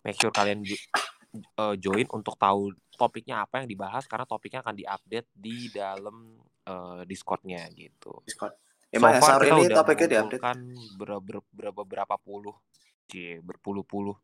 make 0.04 0.18
sure 0.18 0.34
kalian 0.34 0.66
eh, 0.66 1.76
join 1.80 2.08
untuk 2.12 2.36
tahu 2.36 2.74
topiknya 2.96 3.44
apa 3.44 3.62
yang 3.64 3.68
dibahas 3.68 4.08
karena 4.08 4.24
topiknya 4.24 4.64
akan 4.64 4.76
diupdate 4.76 5.30
di 5.36 5.68
dalam 5.70 6.40
eh, 6.66 7.02
Discordnya 7.04 7.68
gitu. 7.76 8.24
Discord. 8.24 8.56
So 8.56 8.96
Emang 8.96 9.20
ya, 9.20 9.20
far 9.20 9.44
kita 9.44 9.52
ini 9.52 9.62
udah 9.68 9.78
topiknya 9.84 10.08
diupdate. 10.08 10.40
mengumpulkan 10.40 10.58
ber- 10.96 11.20
ber- 11.20 11.50
berapa 11.52 11.82
berapa 11.84 12.16
puluh, 12.16 12.56
cie, 13.12 13.44
berpuluh-puluh 13.44 14.16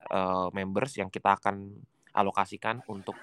eh, 0.00 0.48
members 0.52 0.92
yang 0.98 1.08
kita 1.08 1.38
akan 1.38 1.70
alokasikan 2.16 2.80
untuk 2.88 3.14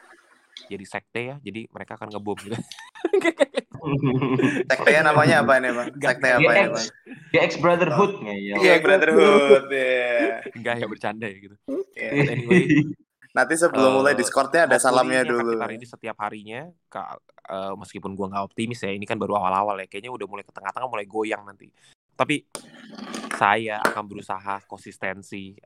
jadi 0.69 0.85
sekte 0.85 1.21
ya. 1.33 1.35
Jadi 1.41 1.65
mereka 1.73 1.97
akan 1.97 2.13
ngebom 2.13 2.37
gitu. 2.45 2.57
Sektenya 4.69 5.11
namanya 5.11 5.43
apa 5.43 5.59
ini, 5.59 5.69
Bang? 5.75 5.89
Sekte 5.99 6.29
apa 6.29 6.39
ini, 6.39 6.55
GX. 6.55 6.71
Bang? 6.71 6.87
GX 7.33 7.51
Brotherhood 7.59 8.13
ngeyel. 8.23 8.55
Iya, 8.61 8.73
Brotherhood. 8.79 9.65
ya. 9.67 10.39
Enggak 10.55 10.75
ya 10.79 10.85
bercanda 10.87 11.25
ya 11.27 11.37
gitu. 11.41 11.55
Iya. 11.97 12.09
But 12.15 12.31
anyway, 12.31 12.63
Nanti 13.33 13.57
sebelum 13.57 13.89
Eh, 13.89 13.93
mulai 13.97 14.13
Discordnya 14.13 14.69
ada 14.69 14.77
hopefully 14.77 14.93
salamnya 14.93 15.25
ini 15.25 15.25
akan 15.25 15.33
dulu. 15.33 15.51
Kita 15.57 15.73
ini 15.73 15.85
setiap 15.89 16.17
harinya, 16.21 16.61
Kak, 16.85 17.17
eh, 17.49 17.73
meskipun 17.81 18.13
gua 18.13 18.29
nggak 18.29 18.45
optimis 18.53 18.85
ya, 18.85 18.93
ini 18.93 19.09
kan 19.09 19.17
baru 19.17 19.41
awal-awal 19.41 19.81
ya. 19.81 19.89
Kayaknya 19.89 20.13
udah 20.13 20.27
mulai 20.29 20.45
ke 20.45 20.53
tengah-tengah 20.53 20.85
mulai 20.85 21.09
goyang 21.09 21.41
nanti. 21.41 21.73
Tapi 22.13 22.45
saya 23.33 23.81
akan 23.81 24.05
berusaha 24.05 24.61
konsistensi 24.69 25.57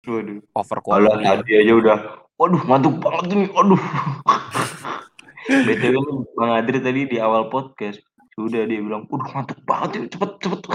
Waduh. 0.00 0.40
over 0.54 0.78
Kalau 0.80 1.12
tadi 1.14 1.52
aja 1.54 1.72
udah, 1.72 1.98
waduh 2.34 2.62
mantap 2.64 2.96
banget 2.98 3.36
ini, 3.36 3.44
waduh. 3.52 3.76
BTW 5.66 5.96
Bang 6.32 6.52
Adri 6.54 6.78
tadi 6.78 7.00
di 7.06 7.16
awal 7.18 7.48
podcast 7.48 8.00
sudah 8.32 8.64
dia 8.64 8.80
bilang, 8.80 9.04
waduh 9.06 9.28
mantap 9.30 9.60
banget 9.62 9.90
ini, 9.96 10.06
cepet 10.08 10.30
cepet. 10.38 10.60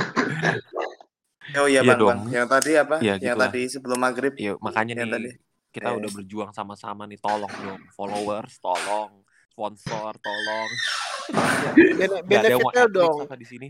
Oh 1.53 1.69
iya, 1.69 1.86
Iya 1.86 1.93
Bang, 1.93 1.99
dong. 2.01 2.09
Bang. 2.09 2.21
Yang 2.34 2.47
tadi 2.49 2.71
apa? 2.73 2.95
Iya, 2.97 3.13
Yang 3.15 3.21
gitulah. 3.21 3.45
tadi 3.45 3.61
sebelum 3.69 3.99
maghrib. 4.01 4.34
Ya, 4.34 4.57
makanya 4.57 4.93
Yang 4.93 4.97
nih 4.97 5.13
tadi. 5.13 5.30
kita 5.71 5.88
Eh. 5.88 5.97
udah 6.01 6.09
berjuang 6.09 6.51
sama-sama 6.51 7.05
nih, 7.05 7.21
tolong 7.21 7.53
dong 7.53 7.82
followers, 7.93 8.57
tolong 8.57 9.21
sponsor, 9.47 10.11
tolong. 10.17 10.69
Bene- 11.78 12.26
Gak 12.26 12.34
ada 12.36 12.49
yang 12.49 12.59
mau 12.59 12.73
benefitnya 12.73 12.86
dong. 12.89 13.17
apa 13.23 13.36
di 13.36 13.45
sini. 13.45 13.67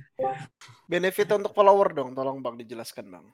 Benefit 0.87 1.27
untuk 1.35 1.51
follower 1.51 1.91
dong, 1.91 2.09
tolong 2.11 2.39
Bang 2.39 2.55
dijelaskan 2.55 3.11
Bang. 3.11 3.27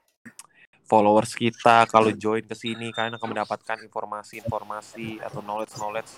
Followers 0.92 1.32
kita 1.40 1.88
kalau 1.88 2.12
join 2.12 2.44
ke 2.44 2.52
sini 2.52 2.92
kalian 2.92 3.16
akan 3.16 3.28
mendapatkan 3.32 3.80
informasi-informasi 3.80 5.24
atau 5.24 5.40
knowledge-knowledge 5.40 6.12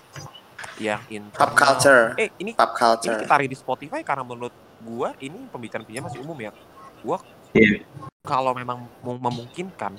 yang 0.82 0.98
internal. 1.06 1.46
Pop 1.46 1.54
culture. 1.54 2.18
Eh, 2.18 2.34
ini 2.42 2.58
Pop 2.58 2.74
ini 2.74 2.78
culture. 2.82 3.14
kita 3.22 3.30
tarik 3.30 3.46
di 3.46 3.54
Spotify 3.54 4.02
karena 4.02 4.26
menurut 4.26 4.50
gua 4.82 5.14
ini 5.22 5.46
pembicaraan 5.46 5.86
masih 5.86 6.18
umum 6.26 6.34
ya. 6.42 6.50
Gua 7.06 7.22
Iya. 7.54 7.86
kalau 8.26 8.50
memang 8.50 8.90
mem- 8.98 9.22
memungkinkan, 9.22 9.94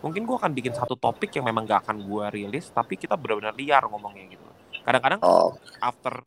mungkin 0.00 0.24
gua 0.24 0.40
akan 0.40 0.56
bikin 0.56 0.72
satu 0.72 0.96
topik 0.96 1.28
yang 1.36 1.44
memang 1.44 1.68
gak 1.68 1.84
akan 1.84 2.00
gua 2.08 2.32
rilis, 2.32 2.72
tapi 2.72 2.96
kita 2.96 3.20
benar-benar 3.20 3.52
liar 3.52 3.84
ngomongnya 3.92 4.24
gitu. 4.32 4.44
Kadang-kadang 4.88 5.20
Oh, 5.20 5.52
after 5.84 6.24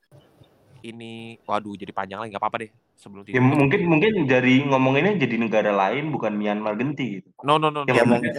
ini, 0.85 1.41
waduh 1.49 1.73
jadi 1.73 1.89
panjang 1.89 2.21
lagi 2.21 2.29
nggak 2.29 2.45
apa-apa 2.45 2.61
deh 2.61 2.71
sebelum 2.97 3.23
Ya 3.23 3.37
tidur. 3.37 3.55
mungkin 3.55 3.81
mungkin 3.85 4.11
dari 4.25 4.65
ngomonginnya 4.65 5.13
jadi 5.15 5.35
negara 5.37 5.69
lain 5.71 6.09
bukan 6.09 6.33
Myanmar 6.33 6.73
genti 6.75 7.21
gitu. 7.21 7.29
No 7.45 7.55
no 7.55 7.69
no. 7.69 7.81
no. 7.81 7.87
ya 7.87 8.01
Yang 8.01 8.07
mungkin 8.09 8.33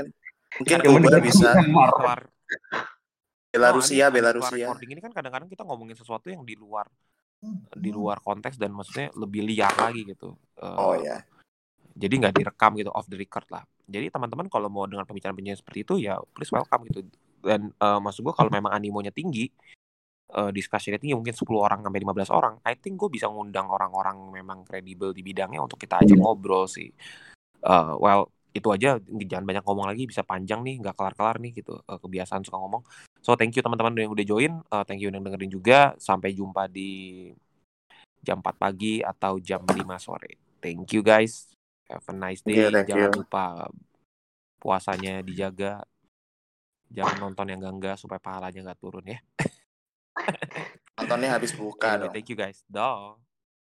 mungkin 0.58 0.76
Kuba 0.76 0.92
mendengar 0.92 1.22
bisa 1.22 1.48
Myanmar. 1.62 2.20
Belarusia, 3.48 4.06
No, 4.06 4.12
habis- 4.12 4.12
habis 4.12 4.12
Belarusia. 4.12 4.66
recording 4.66 4.90
ini 4.92 5.00
kan 5.00 5.12
kadang-kadang 5.12 5.48
kita 5.48 5.62
ngomongin 5.62 5.96
sesuatu 5.96 6.28
yang 6.28 6.42
di 6.42 6.52
luar 6.52 6.84
di 7.72 7.88
luar 7.88 8.18
konteks 8.18 8.58
dan 8.58 8.74
maksudnya 8.74 9.14
lebih 9.14 9.46
liar 9.46 9.70
lagi 9.72 10.02
gitu. 10.04 10.34
Eh, 10.58 10.76
Oh 10.76 10.92
ya. 10.92 11.22
Jadi 11.94 12.14
nggak 12.14 12.34
direkam 12.34 12.74
gitu 12.74 12.90
off 12.90 13.06
the 13.06 13.14
record 13.14 13.46
lah. 13.48 13.62
Jadi 13.84 14.10
teman-teman 14.10 14.46
kalau 14.46 14.66
mau 14.66 14.84
dengar 14.84 15.02
pembicaraan-pembicaraan 15.04 15.56
seperti 15.56 15.78
itu 15.80 15.94
ya 16.00 16.18
please 16.28 16.50
welcome 16.50 16.82
gitu. 16.86 17.06
Dan 17.40 17.70
eh, 17.72 17.98
maksud 17.98 18.20
gue 18.20 18.34
kalau 18.34 18.50
memang 18.58 18.70
animonya 18.70 19.10
tinggi, 19.10 19.48
eh 20.28 20.50
discussionnya 20.52 21.00
tinggi 21.00 21.16
mungkin 21.16 21.32
10 21.32 21.56
orang 21.56 21.80
sampai 21.80 22.00
15 22.04 22.28
orang, 22.36 22.54
I 22.68 22.76
think 22.76 23.00
gue 23.00 23.08
bisa 23.08 23.32
ngundang 23.32 23.72
orang-orang 23.72 24.28
memang 24.28 24.60
kredibel 24.68 25.16
di 25.16 25.24
bidangnya 25.24 25.64
untuk 25.64 25.80
kita 25.80 26.04
ajak 26.04 26.20
ngobrol 26.20 26.68
sih. 26.68 26.92
Eh, 27.64 27.92
well 27.96 28.28
itu 28.52 28.68
aja. 28.72 28.98
Jangan 29.00 29.44
banyak 29.46 29.64
ngomong 29.64 29.86
lagi 29.88 30.04
bisa 30.04 30.20
panjang 30.26 30.60
nih 30.64 30.82
nggak 30.84 30.96
kelar-kelar 30.96 31.36
nih 31.40 31.52
gitu 31.62 31.80
Eh, 31.80 31.98
kebiasaan 32.00 32.44
suka 32.44 32.58
ngomong. 32.60 32.82
So 33.24 33.34
thank 33.34 33.56
you 33.56 33.62
teman-teman 33.64 33.96
yang 33.96 34.12
udah 34.12 34.26
join. 34.26 34.52
Eh, 34.68 34.84
thank 34.84 35.00
you 35.00 35.08
yang 35.08 35.24
dengerin 35.24 35.52
juga. 35.52 35.94
Sampai 35.96 36.36
jumpa 36.36 36.68
di 36.68 37.30
jam 38.20 38.44
4 38.44 38.56
pagi 38.58 39.00
atau 39.00 39.40
jam 39.40 39.64
5 39.64 39.96
sore. 39.96 40.60
Thank 40.60 40.92
you 40.92 41.00
guys. 41.00 41.48
Have 41.88 42.04
a 42.10 42.14
nice 42.14 42.44
day. 42.44 42.68
thank 42.68 42.92
jangan 42.92 43.10
you. 43.16 43.24
lupa 43.24 43.72
puasanya 44.60 45.24
dijaga. 45.24 45.80
Jangan 46.88 47.16
nonton 47.20 47.52
yang 47.52 47.60
enggak 47.64 48.00
supaya 48.00 48.16
pahalanya 48.16 48.64
nggak 48.64 48.80
turun 48.80 49.04
ya 49.04 49.20
Nontonnya 50.98 51.30
habis 51.30 51.54
buka 51.54 51.94
Anyway, 51.94 52.10
dong. 52.10 52.12
thank 52.14 52.28
you 52.28 52.38
guys 52.38 52.62
dah 52.66 53.14